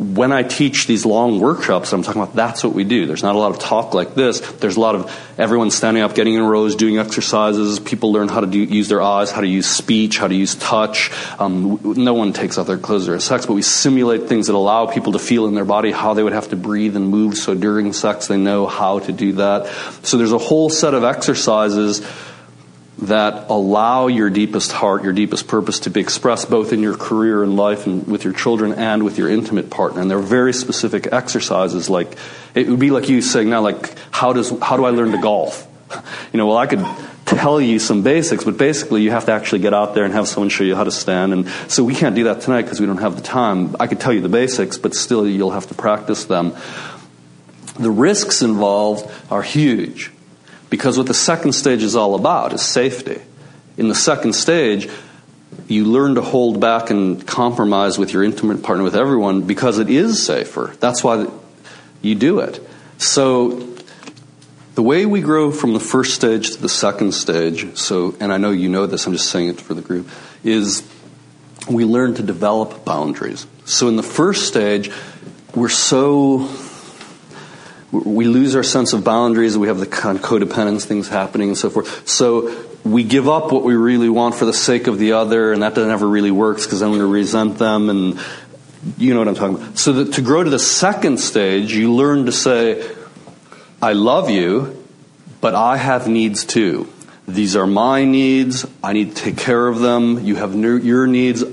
when 0.00 0.32
I 0.32 0.42
teach 0.42 0.86
these 0.86 1.04
long 1.04 1.40
workshops, 1.40 1.92
I'm 1.92 2.02
talking 2.02 2.22
about 2.22 2.34
that's 2.34 2.64
what 2.64 2.72
we 2.72 2.84
do. 2.84 3.04
There's 3.04 3.22
not 3.22 3.34
a 3.34 3.38
lot 3.38 3.50
of 3.50 3.58
talk 3.58 3.92
like 3.92 4.14
this. 4.14 4.40
There's 4.40 4.78
a 4.78 4.80
lot 4.80 4.94
of 4.94 5.14
everyone 5.36 5.70
standing 5.70 6.02
up, 6.02 6.14
getting 6.14 6.32
in 6.32 6.42
rows, 6.42 6.74
doing 6.74 6.98
exercises. 6.98 7.78
People 7.78 8.10
learn 8.10 8.28
how 8.28 8.40
to 8.40 8.46
do, 8.46 8.60
use 8.60 8.88
their 8.88 9.02
eyes, 9.02 9.30
how 9.30 9.42
to 9.42 9.46
use 9.46 9.68
speech, 9.68 10.16
how 10.16 10.26
to 10.26 10.34
use 10.34 10.54
touch. 10.54 11.10
Um, 11.38 11.78
no 11.84 12.14
one 12.14 12.32
takes 12.32 12.56
off 12.56 12.66
their 12.66 12.78
clothes 12.78 13.04
during 13.04 13.20
sex, 13.20 13.44
but 13.44 13.52
we 13.52 13.60
simulate 13.60 14.26
things 14.26 14.46
that 14.46 14.54
allow 14.54 14.86
people 14.86 15.12
to 15.12 15.18
feel 15.18 15.46
in 15.46 15.54
their 15.54 15.66
body 15.66 15.92
how 15.92 16.14
they 16.14 16.22
would 16.22 16.32
have 16.32 16.48
to 16.48 16.56
breathe 16.56 16.96
and 16.96 17.08
move. 17.08 17.36
So 17.36 17.54
during 17.54 17.92
sex, 17.92 18.26
they 18.26 18.38
know 18.38 18.66
how 18.66 19.00
to 19.00 19.12
do 19.12 19.34
that. 19.34 19.66
So 20.02 20.16
there's 20.16 20.32
a 20.32 20.38
whole 20.38 20.70
set 20.70 20.94
of 20.94 21.04
exercises 21.04 22.00
that 23.02 23.48
allow 23.48 24.06
your 24.06 24.28
deepest 24.30 24.72
heart, 24.72 25.02
your 25.02 25.12
deepest 25.12 25.48
purpose 25.48 25.80
to 25.80 25.90
be 25.90 26.00
expressed 26.00 26.50
both 26.50 26.72
in 26.72 26.80
your 26.80 26.96
career 26.96 27.42
and 27.42 27.56
life 27.56 27.86
and 27.86 28.06
with 28.06 28.24
your 28.24 28.32
children 28.32 28.72
and 28.74 29.04
with 29.04 29.16
your 29.16 29.28
intimate 29.28 29.70
partner. 29.70 30.00
And 30.00 30.10
they're 30.10 30.18
very 30.18 30.52
specific 30.52 31.08
exercises 31.12 31.88
like 31.88 32.16
it 32.54 32.68
would 32.68 32.78
be 32.78 32.90
like 32.90 33.08
you 33.08 33.22
saying 33.22 33.48
now 33.48 33.62
like 33.62 33.94
how 34.10 34.32
does 34.32 34.50
how 34.60 34.76
do 34.76 34.84
I 34.84 34.90
learn 34.90 35.12
to 35.12 35.18
golf? 35.18 35.66
You 36.32 36.38
know, 36.38 36.46
well 36.46 36.58
I 36.58 36.66
could 36.66 36.86
tell 37.26 37.60
you 37.60 37.80
some 37.80 38.02
basics, 38.02 38.44
but 38.44 38.56
basically 38.56 39.02
you 39.02 39.10
have 39.10 39.26
to 39.26 39.32
actually 39.32 39.60
get 39.60 39.74
out 39.74 39.94
there 39.94 40.04
and 40.04 40.14
have 40.14 40.28
someone 40.28 40.48
show 40.48 40.62
you 40.62 40.76
how 40.76 40.84
to 40.84 40.92
stand. 40.92 41.32
And 41.32 41.48
so 41.68 41.82
we 41.82 41.94
can't 41.94 42.14
do 42.14 42.24
that 42.24 42.42
tonight 42.42 42.62
because 42.62 42.80
we 42.80 42.86
don't 42.86 42.98
have 42.98 43.16
the 43.16 43.22
time. 43.22 43.74
I 43.80 43.88
could 43.88 43.98
tell 43.98 44.12
you 44.12 44.20
the 44.20 44.28
basics, 44.28 44.78
but 44.78 44.94
still 44.94 45.26
you'll 45.26 45.50
have 45.50 45.66
to 45.68 45.74
practice 45.74 46.26
them. 46.26 46.54
The 47.78 47.90
risks 47.90 48.42
involved 48.42 49.10
are 49.30 49.42
huge. 49.42 50.12
Because 50.70 50.96
what 50.96 51.08
the 51.08 51.14
second 51.14 51.52
stage 51.52 51.82
is 51.82 51.96
all 51.96 52.14
about 52.14 52.52
is 52.52 52.62
safety. 52.62 53.20
In 53.76 53.88
the 53.88 53.94
second 53.94 54.34
stage, 54.34 54.88
you 55.66 55.84
learn 55.84 56.14
to 56.14 56.22
hold 56.22 56.60
back 56.60 56.90
and 56.90 57.26
compromise 57.26 57.98
with 57.98 58.12
your 58.12 58.22
intimate 58.22 58.62
partner, 58.62 58.84
with 58.84 58.96
everyone, 58.96 59.42
because 59.42 59.78
it 59.78 59.90
is 59.90 60.24
safer. 60.24 60.74
That's 60.80 61.02
why 61.02 61.26
you 62.02 62.14
do 62.14 62.38
it. 62.40 62.60
So, 62.98 63.68
the 64.74 64.82
way 64.82 65.06
we 65.06 65.20
grow 65.20 65.50
from 65.50 65.74
the 65.74 65.80
first 65.80 66.14
stage 66.14 66.52
to 66.52 66.62
the 66.62 66.68
second 66.68 67.12
stage, 67.12 67.76
so, 67.76 68.14
and 68.20 68.32
I 68.32 68.36
know 68.36 68.50
you 68.50 68.68
know 68.68 68.86
this, 68.86 69.06
I'm 69.06 69.12
just 69.12 69.28
saying 69.28 69.48
it 69.48 69.60
for 69.60 69.74
the 69.74 69.82
group, 69.82 70.08
is 70.44 70.88
we 71.68 71.84
learn 71.84 72.14
to 72.14 72.22
develop 72.22 72.84
boundaries. 72.84 73.46
So, 73.64 73.88
in 73.88 73.96
the 73.96 74.02
first 74.02 74.46
stage, 74.46 74.90
we're 75.54 75.68
so 75.68 76.48
we 77.92 78.26
lose 78.26 78.54
our 78.54 78.62
sense 78.62 78.92
of 78.92 79.02
boundaries. 79.04 79.58
We 79.58 79.68
have 79.68 79.78
the 79.78 79.86
kind 79.86 80.18
of 80.18 80.24
codependence 80.24 80.84
things 80.84 81.08
happening 81.08 81.48
and 81.48 81.58
so 81.58 81.70
forth. 81.70 82.08
So 82.08 82.54
we 82.84 83.02
give 83.02 83.28
up 83.28 83.52
what 83.52 83.64
we 83.64 83.74
really 83.74 84.08
want 84.08 84.34
for 84.34 84.44
the 84.44 84.52
sake 84.52 84.86
of 84.86 84.98
the 84.98 85.12
other, 85.12 85.52
and 85.52 85.62
that 85.62 85.76
never 85.76 86.08
really 86.08 86.30
works 86.30 86.64
because 86.64 86.80
then 86.80 86.92
we 86.92 87.00
resent 87.00 87.58
them, 87.58 87.90
and 87.90 88.18
you 88.96 89.12
know 89.12 89.20
what 89.20 89.28
I'm 89.28 89.34
talking 89.34 89.56
about. 89.56 89.78
So 89.78 90.04
to 90.04 90.22
grow 90.22 90.42
to 90.44 90.50
the 90.50 90.58
second 90.58 91.18
stage, 91.18 91.74
you 91.74 91.92
learn 91.92 92.26
to 92.26 92.32
say, 92.32 92.82
"I 93.82 93.92
love 93.92 94.30
you, 94.30 94.76
but 95.40 95.54
I 95.54 95.76
have 95.76 96.08
needs 96.08 96.44
too." 96.44 96.86
These 97.28 97.54
are 97.54 97.66
my 97.66 98.04
needs. 98.04 98.66
I 98.82 98.92
need 98.92 99.14
to 99.14 99.22
take 99.22 99.36
care 99.36 99.68
of 99.68 99.80
them. 99.80 100.24
You 100.24 100.36
have 100.36 100.54
your 100.54 101.06
needs. 101.06 101.44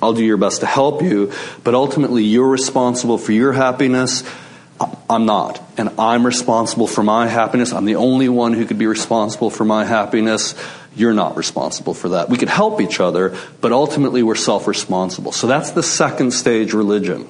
I'll 0.00 0.12
do 0.12 0.24
your 0.24 0.36
best 0.36 0.60
to 0.60 0.66
help 0.66 1.02
you. 1.02 1.32
But 1.64 1.74
ultimately, 1.74 2.22
you're 2.22 2.48
responsible 2.48 3.18
for 3.18 3.32
your 3.32 3.52
happiness. 3.52 4.22
I'm 5.08 5.26
not. 5.26 5.62
And 5.78 5.90
I'm 5.98 6.26
responsible 6.26 6.86
for 6.86 7.02
my 7.02 7.28
happiness. 7.28 7.72
I'm 7.72 7.84
the 7.84 7.96
only 7.96 8.28
one 8.28 8.52
who 8.52 8.66
could 8.66 8.78
be 8.78 8.86
responsible 8.86 9.50
for 9.50 9.64
my 9.64 9.84
happiness. 9.84 10.54
You're 10.94 11.14
not 11.14 11.36
responsible 11.36 11.94
for 11.94 12.10
that. 12.10 12.28
We 12.28 12.38
could 12.38 12.48
help 12.48 12.80
each 12.80 13.00
other, 13.00 13.36
but 13.60 13.72
ultimately 13.72 14.22
we're 14.22 14.34
self 14.34 14.66
responsible. 14.66 15.32
So 15.32 15.46
that's 15.46 15.72
the 15.72 15.82
second 15.82 16.32
stage 16.32 16.72
religion. 16.72 17.28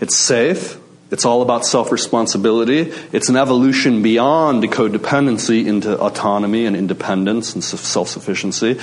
It's 0.00 0.16
safe. 0.16 0.78
It's 1.10 1.24
all 1.24 1.42
about 1.42 1.66
self 1.66 1.90
responsibility. 1.92 2.92
It's 3.12 3.28
an 3.28 3.36
evolution 3.36 4.02
beyond 4.02 4.62
codependency 4.64 5.66
into 5.66 5.98
autonomy 5.98 6.66
and 6.66 6.76
independence 6.76 7.54
and 7.54 7.62
self 7.64 8.08
sufficiency. 8.08 8.80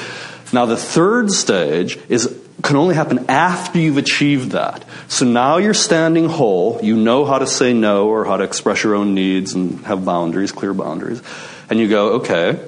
Now, 0.53 0.65
the 0.65 0.77
third 0.77 1.31
stage 1.31 1.97
is 2.09 2.37
can 2.63 2.75
only 2.75 2.95
happen 2.95 3.25
after 3.29 3.79
you've 3.79 3.97
achieved 3.97 4.51
that. 4.51 4.83
So 5.07 5.25
now 5.25 5.57
you're 5.57 5.73
standing 5.73 6.27
whole. 6.27 6.79
You 6.81 6.95
know 6.95 7.23
how 7.25 7.39
to 7.39 7.47
say 7.47 7.73
no 7.73 8.07
or 8.07 8.25
how 8.25 8.37
to 8.37 8.43
express 8.43 8.83
your 8.83 8.95
own 8.95 9.13
needs 9.13 9.53
and 9.53 9.85
have 9.85 10.03
boundaries, 10.03 10.51
clear 10.51 10.73
boundaries. 10.73 11.21
And 11.69 11.79
you 11.79 11.87
go, 11.87 12.13
okay, 12.15 12.59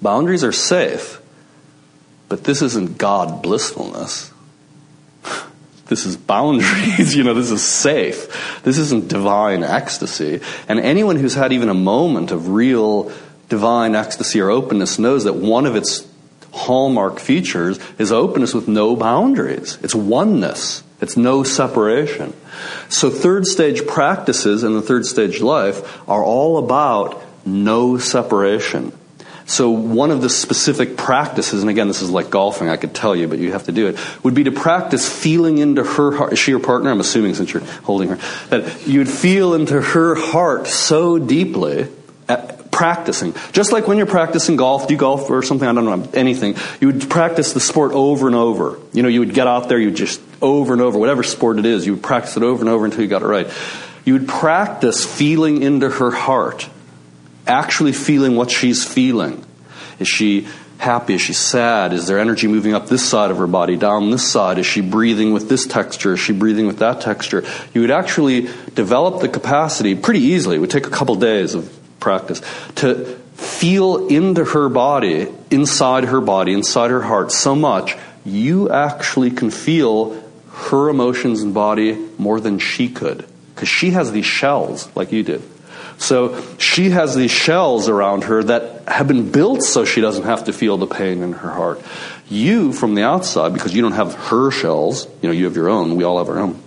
boundaries 0.00 0.42
are 0.42 0.52
safe, 0.52 1.20
but 2.28 2.44
this 2.44 2.62
isn't 2.62 2.96
God 2.96 3.42
blissfulness. 3.42 4.32
this 5.86 6.06
is 6.06 6.16
boundaries, 6.16 7.14
you 7.16 7.24
know, 7.24 7.34
this 7.34 7.50
is 7.50 7.62
safe. 7.62 8.62
This 8.62 8.78
isn't 8.78 9.08
divine 9.08 9.62
ecstasy. 9.62 10.40
And 10.66 10.80
anyone 10.80 11.16
who's 11.16 11.34
had 11.34 11.52
even 11.52 11.68
a 11.68 11.74
moment 11.74 12.30
of 12.30 12.48
real 12.48 13.12
divine 13.50 13.94
ecstasy 13.94 14.40
or 14.40 14.48
openness 14.48 14.98
knows 14.98 15.24
that 15.24 15.34
one 15.34 15.66
of 15.66 15.76
its 15.76 16.08
hallmark 16.52 17.18
features 17.18 17.78
is 17.98 18.12
openness 18.12 18.54
with 18.54 18.68
no 18.68 18.94
boundaries. 18.94 19.78
It's 19.82 19.94
oneness. 19.94 20.82
It's 21.00 21.16
no 21.16 21.42
separation. 21.42 22.32
So 22.88 23.10
third 23.10 23.46
stage 23.46 23.86
practices 23.86 24.62
in 24.62 24.74
the 24.74 24.82
third 24.82 25.04
stage 25.04 25.40
life 25.40 26.08
are 26.08 26.22
all 26.22 26.58
about 26.58 27.22
no 27.44 27.98
separation. 27.98 28.96
So 29.44 29.70
one 29.70 30.12
of 30.12 30.22
the 30.22 30.30
specific 30.30 30.96
practices, 30.96 31.62
and 31.62 31.70
again, 31.70 31.88
this 31.88 32.00
is 32.00 32.10
like 32.10 32.30
golfing, 32.30 32.68
I 32.68 32.76
could 32.76 32.94
tell 32.94 33.16
you, 33.16 33.26
but 33.26 33.40
you 33.40 33.50
have 33.52 33.64
to 33.64 33.72
do 33.72 33.88
it, 33.88 33.98
would 34.22 34.34
be 34.34 34.44
to 34.44 34.52
practice 34.52 35.08
feeling 35.08 35.58
into 35.58 35.82
her 35.82 36.12
heart. 36.12 36.38
She 36.38 36.52
your 36.52 36.60
partner? 36.60 36.90
I'm 36.90 37.00
assuming 37.00 37.34
since 37.34 37.52
you're 37.52 37.64
holding 37.82 38.10
her. 38.10 38.18
That 38.50 38.86
you'd 38.86 39.10
feel 39.10 39.54
into 39.54 39.80
her 39.80 40.14
heart 40.14 40.68
so 40.68 41.18
deeply, 41.18 41.88
practicing. 42.82 43.32
Just 43.52 43.70
like 43.70 43.86
when 43.86 43.96
you're 43.96 44.06
practicing 44.06 44.56
golf, 44.56 44.88
do 44.88 44.94
you 44.94 44.98
golf 44.98 45.30
or 45.30 45.40
something? 45.44 45.68
I 45.68 45.72
don't 45.72 45.84
know, 45.84 46.10
anything. 46.14 46.56
You 46.80 46.88
would 46.88 47.08
practice 47.08 47.52
the 47.52 47.60
sport 47.60 47.92
over 47.92 48.26
and 48.26 48.34
over. 48.34 48.76
You 48.92 49.04
know, 49.04 49.08
you 49.08 49.20
would 49.20 49.34
get 49.34 49.46
out 49.46 49.68
there, 49.68 49.78
you 49.78 49.86
would 49.86 49.96
just 49.96 50.20
over 50.40 50.72
and 50.72 50.82
over, 50.82 50.98
whatever 50.98 51.22
sport 51.22 51.60
it 51.60 51.64
is, 51.64 51.86
you 51.86 51.92
would 51.94 52.02
practice 52.02 52.36
it 52.36 52.42
over 52.42 52.60
and 52.60 52.68
over 52.68 52.84
until 52.84 53.02
you 53.02 53.06
got 53.06 53.22
it 53.22 53.26
right. 53.26 53.48
You 54.04 54.14
would 54.14 54.26
practice 54.26 55.06
feeling 55.06 55.62
into 55.62 55.90
her 55.90 56.10
heart 56.10 56.68
actually 57.46 57.92
feeling 57.92 58.34
what 58.34 58.50
she's 58.50 58.84
feeling. 58.84 59.44
Is 60.00 60.08
she 60.08 60.48
happy? 60.78 61.14
Is 61.14 61.20
she 61.20 61.34
sad? 61.34 61.92
Is 61.92 62.08
there 62.08 62.18
energy 62.18 62.48
moving 62.48 62.74
up 62.74 62.88
this 62.88 63.08
side 63.08 63.30
of 63.30 63.36
her 63.36 63.46
body, 63.46 63.76
down 63.76 64.10
this 64.10 64.28
side? 64.28 64.58
Is 64.58 64.66
she 64.66 64.80
breathing 64.80 65.32
with 65.32 65.48
this 65.48 65.66
texture? 65.66 66.14
Is 66.14 66.20
she 66.20 66.32
breathing 66.32 66.66
with 66.66 66.80
that 66.80 67.00
texture? 67.00 67.44
You 67.74 67.82
would 67.82 67.92
actually 67.92 68.48
develop 68.74 69.20
the 69.20 69.28
capacity 69.28 69.94
pretty 69.94 70.20
easily. 70.20 70.56
It 70.56 70.58
would 70.58 70.70
take 70.70 70.88
a 70.88 70.90
couple 70.90 71.14
days 71.14 71.54
of 71.54 71.78
practice 72.02 72.42
to 72.76 73.04
feel 73.34 74.08
into 74.08 74.44
her 74.44 74.68
body, 74.68 75.28
inside 75.50 76.04
her 76.04 76.20
body, 76.20 76.52
inside 76.52 76.90
her 76.90 77.02
heart 77.02 77.32
so 77.32 77.54
much 77.54 77.96
you 78.24 78.70
actually 78.70 79.30
can 79.30 79.50
feel 79.50 80.22
her 80.52 80.88
emotions 80.88 81.42
and 81.42 81.54
body 81.54 81.94
more 82.18 82.40
than 82.40 82.58
she 82.58 82.88
could 82.88 83.26
because 83.54 83.68
she 83.68 83.90
has 83.90 84.12
these 84.12 84.26
shells 84.26 84.94
like 84.94 85.12
you 85.12 85.22
did. 85.22 85.42
So 85.98 86.40
she 86.58 86.90
has 86.90 87.14
these 87.14 87.30
shells 87.30 87.88
around 87.88 88.24
her 88.24 88.42
that 88.44 88.88
have 88.88 89.08
been 89.08 89.30
built 89.30 89.62
so 89.62 89.84
she 89.84 90.00
doesn't 90.00 90.24
have 90.24 90.44
to 90.44 90.52
feel 90.52 90.76
the 90.76 90.86
pain 90.86 91.22
in 91.22 91.32
her 91.32 91.50
heart. 91.50 91.80
You, 92.28 92.72
from 92.72 92.94
the 92.94 93.02
outside, 93.02 93.52
because 93.52 93.74
you 93.74 93.82
don't 93.82 93.92
have 93.92 94.14
her 94.14 94.50
shells, 94.50 95.06
you 95.20 95.28
know, 95.28 95.32
you 95.32 95.44
have 95.44 95.56
your 95.56 95.68
own, 95.68 95.96
we 95.96 96.04
all 96.04 96.18
have 96.18 96.28
our 96.28 96.38
own, 96.38 96.60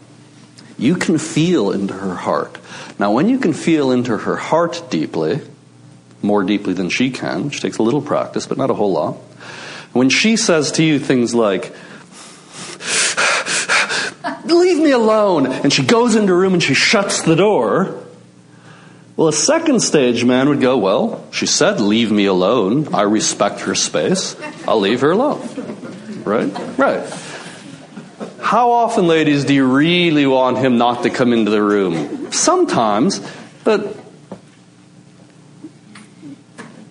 you 0.77 0.95
can 0.95 1.17
feel 1.17 1.71
into 1.71 1.93
her 1.93 2.15
heart. 2.15 2.57
Now, 2.97 3.11
when 3.11 3.27
you 3.27 3.39
can 3.39 3.53
feel 3.53 3.91
into 3.91 4.17
her 4.17 4.35
heart 4.35 4.83
deeply, 4.89 5.41
more 6.21 6.43
deeply 6.43 6.73
than 6.73 6.89
she 6.89 7.11
can, 7.11 7.45
which 7.45 7.61
takes 7.61 7.77
a 7.77 7.83
little 7.83 8.01
practice, 8.01 8.47
but 8.47 8.57
not 8.57 8.69
a 8.69 8.73
whole 8.73 8.91
lot, 8.91 9.15
when 9.93 10.09
she 10.09 10.37
says 10.37 10.71
to 10.73 10.83
you 10.83 10.99
things 10.99 11.33
like, 11.35 11.73
Leave 14.45 14.77
me 14.77 14.91
alone, 14.91 15.47
and 15.47 15.73
she 15.73 15.83
goes 15.83 16.15
into 16.15 16.33
a 16.33 16.35
room 16.35 16.53
and 16.53 16.61
she 16.63 16.73
shuts 16.73 17.21
the 17.23 17.35
door, 17.35 18.05
well, 19.15 19.29
a 19.29 19.33
second 19.33 19.79
stage 19.79 20.25
man 20.25 20.49
would 20.49 20.59
go, 20.59 20.77
Well, 20.77 21.25
she 21.31 21.45
said, 21.45 21.79
leave 21.79 22.11
me 22.11 22.25
alone. 22.25 22.93
I 22.93 23.03
respect 23.03 23.61
her 23.61 23.73
space. 23.73 24.35
I'll 24.67 24.81
leave 24.81 25.01
her 25.01 25.11
alone. 25.11 25.47
Right? 26.25 26.51
Right. 26.77 27.09
How 28.41 28.71
often, 28.71 29.07
ladies, 29.07 29.45
do 29.45 29.53
you 29.53 29.65
really 29.65 30.27
want 30.27 30.57
him 30.57 30.77
not 30.77 31.03
to 31.03 31.09
come 31.09 31.31
into 31.31 31.49
the 31.49 31.61
room? 31.61 32.24
Sometimes, 32.35 33.25
but 33.63 33.97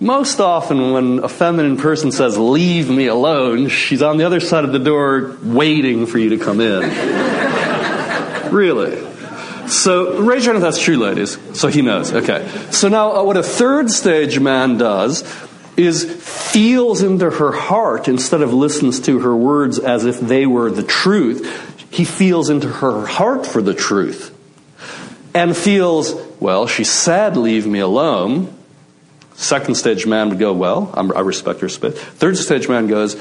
most 0.01 0.41
often 0.41 0.93
when 0.93 1.19
a 1.21 1.29
feminine 1.29 1.77
person 1.77 2.13
says, 2.13 2.39
Leave 2.39 2.89
me 2.89 3.07
alone, 3.07 3.69
she's 3.69 4.03
on 4.03 4.17
the 4.17 4.25
other 4.25 4.41
side 4.41 4.65
of 4.65 4.73
the 4.73 4.79
door 4.79 5.37
waiting 5.43 6.07
for 6.07 6.19
you 6.19 6.31
to 6.31 6.39
come 6.39 6.61
in. 6.61 6.83
really. 8.53 8.99
So 9.69 10.21
raise 10.23 10.45
your 10.45 10.55
hand 10.55 10.65
if 10.65 10.73
that's 10.73 10.83
true, 10.83 10.97
ladies. 10.97 11.39
So 11.59 11.69
he 11.69 11.83
knows. 11.83 12.13
Okay. 12.13 12.49
So 12.71 12.89
now, 12.89 13.17
uh, 13.17 13.25
what 13.25 13.37
a 13.37 13.43
third 13.43 13.91
stage 13.91 14.39
man 14.41 14.79
does 14.79 15.23
is 15.77 16.05
feels 16.05 17.03
into 17.03 17.31
her 17.31 17.53
heart 17.53 18.09
instead 18.09 18.41
of 18.43 18.53
listens 18.55 19.01
to 19.01 19.21
her 19.21 19.37
words 19.37 19.79
as 19.79 20.05
if 20.05 20.21
they 20.21 20.47
were 20.47 20.71
the 20.71 20.85
truth. 20.85 21.91
He 21.91 22.05
feels 22.05 22.51
into 22.51 22.69
her 22.69 23.07
heart 23.07 23.47
for 23.47 23.61
the 23.61 23.75
truth 23.75 24.34
and 25.35 25.57
feels, 25.57 26.15
well, 26.41 26.67
she 26.67 26.85
said, 26.85 27.37
leave 27.37 27.67
me 27.67 27.81
alone. 27.81 28.55
Second 29.35 29.75
stage 29.75 30.07
man 30.07 30.29
would 30.29 30.39
go, 30.39 30.53
well, 30.53 30.91
I'm, 30.95 31.15
i 31.17 31.21
respect 31.21 31.61
her 31.61 31.69
space. 31.69 31.95
Third 31.95 32.37
stage 32.37 32.69
man 32.69 32.87
goes, 32.87 33.21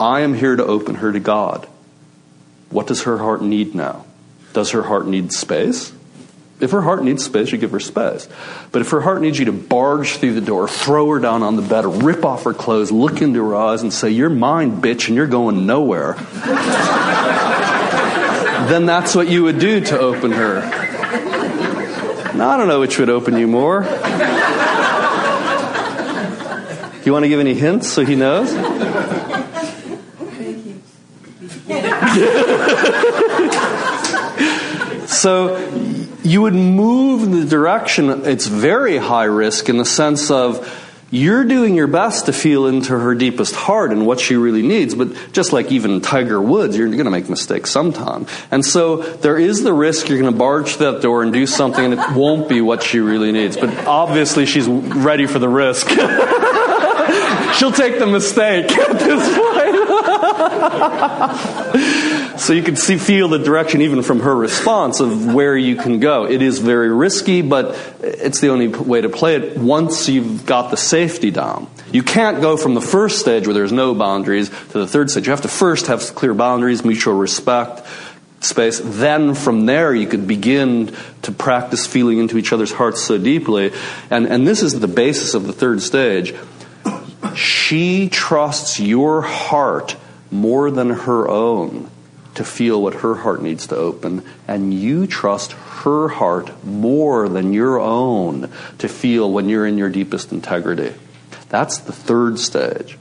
I 0.00 0.20
am 0.20 0.34
here 0.34 0.56
to 0.56 0.64
open 0.64 0.96
her 0.96 1.12
to 1.12 1.20
God. 1.20 1.68
What 2.70 2.88
does 2.88 3.04
her 3.04 3.18
heart 3.18 3.40
need 3.40 3.74
now? 3.74 4.04
Does 4.52 4.72
her 4.72 4.82
heart 4.82 5.06
need 5.06 5.32
space? 5.32 5.92
If 6.60 6.70
her 6.70 6.82
heart 6.82 7.02
needs 7.04 7.24
space, 7.24 7.50
you 7.52 7.58
give 7.58 7.72
her 7.72 7.80
space. 7.80 8.28
But 8.72 8.82
if 8.82 8.90
her 8.90 9.00
heart 9.00 9.20
needs 9.20 9.38
you 9.38 9.44
to 9.46 9.52
barge 9.52 10.16
through 10.16 10.34
the 10.34 10.40
door, 10.40 10.68
throw 10.68 11.10
her 11.10 11.18
down 11.18 11.42
on 11.42 11.56
the 11.56 11.62
bed, 11.62 11.84
rip 11.84 12.24
off 12.24 12.44
her 12.44 12.54
clothes, 12.54 12.92
look 12.92 13.20
into 13.20 13.44
her 13.44 13.56
eyes, 13.56 13.82
and 13.82 13.92
say, 13.92 14.10
You're 14.10 14.30
mine, 14.30 14.80
bitch, 14.80 15.08
and 15.08 15.16
you're 15.16 15.26
going 15.26 15.66
nowhere, 15.66 16.14
then 18.68 18.86
that's 18.86 19.14
what 19.14 19.28
you 19.28 19.44
would 19.44 19.58
do 19.58 19.80
to 19.80 19.98
open 19.98 20.32
her. 20.32 20.60
Now, 22.34 22.50
I 22.50 22.56
don't 22.56 22.68
know 22.68 22.80
which 22.80 22.98
would 22.98 23.10
open 23.10 23.36
you 23.36 23.46
more. 23.46 23.82
Do 23.82 23.88
you 27.04 27.12
want 27.12 27.24
to 27.24 27.28
give 27.28 27.40
any 27.40 27.54
hints 27.54 27.88
so 27.88 28.04
he 28.04 28.16
knows? 28.16 28.52
So 35.24 35.56
you 36.22 36.42
would 36.42 36.54
move 36.54 37.22
in 37.22 37.30
the 37.30 37.46
direction, 37.46 38.26
it's 38.26 38.46
very 38.46 38.98
high 38.98 39.24
risk 39.24 39.70
in 39.70 39.78
the 39.78 39.84
sense 39.86 40.30
of 40.30 40.83
you're 41.14 41.44
doing 41.44 41.76
your 41.76 41.86
best 41.86 42.26
to 42.26 42.32
feel 42.32 42.66
into 42.66 42.98
her 42.98 43.14
deepest 43.14 43.54
heart 43.54 43.92
and 43.92 44.04
what 44.04 44.18
she 44.18 44.34
really 44.34 44.62
needs, 44.62 44.96
but 44.96 45.08
just 45.30 45.52
like 45.52 45.70
even 45.70 46.00
Tiger 46.00 46.42
Woods, 46.42 46.76
you're 46.76 46.88
going 46.88 47.04
to 47.04 47.10
make 47.10 47.30
mistakes 47.30 47.70
sometime. 47.70 48.26
And 48.50 48.64
so 48.64 48.96
there 48.96 49.38
is 49.38 49.62
the 49.62 49.72
risk 49.72 50.08
you're 50.08 50.18
going 50.18 50.32
to 50.32 50.36
barge 50.36 50.78
that 50.78 51.02
door 51.02 51.22
and 51.22 51.32
do 51.32 51.46
something 51.46 51.84
and 51.84 51.94
it 51.94 52.16
won't 52.16 52.48
be 52.48 52.60
what 52.60 52.82
she 52.82 52.98
really 52.98 53.30
needs. 53.30 53.56
But 53.56 53.86
obviously 53.86 54.44
she's 54.44 54.66
ready 54.66 55.26
for 55.26 55.38
the 55.38 55.48
risk. 55.48 55.88
She'll 57.58 57.70
take 57.70 58.00
the 58.00 58.08
mistake 58.08 58.72
at 58.72 58.98
this 58.98 59.38
point. 59.38 59.54
so 62.44 62.52
you 62.52 62.62
can 62.62 62.76
see, 62.76 62.98
feel 62.98 63.28
the 63.28 63.38
direction 63.38 63.80
even 63.80 64.02
from 64.02 64.20
her 64.20 64.36
response 64.36 65.00
of 65.00 65.32
where 65.32 65.56
you 65.56 65.76
can 65.76 65.98
go. 65.98 66.26
It 66.26 66.42
is 66.42 66.58
very 66.58 66.90
risky, 66.90 67.40
but 67.40 67.74
it's 68.02 68.40
the 68.40 68.50
only 68.50 68.68
way 68.68 69.00
to 69.00 69.08
play 69.08 69.36
it 69.36 69.56
once 69.56 70.10
you've 70.10 70.44
got 70.44 70.70
the 70.70 70.76
safety 70.76 71.30
down. 71.30 71.68
You 71.90 72.02
can't 72.02 72.42
go 72.42 72.58
from 72.58 72.74
the 72.74 72.82
first 72.82 73.18
stage 73.18 73.46
where 73.46 73.54
there's 73.54 73.72
no 73.72 73.94
boundaries 73.94 74.50
to 74.50 74.78
the 74.78 74.86
third 74.86 75.08
stage. 75.08 75.26
You 75.26 75.30
have 75.30 75.40
to 75.40 75.48
first 75.48 75.86
have 75.86 76.14
clear 76.14 76.34
boundaries, 76.34 76.84
mutual 76.84 77.14
respect, 77.14 77.80
space. 78.40 78.78
Then 78.84 79.34
from 79.34 79.64
there, 79.64 79.94
you 79.94 80.06
could 80.06 80.26
begin 80.26 80.94
to 81.22 81.32
practice 81.32 81.86
feeling 81.86 82.18
into 82.18 82.36
each 82.36 82.52
other's 82.52 82.72
hearts 82.72 83.00
so 83.00 83.16
deeply. 83.16 83.72
And, 84.10 84.26
and 84.26 84.46
this 84.46 84.62
is 84.62 84.78
the 84.80 84.88
basis 84.88 85.32
of 85.32 85.46
the 85.46 85.54
third 85.54 85.80
stage 85.80 86.34
she 87.34 88.10
trusts 88.10 88.78
your 88.78 89.22
heart 89.22 89.96
more 90.30 90.70
than 90.70 90.90
her 90.90 91.26
own 91.26 91.90
to 92.34 92.44
feel 92.44 92.82
what 92.82 92.94
her 92.94 93.14
heart 93.14 93.42
needs 93.42 93.66
to 93.68 93.76
open, 93.76 94.24
and 94.48 94.74
you 94.74 95.06
trust 95.06 95.52
her 95.52 96.08
heart 96.08 96.64
more 96.64 97.28
than 97.28 97.52
your 97.52 97.80
own 97.80 98.50
to 98.78 98.88
feel 98.88 99.30
when 99.30 99.48
you're 99.48 99.66
in 99.66 99.78
your 99.78 99.90
deepest 99.90 100.32
integrity. 100.32 100.94
That's 101.48 101.78
the 101.78 101.92
third 101.92 102.38
stage. 102.38 102.98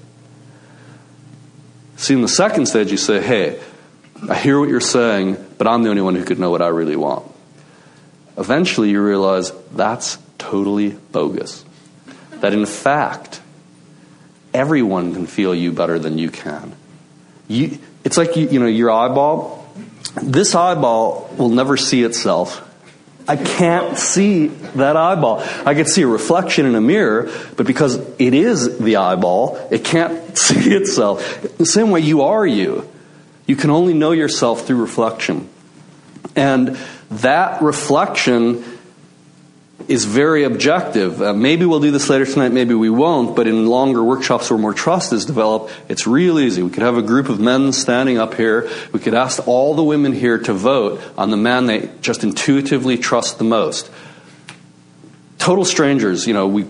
See, 1.97 2.13
in 2.13 2.21
the 2.21 2.27
second 2.27 2.67
stage, 2.67 2.91
you 2.91 2.97
say, 2.97 3.21
Hey, 3.21 3.59
I 4.29 4.36
hear 4.36 4.59
what 4.59 4.69
you're 4.69 4.79
saying, 4.79 5.38
but 5.57 5.67
I'm 5.67 5.84
the 5.84 5.89
only 5.89 6.01
one 6.01 6.15
who 6.15 6.23
could 6.23 6.39
know 6.39 6.51
what 6.51 6.61
I 6.61 6.67
really 6.67 6.95
want. 6.95 7.25
Eventually, 8.38 8.89
you 8.89 9.01
realize 9.01 9.51
that's 9.73 10.17
totally 10.38 10.89
bogus. 10.89 11.63
That 12.41 12.53
in 12.53 12.65
fact, 12.65 13.41
everyone 14.53 15.13
can 15.13 15.27
feel 15.27 15.53
you 15.53 15.71
better 15.71 15.99
than 15.99 16.17
you 16.17 16.29
can. 16.29 16.75
You, 17.47 17.79
it's 18.03 18.17
like 18.17 18.35
you, 18.35 18.47
you 18.49 18.59
know 18.59 18.67
your 18.67 18.91
eyeball. 18.91 19.67
This 20.21 20.55
eyeball 20.55 21.29
will 21.37 21.49
never 21.49 21.77
see 21.77 22.03
itself. 22.03 22.69
I 23.27 23.37
can't 23.37 23.97
see 23.97 24.47
that 24.47 24.97
eyeball. 24.97 25.39
I 25.65 25.73
can 25.73 25.85
see 25.85 26.01
a 26.01 26.07
reflection 26.07 26.65
in 26.65 26.75
a 26.75 26.81
mirror, 26.81 27.31
but 27.55 27.65
because 27.65 27.95
it 28.19 28.33
is 28.33 28.77
the 28.79 28.97
eyeball, 28.97 29.65
it 29.71 29.85
can't 29.85 30.37
see 30.37 30.73
itself. 30.73 31.41
The 31.57 31.65
same 31.65 31.89
way 31.89 32.01
you 32.01 32.23
are 32.23 32.45
you. 32.45 32.89
You 33.45 33.55
can 33.55 33.69
only 33.69 33.93
know 33.93 34.11
yourself 34.11 34.67
through 34.67 34.81
reflection. 34.81 35.49
And 36.35 36.77
that 37.11 37.61
reflection 37.61 38.63
is 39.88 40.05
very 40.05 40.43
objective. 40.43 41.21
Uh, 41.21 41.34
maybe 41.34 41.65
we'll 41.65 41.80
do 41.80 41.91
this 41.91 42.09
later 42.09 42.26
tonight, 42.26 42.51
maybe 42.51 42.74
we 42.74 42.89
won't, 42.89 43.36
but 43.36 43.47
in 43.47 43.65
longer 43.65 44.03
workshops 44.03 44.49
where 44.49 44.59
more 44.59 44.74
trust 44.74 45.11
is 45.11 45.26
developed, 45.26 45.74
it's 45.89 46.07
real 46.07 46.39
easy. 46.39 46.63
We 46.63 46.69
could 46.69 46.84
have 46.84 46.97
a 46.97 47.01
group 47.01 47.30
of 47.30 47.39
men 47.39 47.74
standing 47.74 48.17
up 48.17 48.36
here. 48.36 48.69
We 48.91 48.99
could 48.99 49.13
ask 49.13 49.45
all 49.47 49.74
the 49.74 49.84
women 49.84 50.13
here 50.13 50.38
to 50.38 50.53
vote 50.53 51.01
on 51.17 51.32
the 51.32 51.38
man 51.38 51.65
they 51.65 51.89
just 52.01 52.24
intuitively 52.24 52.97
trust 52.97 53.38
the 53.38 53.43
most. 53.43 53.91
Total 55.38 55.65
strangers, 55.65 56.28
you 56.28 56.34
know, 56.34 56.47
we 56.47 56.65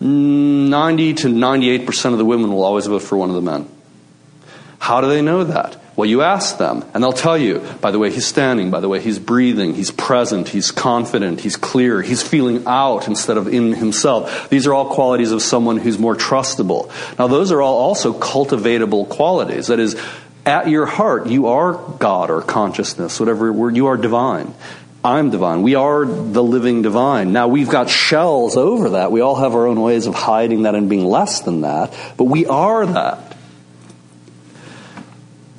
90 0.00 1.14
to 1.14 1.28
98% 1.28 2.12
of 2.12 2.18
the 2.18 2.24
women 2.24 2.50
will 2.52 2.64
always 2.64 2.86
vote 2.86 3.02
for 3.02 3.18
one 3.18 3.28
of 3.28 3.36
the 3.36 3.42
men. 3.42 3.68
How 4.78 5.02
do 5.02 5.08
they 5.08 5.20
know 5.20 5.44
that? 5.44 5.76
Well, 6.00 6.08
you 6.08 6.22
ask 6.22 6.56
them, 6.56 6.82
and 6.94 7.04
they'll 7.04 7.12
tell 7.12 7.36
you 7.36 7.58
by 7.82 7.90
the 7.90 7.98
way 7.98 8.10
he's 8.10 8.24
standing, 8.24 8.70
by 8.70 8.80
the 8.80 8.88
way 8.88 9.00
he's 9.00 9.18
breathing, 9.18 9.74
he's 9.74 9.90
present, 9.90 10.48
he's 10.48 10.70
confident, 10.70 11.42
he's 11.42 11.58
clear, 11.58 12.00
he's 12.00 12.22
feeling 12.22 12.66
out 12.66 13.06
instead 13.06 13.36
of 13.36 13.48
in 13.48 13.74
himself. 13.74 14.48
These 14.48 14.66
are 14.66 14.72
all 14.72 14.94
qualities 14.94 15.30
of 15.30 15.42
someone 15.42 15.76
who's 15.76 15.98
more 15.98 16.16
trustable. 16.16 16.88
Now, 17.18 17.26
those 17.26 17.52
are 17.52 17.60
all 17.60 17.76
also 17.76 18.14
cultivatable 18.14 19.10
qualities. 19.10 19.66
That 19.66 19.78
is, 19.78 19.94
at 20.46 20.68
your 20.70 20.86
heart, 20.86 21.26
you 21.26 21.48
are 21.48 21.74
God 21.74 22.30
or 22.30 22.40
consciousness, 22.40 23.20
whatever 23.20 23.52
word, 23.52 23.76
you 23.76 23.88
are 23.88 23.98
divine. 23.98 24.54
I'm 25.04 25.28
divine. 25.28 25.60
We 25.60 25.74
are 25.74 26.06
the 26.06 26.42
living 26.42 26.80
divine. 26.80 27.34
Now 27.34 27.48
we've 27.48 27.68
got 27.68 27.90
shells 27.90 28.56
over 28.56 28.88
that. 28.90 29.12
We 29.12 29.20
all 29.20 29.36
have 29.36 29.54
our 29.54 29.66
own 29.66 29.82
ways 29.82 30.06
of 30.06 30.14
hiding 30.14 30.62
that 30.62 30.74
and 30.74 30.88
being 30.88 31.04
less 31.04 31.42
than 31.42 31.60
that, 31.60 31.94
but 32.16 32.24
we 32.24 32.46
are 32.46 32.86
that 32.86 33.29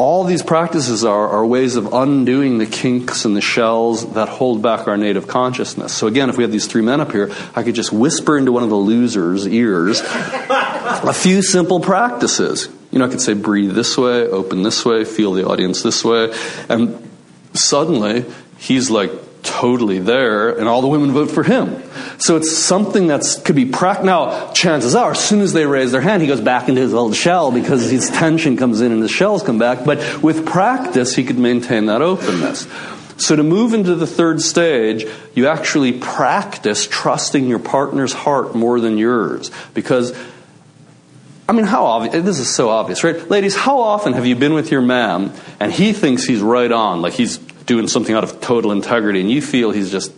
all 0.02 0.24
these 0.24 0.42
practices 0.42 1.06
are, 1.06 1.30
are 1.30 1.46
ways 1.46 1.76
of 1.76 1.94
undoing 1.94 2.58
the 2.58 2.66
kinks 2.66 3.24
and 3.24 3.36
the 3.36 3.42
shells 3.42 4.14
that 4.14 4.28
hold 4.28 4.60
back 4.60 4.88
our 4.88 4.98
native 4.98 5.28
consciousness. 5.28 5.94
So 5.94 6.08
again, 6.08 6.28
if 6.28 6.38
we 6.38 6.44
have 6.44 6.52
these 6.52 6.66
three 6.66 6.82
men 6.82 7.00
up 7.00 7.12
here, 7.12 7.32
I 7.56 7.62
could 7.62 7.76
just 7.76 7.94
whisper 7.94 8.36
into 8.36 8.52
one 8.52 8.64
of 8.64 8.70
the 8.70 8.76
losers' 8.76 9.48
ears 9.48 10.02
a 10.04 11.14
few 11.14 11.44
simple 11.44 11.80
practices. 11.80 12.68
You 12.90 12.98
know, 12.98 13.06
I 13.06 13.10
could 13.10 13.22
say, 13.22 13.34
breathe 13.34 13.76
this 13.76 13.96
way, 13.96 14.24
open 14.24 14.64
this 14.64 14.84
way, 14.84 15.06
feel 15.06 15.34
the 15.34 15.48
audience 15.48 15.84
this 15.84 16.04
way. 16.04 16.34
And 16.68 17.08
suddenly, 17.54 18.26
he's 18.58 18.90
like 18.90 19.12
totally 19.44 20.00
there, 20.00 20.50
and 20.58 20.68
all 20.68 20.82
the 20.82 20.88
women 20.88 21.12
vote 21.12 21.32
for 21.32 21.44
him. 21.44 21.84
So 22.20 22.36
it's 22.36 22.56
something 22.56 23.08
that 23.08 23.24
could 23.44 23.56
be 23.56 23.66
practiced. 23.66 24.06
Now, 24.06 24.52
chances 24.54 24.96
are, 24.96 25.12
as 25.12 25.20
soon 25.20 25.42
as 25.42 25.54
they 25.54 25.66
raise 25.66 25.92
their 25.92 26.02
hand, 26.02 26.22
he 26.22 26.28
goes 26.28 26.42
back 26.42 26.70
into 26.70 26.82
his 26.82 26.94
old 26.94 27.16
shell 27.16 27.52
because 27.52 27.90
his 27.90 28.10
tension 28.10 28.58
comes 28.58 28.82
in 28.82 28.92
and 28.92 29.02
his 29.02 29.12
shells 29.12 29.44
come 29.44 29.60
back. 29.60 29.86
But 29.86 30.22
with 30.22 30.46
practice, 30.46 31.16
he 31.16 31.24
could 31.24 31.40
maintain 31.40 31.88
that 31.88 32.02
openness. 32.02 32.68
So 33.18 33.36
to 33.36 33.44
move 33.44 33.74
into 33.74 33.94
the 33.96 34.08
third 34.08 34.42
stage, 34.42 35.06
you 35.36 35.48
actually 35.48 35.94
practice 35.94 36.88
trusting 36.88 37.48
your 37.48 37.60
partner's 37.60 38.14
heart 38.14 38.56
more 38.56 38.80
than 38.80 38.98
yours. 38.98 39.52
Because, 39.76 40.18
I 41.48 41.54
mean, 41.54 41.66
how 41.66 41.86
obvious, 41.86 42.24
this 42.24 42.40
is 42.40 42.50
so 42.50 42.70
obvious, 42.70 43.04
right? 43.04 43.30
Ladies, 43.30 43.56
how 43.56 43.80
often 43.80 44.14
have 44.14 44.26
you 44.26 44.36
been 44.36 44.54
with 44.54 44.72
your 44.72 44.82
man 44.82 45.34
and 45.60 45.72
he 45.72 45.94
thinks 45.94 46.24
he's 46.24 46.42
right 46.42 46.72
on, 46.72 47.02
like 47.04 47.14
he's 47.14 47.40
doing 47.72 47.88
something 47.88 48.14
out 48.14 48.26
of 48.26 48.42
total 48.42 48.74
integrity, 48.74 49.22
and 49.22 49.32
you 49.32 49.42
feel 49.42 49.72
he's 49.72 49.92
just 49.92 50.12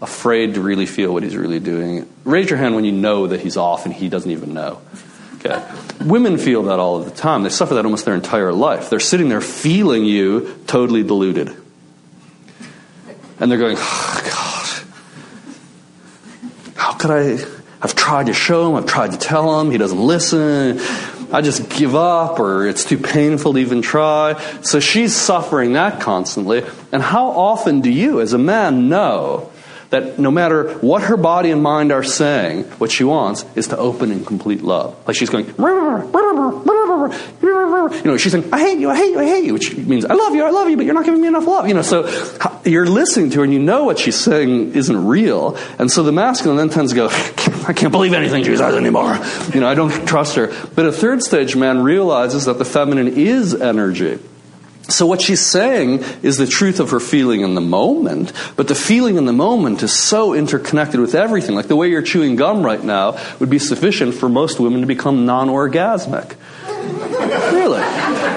afraid 0.00 0.54
to 0.54 0.60
really 0.60 0.86
feel 0.86 1.12
what 1.12 1.24
he's 1.24 1.36
really 1.36 1.58
doing. 1.58 2.08
Raise 2.22 2.48
your 2.48 2.56
hand 2.56 2.76
when 2.76 2.84
you 2.84 2.92
know 2.92 3.26
that 3.26 3.40
he's 3.40 3.56
off 3.56 3.84
and 3.84 3.92
he 3.92 4.08
doesn't 4.08 4.30
even 4.30 4.54
know. 4.54 4.80
Okay. 5.34 5.60
Women 6.04 6.38
feel 6.38 6.62
that 6.64 6.78
all 6.78 6.98
of 6.98 7.06
the 7.06 7.10
time. 7.10 7.42
They 7.42 7.48
suffer 7.48 7.74
that 7.74 7.84
almost 7.84 8.04
their 8.04 8.14
entire 8.14 8.52
life. 8.52 8.90
They're 8.90 9.00
sitting 9.00 9.28
there 9.28 9.40
feeling 9.40 10.04
you 10.04 10.56
totally 10.68 11.02
deluded. 11.02 11.52
And 13.40 13.50
they're 13.50 13.58
going, 13.58 13.74
oh, 13.76 14.20
God, 14.24 14.68
how 16.76 16.92
could 16.92 17.10
I? 17.10 17.38
I've 17.82 17.96
tried 17.96 18.26
to 18.26 18.34
show 18.34 18.68
him, 18.68 18.76
I've 18.76 18.86
tried 18.86 19.10
to 19.12 19.18
tell 19.18 19.60
him, 19.60 19.72
he 19.72 19.78
doesn't 19.78 19.98
listen. 19.98 20.78
I 21.32 21.40
just 21.42 21.68
give 21.70 21.94
up 21.94 22.40
or 22.40 22.66
it's 22.66 22.84
too 22.84 22.98
painful 22.98 23.54
to 23.54 23.58
even 23.58 23.82
try. 23.82 24.40
So 24.62 24.80
she's 24.80 25.14
suffering 25.14 25.74
that 25.74 26.00
constantly. 26.00 26.64
And 26.92 27.02
how 27.02 27.28
often 27.28 27.80
do 27.80 27.90
you, 27.90 28.20
as 28.20 28.32
a 28.32 28.38
man, 28.38 28.88
know 28.88 29.49
that 29.90 30.18
no 30.18 30.30
matter 30.30 30.74
what 30.78 31.02
her 31.02 31.16
body 31.16 31.50
and 31.50 31.62
mind 31.62 31.92
are 31.92 32.04
saying, 32.04 32.64
what 32.78 32.90
she 32.90 33.04
wants 33.04 33.44
is 33.56 33.68
to 33.68 33.76
open 33.76 34.10
in 34.12 34.24
complete 34.24 34.62
love. 34.62 34.96
Like 35.06 35.16
she's 35.16 35.30
going, 35.30 35.46
you 35.46 35.54
know, 38.04 38.16
she's 38.16 38.32
saying, 38.32 38.48
I 38.52 38.60
hate 38.60 38.78
you, 38.78 38.88
I 38.88 38.96
hate 38.96 39.10
you, 39.10 39.18
I 39.18 39.24
hate 39.24 39.44
you, 39.44 39.52
which 39.52 39.76
means 39.76 40.04
I 40.04 40.14
love 40.14 40.34
you, 40.34 40.44
I 40.44 40.50
love 40.50 40.70
you, 40.70 40.76
but 40.76 40.84
you're 40.86 40.94
not 40.94 41.04
giving 41.04 41.20
me 41.20 41.28
enough 41.28 41.46
love. 41.46 41.66
You 41.66 41.74
know, 41.74 41.82
so 41.82 42.08
you're 42.64 42.86
listening 42.86 43.30
to 43.30 43.38
her 43.38 43.44
and 43.44 43.52
you 43.52 43.58
know 43.58 43.84
what 43.84 43.98
she's 43.98 44.16
saying 44.16 44.74
isn't 44.74 45.06
real. 45.06 45.56
And 45.78 45.90
so 45.90 46.04
the 46.04 46.12
masculine 46.12 46.56
then 46.56 46.70
tends 46.70 46.92
to 46.92 46.96
go, 46.96 47.08
I 47.66 47.72
can't 47.72 47.90
believe 47.92 48.12
anything 48.12 48.44
she 48.44 48.56
says 48.56 48.74
anymore. 48.76 49.18
You 49.52 49.60
know, 49.60 49.68
I 49.68 49.74
don't 49.74 50.06
trust 50.06 50.36
her. 50.36 50.52
But 50.74 50.86
a 50.86 50.92
third 50.92 51.22
stage 51.22 51.56
man 51.56 51.82
realizes 51.82 52.44
that 52.44 52.58
the 52.58 52.64
feminine 52.64 53.08
is 53.08 53.54
energy. 53.54 54.20
So 54.90 55.06
what 55.06 55.20
she's 55.20 55.40
saying 55.40 56.04
is 56.22 56.36
the 56.36 56.46
truth 56.46 56.80
of 56.80 56.90
her 56.90 57.00
feeling 57.00 57.42
in 57.42 57.54
the 57.54 57.60
moment, 57.60 58.32
but 58.56 58.68
the 58.68 58.74
feeling 58.74 59.16
in 59.16 59.24
the 59.24 59.32
moment 59.32 59.82
is 59.82 59.92
so 59.92 60.34
interconnected 60.34 61.00
with 61.00 61.14
everything. 61.14 61.54
Like 61.54 61.68
the 61.68 61.76
way 61.76 61.88
you're 61.88 62.02
chewing 62.02 62.36
gum 62.36 62.64
right 62.64 62.82
now 62.82 63.18
would 63.38 63.50
be 63.50 63.58
sufficient 63.58 64.14
for 64.14 64.28
most 64.28 64.60
women 64.60 64.80
to 64.80 64.86
become 64.86 65.26
non-orgasmic. 65.26 66.36
really? 67.52 67.80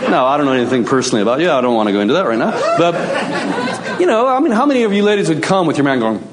No, 0.10 0.26
I 0.26 0.38
don't 0.38 0.46
know 0.46 0.54
anything 0.54 0.86
personally 0.86 1.22
about 1.22 1.40
you. 1.40 1.50
I 1.50 1.62
don't 1.62 1.76
want 1.76 1.88
to 1.88 1.94
go 1.94 2.02
into 2.02 2.16
that 2.16 2.28
right 2.28 2.38
now. 2.38 2.52
But, 2.78 4.00
you 4.00 4.06
know, 4.06 4.28
I 4.28 4.40
mean, 4.40 4.52
how 4.52 4.66
many 4.66 4.84
of 4.84 4.94
you 4.94 5.04
ladies 5.04 5.30
would 5.30 5.44
come 5.44 5.68
with 5.68 5.78
your 5.78 5.86
man 5.86 6.00
going, 6.00 6.33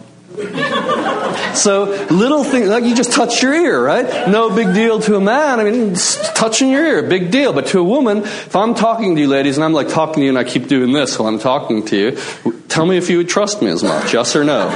so 1.54 1.84
little 2.10 2.44
things 2.44 2.68
like 2.68 2.84
you 2.84 2.94
just 2.94 3.12
touched 3.12 3.42
your 3.42 3.54
ear, 3.54 3.84
right? 3.84 4.28
No 4.28 4.54
big 4.54 4.74
deal 4.74 5.00
to 5.00 5.16
a 5.16 5.20
man. 5.20 5.60
I 5.60 5.64
mean, 5.64 5.94
touching 6.34 6.70
your 6.70 6.84
ear, 6.84 7.02
big 7.02 7.30
deal. 7.30 7.52
But 7.52 7.66
to 7.68 7.80
a 7.80 7.84
woman, 7.84 8.18
if 8.18 8.54
I'm 8.56 8.74
talking 8.74 9.14
to 9.14 9.20
you, 9.20 9.28
ladies, 9.28 9.56
and 9.56 9.64
I'm 9.64 9.72
like 9.72 9.88
talking 9.88 10.16
to 10.16 10.22
you, 10.22 10.28
and 10.28 10.38
I 10.38 10.44
keep 10.44 10.68
doing 10.68 10.92
this 10.92 11.18
while 11.18 11.28
I'm 11.28 11.38
talking 11.38 11.84
to 11.86 11.96
you, 11.96 12.18
tell 12.68 12.86
me 12.86 12.96
if 12.96 13.10
you 13.10 13.18
would 13.18 13.28
trust 13.28 13.62
me 13.62 13.68
as 13.68 13.82
much, 13.82 14.14
yes 14.14 14.34
or 14.36 14.44
no. 14.44 14.68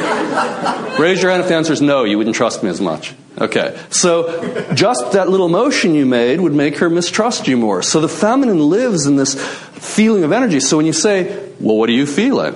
Raise 0.99 1.23
your 1.23 1.31
hand 1.31 1.43
if 1.43 1.49
the 1.49 1.55
answer 1.55 1.73
is 1.73 1.83
no. 1.83 2.05
You 2.05 2.19
wouldn't 2.19 2.37
trust 2.37 2.63
me 2.63 2.71
as 2.71 2.81
much. 2.81 3.15
Okay. 3.39 3.77
So 3.91 4.73
just 4.75 5.13
that 5.13 5.29
little 5.29 5.49
motion 5.49 5.95
you 5.95 6.07
made 6.07 6.41
would 6.41 6.55
make 6.55 6.79
her 6.79 6.89
mistrust 6.89 7.49
you 7.49 7.57
more. 7.57 7.83
So 7.83 8.01
the 8.01 8.09
feminine 8.09 8.61
lives 8.61 9.07
in 9.07 9.17
this 9.17 9.35
feeling 9.35 10.23
of 10.23 10.33
energy. 10.33 10.61
So 10.61 10.77
when 10.77 10.87
you 10.87 10.93
say, 10.93 11.25
"Well, 11.59 11.77
what 11.77 11.89
are 11.89 11.93
you 11.93 12.07
feeling?" 12.07 12.55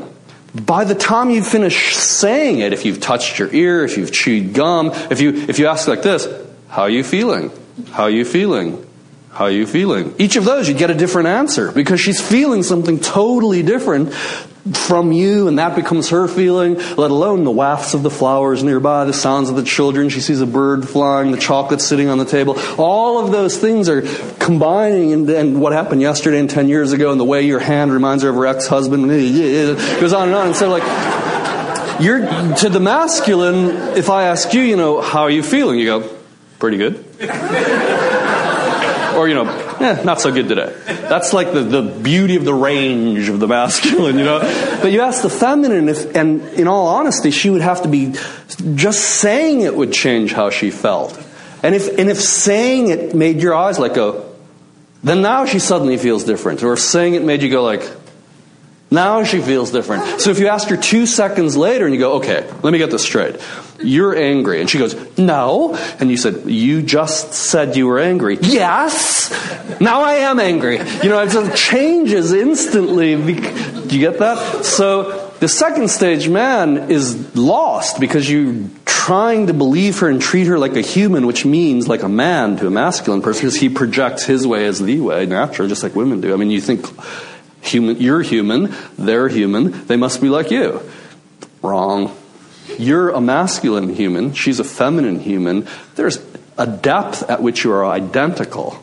By 0.54 0.84
the 0.84 0.94
time 0.94 1.30
you 1.30 1.42
finish 1.42 1.94
saying 1.94 2.60
it, 2.60 2.72
if 2.72 2.84
you've 2.84 3.00
touched 3.00 3.38
your 3.38 3.52
ear, 3.52 3.84
if 3.84 3.96
you've 3.96 4.12
chewed 4.12 4.54
gum, 4.54 4.90
if 5.10 5.20
you, 5.20 5.34
if 5.34 5.58
you 5.58 5.66
ask 5.66 5.88
like 5.88 6.02
this, 6.02 6.26
how 6.68 6.82
are 6.82 6.90
you 6.90 7.04
feeling? 7.04 7.50
How 7.90 8.04
are 8.04 8.10
you 8.10 8.24
feeling? 8.24 8.84
How 9.38 9.44
are 9.44 9.52
you 9.52 9.68
feeling? 9.68 10.16
Each 10.18 10.34
of 10.34 10.44
those, 10.44 10.68
you 10.68 10.74
get 10.74 10.90
a 10.90 10.96
different 10.96 11.28
answer 11.28 11.70
because 11.70 12.00
she's 12.00 12.20
feeling 12.20 12.64
something 12.64 12.98
totally 12.98 13.62
different 13.62 14.12
from 14.12 15.12
you, 15.12 15.46
and 15.46 15.60
that 15.60 15.76
becomes 15.76 16.08
her 16.08 16.26
feeling, 16.26 16.74
let 16.96 17.12
alone 17.12 17.44
the 17.44 17.50
wafts 17.52 17.94
of 17.94 18.02
the 18.02 18.10
flowers 18.10 18.64
nearby, 18.64 19.04
the 19.04 19.12
sounds 19.12 19.48
of 19.48 19.54
the 19.54 19.62
children. 19.62 20.08
She 20.08 20.20
sees 20.20 20.40
a 20.40 20.46
bird 20.46 20.88
flying, 20.88 21.30
the 21.30 21.38
chocolate 21.38 21.80
sitting 21.80 22.08
on 22.08 22.18
the 22.18 22.24
table. 22.24 22.58
All 22.78 23.24
of 23.24 23.30
those 23.30 23.56
things 23.56 23.88
are 23.88 24.02
combining, 24.40 25.12
and, 25.12 25.30
and 25.30 25.60
what 25.60 25.72
happened 25.72 26.00
yesterday 26.00 26.40
and 26.40 26.50
10 26.50 26.66
years 26.66 26.90
ago, 26.90 27.12
and 27.12 27.20
the 27.20 27.24
way 27.24 27.42
your 27.42 27.60
hand 27.60 27.92
reminds 27.92 28.24
her 28.24 28.30
of 28.30 28.34
her 28.34 28.46
ex 28.46 28.66
husband. 28.66 29.06
Goes 29.06 30.12
on 30.14 30.26
and 30.26 30.36
on. 30.36 30.46
And 30.48 30.56
so, 30.56 30.68
like, 30.68 30.82
you're 32.00 32.22
to 32.56 32.68
the 32.68 32.80
masculine, 32.80 33.96
if 33.96 34.10
I 34.10 34.24
ask 34.24 34.52
you, 34.52 34.62
you 34.62 34.76
know, 34.76 35.00
how 35.00 35.22
are 35.22 35.30
you 35.30 35.44
feeling? 35.44 35.78
You 35.78 35.86
go, 35.86 36.16
pretty 36.58 36.78
good. 36.78 37.04
or, 39.18 39.28
you 39.28 39.34
know, 39.34 39.48
eh, 39.80 40.02
not 40.04 40.20
so 40.20 40.32
good 40.32 40.48
today. 40.48 40.72
That's 40.86 41.32
like 41.32 41.52
the, 41.52 41.62
the 41.62 41.82
beauty 41.82 42.36
of 42.36 42.44
the 42.44 42.54
range 42.54 43.28
of 43.28 43.40
the 43.40 43.48
masculine, 43.48 44.16
you 44.16 44.24
know? 44.24 44.38
But 44.80 44.92
you 44.92 45.00
ask 45.00 45.22
the 45.22 45.30
feminine, 45.30 45.88
if, 45.88 46.14
and 46.14 46.40
in 46.54 46.68
all 46.68 46.86
honesty, 46.86 47.32
she 47.32 47.50
would 47.50 47.62
have 47.62 47.82
to 47.82 47.88
be, 47.88 48.14
just 48.76 49.00
saying 49.00 49.62
it 49.62 49.74
would 49.74 49.92
change 49.92 50.32
how 50.32 50.50
she 50.50 50.70
felt. 50.70 51.20
And 51.62 51.74
if, 51.74 51.98
and 51.98 52.08
if 52.08 52.18
saying 52.18 52.88
it 52.88 53.14
made 53.14 53.42
your 53.42 53.54
eyes 53.54 53.78
like 53.78 53.94
go, 53.94 54.24
then 55.02 55.20
now 55.22 55.44
she 55.44 55.58
suddenly 55.58 55.96
feels 55.96 56.24
different. 56.24 56.62
Or 56.62 56.74
if 56.74 56.80
saying 56.80 57.14
it 57.14 57.22
made 57.24 57.42
you 57.42 57.50
go 57.50 57.62
like, 57.64 57.82
now 58.90 59.24
she 59.24 59.40
feels 59.40 59.70
different. 59.70 60.20
So 60.20 60.30
if 60.30 60.38
you 60.38 60.48
ask 60.48 60.68
her 60.68 60.76
two 60.76 61.06
seconds 61.06 61.56
later 61.56 61.84
and 61.84 61.94
you 61.94 62.00
go, 62.00 62.14
okay, 62.14 62.48
let 62.62 62.72
me 62.72 62.78
get 62.78 62.90
this 62.90 63.02
straight. 63.02 63.36
You're 63.80 64.16
angry. 64.16 64.60
And 64.60 64.68
she 64.68 64.78
goes, 64.78 64.96
no. 65.18 65.76
And 66.00 66.10
you 66.10 66.16
said, 66.16 66.46
you 66.50 66.82
just 66.82 67.34
said 67.34 67.76
you 67.76 67.86
were 67.86 67.98
angry. 67.98 68.38
Yes. 68.40 69.30
Now 69.80 70.02
I 70.02 70.14
am 70.14 70.40
angry. 70.40 70.78
You 70.78 71.10
know, 71.10 71.22
it 71.22 71.30
just 71.30 71.56
changes 71.56 72.32
instantly. 72.32 73.14
Do 73.14 73.96
you 73.96 74.00
get 74.00 74.18
that? 74.18 74.64
So 74.64 75.32
the 75.38 75.48
second 75.48 75.90
stage 75.90 76.28
man 76.28 76.90
is 76.90 77.36
lost 77.36 78.00
because 78.00 78.28
you're 78.28 78.68
trying 78.84 79.46
to 79.46 79.54
believe 79.54 80.00
her 80.00 80.08
and 80.08 80.20
treat 80.20 80.46
her 80.48 80.58
like 80.58 80.76
a 80.76 80.80
human, 80.80 81.26
which 81.26 81.44
means 81.44 81.88
like 81.88 82.02
a 82.02 82.08
man 82.08 82.56
to 82.56 82.66
a 82.66 82.70
masculine 82.70 83.22
person, 83.22 83.42
because 83.42 83.56
he 83.56 83.68
projects 83.68 84.24
his 84.24 84.46
way 84.46 84.66
as 84.66 84.80
the 84.80 85.00
way, 85.00 85.26
naturally, 85.26 85.68
just 85.68 85.82
like 85.82 85.94
women 85.94 86.20
do. 86.20 86.32
I 86.32 86.36
mean, 86.36 86.50
you 86.50 86.60
think 86.60 86.86
human, 87.60 87.96
you're 88.00 88.22
human, 88.22 88.74
they're 88.96 89.28
human, 89.28 89.86
they 89.86 89.96
must 89.96 90.20
be 90.20 90.28
like 90.28 90.50
you. 90.50 90.80
Wrong. 91.62 92.16
You're 92.78 93.10
a 93.10 93.20
masculine 93.20 93.94
human, 93.94 94.34
she's 94.34 94.60
a 94.60 94.64
feminine 94.64 95.20
human. 95.20 95.66
There's 95.96 96.18
a 96.56 96.66
depth 96.66 97.28
at 97.30 97.42
which 97.42 97.64
you 97.64 97.72
are 97.72 97.84
identical, 97.84 98.82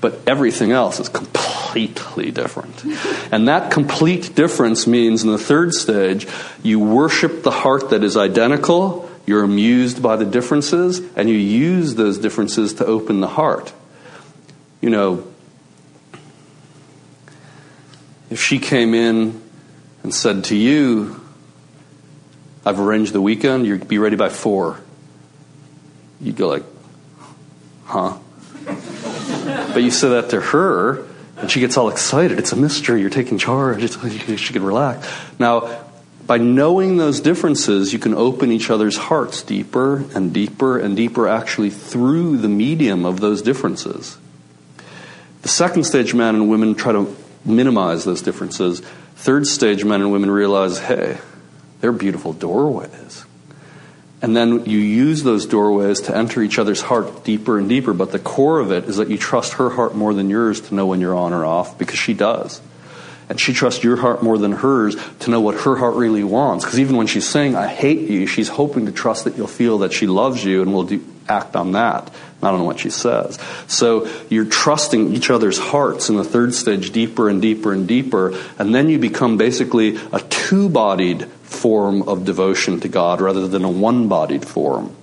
but 0.00 0.20
everything 0.26 0.72
else 0.72 1.00
is 1.00 1.08
completely 1.08 2.30
different. 2.30 2.84
And 3.32 3.48
that 3.48 3.70
complete 3.70 4.34
difference 4.34 4.86
means 4.86 5.22
in 5.22 5.30
the 5.30 5.38
third 5.38 5.72
stage, 5.72 6.26
you 6.62 6.80
worship 6.80 7.42
the 7.42 7.50
heart 7.50 7.90
that 7.90 8.02
is 8.02 8.16
identical, 8.16 9.08
you're 9.26 9.44
amused 9.44 10.02
by 10.02 10.16
the 10.16 10.24
differences, 10.24 11.00
and 11.16 11.28
you 11.28 11.36
use 11.36 11.94
those 11.94 12.18
differences 12.18 12.74
to 12.74 12.86
open 12.86 13.20
the 13.20 13.28
heart. 13.28 13.72
You 14.80 14.90
know, 14.90 15.31
if 18.32 18.40
she 18.40 18.58
came 18.58 18.94
in 18.94 19.42
and 20.02 20.14
said 20.14 20.44
to 20.44 20.56
you, 20.56 21.20
I've 22.64 22.80
arranged 22.80 23.12
the 23.12 23.20
weekend, 23.20 23.66
you'd 23.66 23.86
be 23.86 23.98
ready 23.98 24.16
by 24.16 24.30
four. 24.30 24.80
You'd 26.18 26.36
go 26.36 26.48
like, 26.48 26.64
huh? 27.84 28.16
but 29.74 29.82
you 29.82 29.90
say 29.90 30.08
that 30.10 30.30
to 30.30 30.40
her, 30.40 31.04
and 31.36 31.50
she 31.50 31.60
gets 31.60 31.76
all 31.76 31.90
excited. 31.90 32.38
It's 32.38 32.52
a 32.52 32.56
mystery. 32.56 33.02
You're 33.02 33.10
taking 33.10 33.36
charge. 33.36 33.82
She 34.38 34.52
can 34.52 34.62
relax. 34.62 35.06
Now, 35.38 35.84
by 36.26 36.38
knowing 36.38 36.96
those 36.96 37.20
differences, 37.20 37.92
you 37.92 37.98
can 37.98 38.14
open 38.14 38.50
each 38.50 38.70
other's 38.70 38.96
hearts 38.96 39.42
deeper 39.42 40.04
and 40.14 40.32
deeper 40.32 40.78
and 40.78 40.96
deeper, 40.96 41.28
actually, 41.28 41.68
through 41.68 42.38
the 42.38 42.48
medium 42.48 43.04
of 43.04 43.20
those 43.20 43.42
differences. 43.42 44.16
The 45.42 45.48
second 45.48 45.84
stage 45.84 46.14
men 46.14 46.36
and 46.36 46.48
women 46.48 46.76
try 46.76 46.92
to 46.92 47.14
minimize 47.44 48.04
those 48.04 48.22
differences. 48.22 48.80
Third 49.16 49.46
stage 49.46 49.84
men 49.84 50.00
and 50.00 50.12
women 50.12 50.30
realize, 50.30 50.78
hey, 50.78 51.18
they're 51.80 51.92
beautiful 51.92 52.32
doorways. 52.32 53.24
And 54.20 54.36
then 54.36 54.66
you 54.66 54.78
use 54.78 55.24
those 55.24 55.46
doorways 55.46 56.00
to 56.02 56.16
enter 56.16 56.42
each 56.42 56.58
other's 56.58 56.82
heart 56.82 57.24
deeper 57.24 57.58
and 57.58 57.68
deeper. 57.68 57.92
But 57.92 58.12
the 58.12 58.20
core 58.20 58.60
of 58.60 58.70
it 58.70 58.84
is 58.84 58.98
that 58.98 59.10
you 59.10 59.18
trust 59.18 59.54
her 59.54 59.70
heart 59.70 59.96
more 59.96 60.14
than 60.14 60.30
yours 60.30 60.60
to 60.60 60.74
know 60.76 60.86
when 60.86 61.00
you're 61.00 61.16
on 61.16 61.32
or 61.32 61.44
off, 61.44 61.76
because 61.76 61.98
she 61.98 62.14
does. 62.14 62.60
And 63.28 63.40
she 63.40 63.52
trusts 63.52 63.82
your 63.82 63.96
heart 63.96 64.22
more 64.22 64.38
than 64.38 64.52
hers 64.52 64.94
to 65.20 65.30
know 65.30 65.40
what 65.40 65.62
her 65.62 65.74
heart 65.74 65.96
really 65.96 66.22
wants. 66.22 66.64
Because 66.64 66.78
even 66.78 66.96
when 66.96 67.08
she's 67.08 67.28
saying, 67.28 67.56
I 67.56 67.66
hate 67.66 68.08
you, 68.10 68.26
she's 68.26 68.48
hoping 68.48 68.86
to 68.86 68.92
trust 68.92 69.24
that 69.24 69.36
you'll 69.36 69.48
feel 69.48 69.78
that 69.78 69.92
she 69.92 70.06
loves 70.06 70.44
you 70.44 70.62
and 70.62 70.72
will 70.72 70.84
do, 70.84 71.04
act 71.28 71.56
on 71.56 71.72
that, 71.72 72.12
not 72.42 72.54
on 72.54 72.64
what 72.64 72.80
she 72.80 72.90
says. 72.90 73.38
So 73.68 74.08
you're 74.28 74.44
trusting 74.44 75.14
each 75.14 75.30
other's 75.30 75.58
hearts 75.58 76.08
in 76.08 76.16
the 76.16 76.24
third 76.24 76.54
stage 76.54 76.90
deeper 76.90 77.28
and 77.28 77.40
deeper 77.40 77.72
and 77.72 77.86
deeper. 77.86 78.34
And 78.58 78.74
then 78.74 78.88
you 78.88 78.98
become 78.98 79.36
basically 79.36 79.96
a 80.12 80.20
two 80.28 80.68
bodied 80.68 81.26
form 81.26 82.02
of 82.02 82.24
devotion 82.24 82.80
to 82.80 82.88
God 82.88 83.20
rather 83.20 83.46
than 83.46 83.64
a 83.64 83.70
one 83.70 84.08
bodied 84.08 84.44
form. 84.44 84.94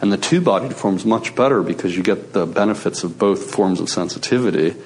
And 0.00 0.12
the 0.12 0.16
two 0.16 0.40
bodied 0.40 0.74
form 0.74 0.96
is 0.96 1.04
much 1.04 1.34
better 1.34 1.62
because 1.62 1.96
you 1.96 2.02
get 2.02 2.32
the 2.32 2.46
benefits 2.46 3.04
of 3.04 3.18
both 3.18 3.50
forms 3.50 3.80
of 3.80 3.88
sensitivity. 3.88 4.76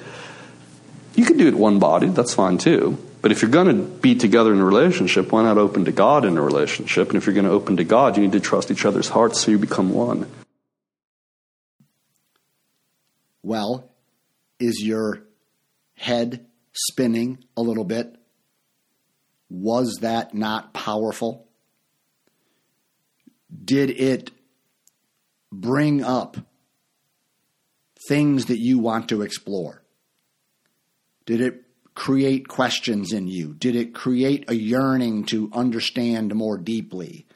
You 1.15 1.25
can 1.25 1.37
do 1.37 1.47
it 1.47 1.55
one 1.55 1.79
bodied, 1.79 2.15
that's 2.15 2.33
fine 2.33 2.57
too. 2.57 2.97
But 3.21 3.31
if 3.31 3.41
you're 3.41 3.51
going 3.51 3.67
to 3.67 3.83
be 3.83 4.15
together 4.15 4.51
in 4.51 4.59
a 4.59 4.65
relationship, 4.65 5.31
why 5.31 5.43
not 5.43 5.57
open 5.57 5.85
to 5.85 5.91
God 5.91 6.25
in 6.25 6.37
a 6.37 6.41
relationship? 6.41 7.09
And 7.09 7.17
if 7.17 7.25
you're 7.25 7.35
going 7.35 7.45
to 7.45 7.51
open 7.51 7.77
to 7.77 7.83
God, 7.83 8.17
you 8.17 8.23
need 8.23 8.33
to 8.33 8.39
trust 8.39 8.69
each 8.69 8.85
other's 8.85 9.09
hearts 9.09 9.39
so 9.39 9.51
you 9.51 9.57
become 9.57 9.93
one. 9.93 10.27
Well, 13.43 13.91
is 14.59 14.81
your 14.81 15.23
head 15.95 16.45
spinning 16.71 17.43
a 17.57 17.61
little 17.61 17.83
bit? 17.83 18.15
Was 19.49 19.99
that 20.01 20.33
not 20.33 20.73
powerful? 20.73 21.47
Did 23.63 23.91
it 23.91 24.31
bring 25.51 26.03
up 26.03 26.37
things 28.07 28.45
that 28.45 28.59
you 28.59 28.79
want 28.79 29.09
to 29.09 29.21
explore? 29.21 29.83
Did 31.25 31.41
it 31.41 31.63
create 31.93 32.47
questions 32.47 33.13
in 33.13 33.27
you? 33.27 33.53
Did 33.53 33.75
it 33.75 33.93
create 33.93 34.49
a 34.49 34.55
yearning 34.55 35.25
to 35.25 35.49
understand 35.53 36.33
more 36.33 36.57
deeply? 36.57 37.27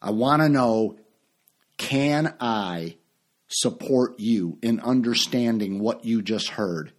I 0.00 0.10
want 0.10 0.42
to 0.42 0.48
know 0.48 0.96
can 1.76 2.34
I 2.40 2.97
support 3.48 4.20
you 4.20 4.58
in 4.62 4.80
understanding 4.80 5.80
what 5.80 6.04
you 6.04 6.22
just 6.22 6.50
heard 6.50 6.92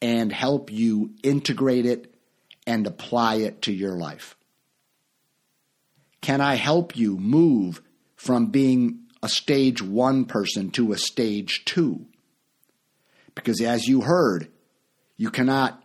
and 0.00 0.32
help 0.32 0.72
you 0.72 1.12
integrate 1.22 1.86
it 1.86 2.14
and 2.66 2.86
apply 2.86 3.36
it 3.36 3.62
to 3.62 3.72
your 3.72 3.96
life? 3.96 4.36
Can 6.20 6.40
I 6.40 6.54
help 6.54 6.96
you 6.96 7.18
move 7.18 7.82
from 8.16 8.46
being 8.46 9.00
a 9.22 9.28
stage 9.28 9.82
one 9.82 10.24
person 10.24 10.70
to 10.70 10.92
a 10.92 10.98
stage 10.98 11.64
two? 11.64 12.06
Because 13.34 13.60
as 13.60 13.86
you 13.86 14.00
heard, 14.00 14.48
you 15.16 15.30
cannot 15.30 15.82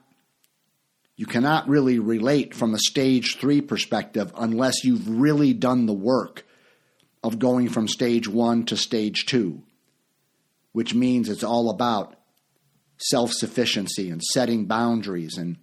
you 1.18 1.26
cannot 1.26 1.68
really 1.68 2.00
relate 2.00 2.56
from 2.56 2.74
a 2.74 2.80
stage 2.80 3.38
three 3.38 3.60
perspective 3.60 4.32
unless 4.38 4.86
you've 4.86 5.10
really 5.10 5.54
done 5.54 5.86
the 5.86 5.94
work 5.94 6.46
of 7.24 7.40
going 7.40 7.70
from 7.70 7.88
stage 7.88 8.28
one 8.28 8.66
to 8.66 8.78
stage 8.78 9.26
two, 9.26 9.64
which 10.72 10.94
means 10.94 11.30
it's 11.30 11.44
all 11.44 11.70
about 11.70 12.16
self 12.98 13.32
sufficiency 13.32 14.10
and 14.10 14.24
setting 14.24 14.66
boundaries 14.66 15.38
and 15.38 15.58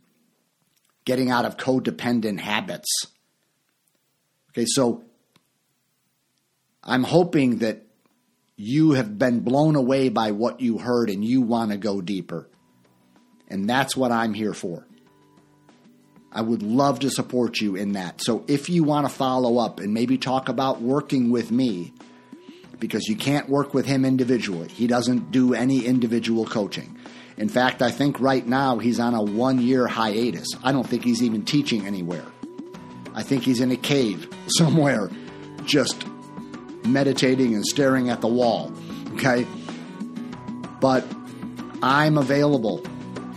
getting 1.05 1.31
out 1.31 1.45
of 1.45 1.57
codependent 1.57 2.41
habits. 2.41 3.07
Okay, 4.51 4.67
so 4.67 5.05
I'm 6.83 7.05
hoping 7.05 7.59
that 7.59 7.83
you 8.57 8.93
have 8.93 9.19
been 9.19 9.41
blown 9.41 9.77
away 9.77 10.09
by 10.09 10.33
what 10.33 10.61
you 10.61 10.79
heard 10.79 11.11
and 11.11 11.25
you 11.25 11.43
want 11.43 11.71
to 11.71 11.77
go 11.77 12.01
deeper. 12.01 12.49
And 13.49 13.69
that's 13.69 13.97
what 13.97 14.13
I'm 14.13 14.35
here 14.35 14.55
for. 14.55 14.87
I 16.33 16.43
would 16.43 16.63
love 16.63 17.01
to 17.01 17.11
support 17.11 17.61
you 17.61 17.77
in 17.77 17.93
that. 17.93 18.23
So 18.23 18.45
if 18.47 18.69
you 18.69 18.85
want 18.85 19.09
to 19.09 19.13
follow 19.13 19.59
up 19.59 19.81
and 19.81 19.95
maybe 19.95 20.19
talk 20.19 20.49
about 20.49 20.83
working 20.83 21.31
with 21.31 21.51
me, 21.51 21.93
because 22.79 23.09
you 23.09 23.17
can't 23.17 23.49
work 23.49 23.73
with 23.73 23.87
him 23.87 24.05
individually, 24.05 24.69
he 24.69 24.87
doesn't 24.87 25.31
do 25.31 25.55
any 25.55 25.87
individual 25.87 26.45
coaching. 26.45 26.99
In 27.37 27.49
fact, 27.49 27.83
I 27.83 27.91
think 27.91 28.21
right 28.21 28.47
now 28.47 28.79
he's 28.79 29.01
on 29.01 29.15
a 29.15 29.23
one 29.23 29.61
year 29.61 29.87
hiatus. 29.87 30.49
I 30.63 30.73
don't 30.73 30.87
think 30.87 31.05
he's 31.05 31.23
even 31.23 31.45
teaching 31.45 31.87
anywhere. 31.87 32.25
I 33.15 33.23
think 33.23 33.43
he's 33.43 33.61
in 33.61 33.71
a 33.71 33.77
cave 33.77 34.29
somewhere, 34.49 35.11
just 35.65 36.07
meditating 36.85 37.55
and 37.55 37.65
staring 37.65 38.11
at 38.11 38.21
the 38.21 38.29
wall. 38.29 38.73
Okay? 39.15 39.47
But 40.81 41.05
I'm 41.83 42.19
available 42.19 42.85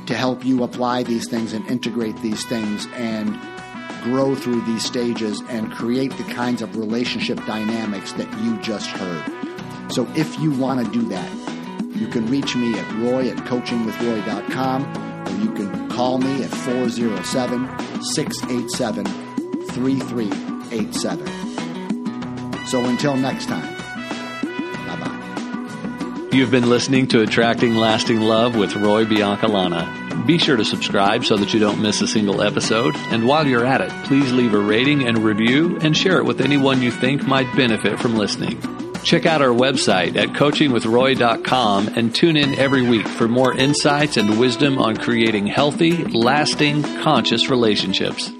to 0.09 0.15
help 0.15 0.43
you 0.43 0.63
apply 0.63 1.03
these 1.03 1.29
things 1.29 1.53
and 1.53 1.63
integrate 1.67 2.19
these 2.23 2.43
things 2.47 2.87
and 2.95 3.39
grow 4.01 4.33
through 4.33 4.59
these 4.61 4.83
stages 4.83 5.39
and 5.49 5.71
create 5.71 6.11
the 6.17 6.23
kinds 6.23 6.63
of 6.63 6.75
relationship 6.75 7.37
dynamics 7.45 8.13
that 8.13 8.27
you 8.39 8.59
just 8.59 8.89
heard. 8.89 9.23
So 9.91 10.07
if 10.15 10.39
you 10.39 10.49
want 10.49 10.83
to 10.83 10.91
do 10.91 11.07
that, 11.09 11.31
you 11.95 12.07
can 12.07 12.25
reach 12.25 12.55
me 12.55 12.73
at 12.73 12.91
roy 12.95 13.29
at 13.29 13.37
coachingwithroy.com 13.37 15.27
or 15.27 15.31
you 15.43 15.53
can 15.53 15.91
call 15.91 16.17
me 16.17 16.43
at 16.43 16.49
407 16.49 17.69
687 18.03 19.05
3387. 19.67 22.65
So 22.65 22.83
until 22.83 23.15
next 23.15 23.45
time. 23.45 23.88
You've 26.31 26.51
been 26.51 26.69
listening 26.69 27.07
to 27.07 27.21
Attracting 27.21 27.73
Lasting 27.75 28.21
Love 28.21 28.55
with 28.55 28.75
Roy 28.75 29.03
Biancalana. 29.05 30.27
Be 30.27 30.37
sure 30.37 30.57
to 30.57 30.63
subscribe 30.63 31.25
so 31.25 31.37
that 31.37 31.55
you 31.55 31.59
don't 31.59 31.81
miss 31.81 32.01
a 32.01 32.07
single 32.07 32.43
episode. 32.43 32.95
And 32.95 33.27
while 33.27 33.47
you're 33.47 33.65
at 33.65 33.81
it, 33.81 33.89
please 34.05 34.31
leave 34.31 34.53
a 34.53 34.59
rating 34.59 35.07
and 35.07 35.23
review 35.23 35.79
and 35.81 35.97
share 35.97 36.19
it 36.19 36.25
with 36.25 36.39
anyone 36.39 36.83
you 36.83 36.91
think 36.91 37.25
might 37.25 37.51
benefit 37.55 37.99
from 37.99 38.15
listening. 38.15 38.61
Check 39.03 39.25
out 39.25 39.41
our 39.41 39.47
website 39.47 40.17
at 40.17 40.29
coachingwithroy.com 40.29 41.87
and 41.87 42.13
tune 42.13 42.37
in 42.37 42.53
every 42.59 42.87
week 42.87 43.07
for 43.07 43.27
more 43.27 43.55
insights 43.55 44.17
and 44.17 44.39
wisdom 44.39 44.77
on 44.77 44.97
creating 44.97 45.47
healthy, 45.47 46.03
lasting, 46.03 46.83
conscious 47.01 47.49
relationships. 47.49 48.31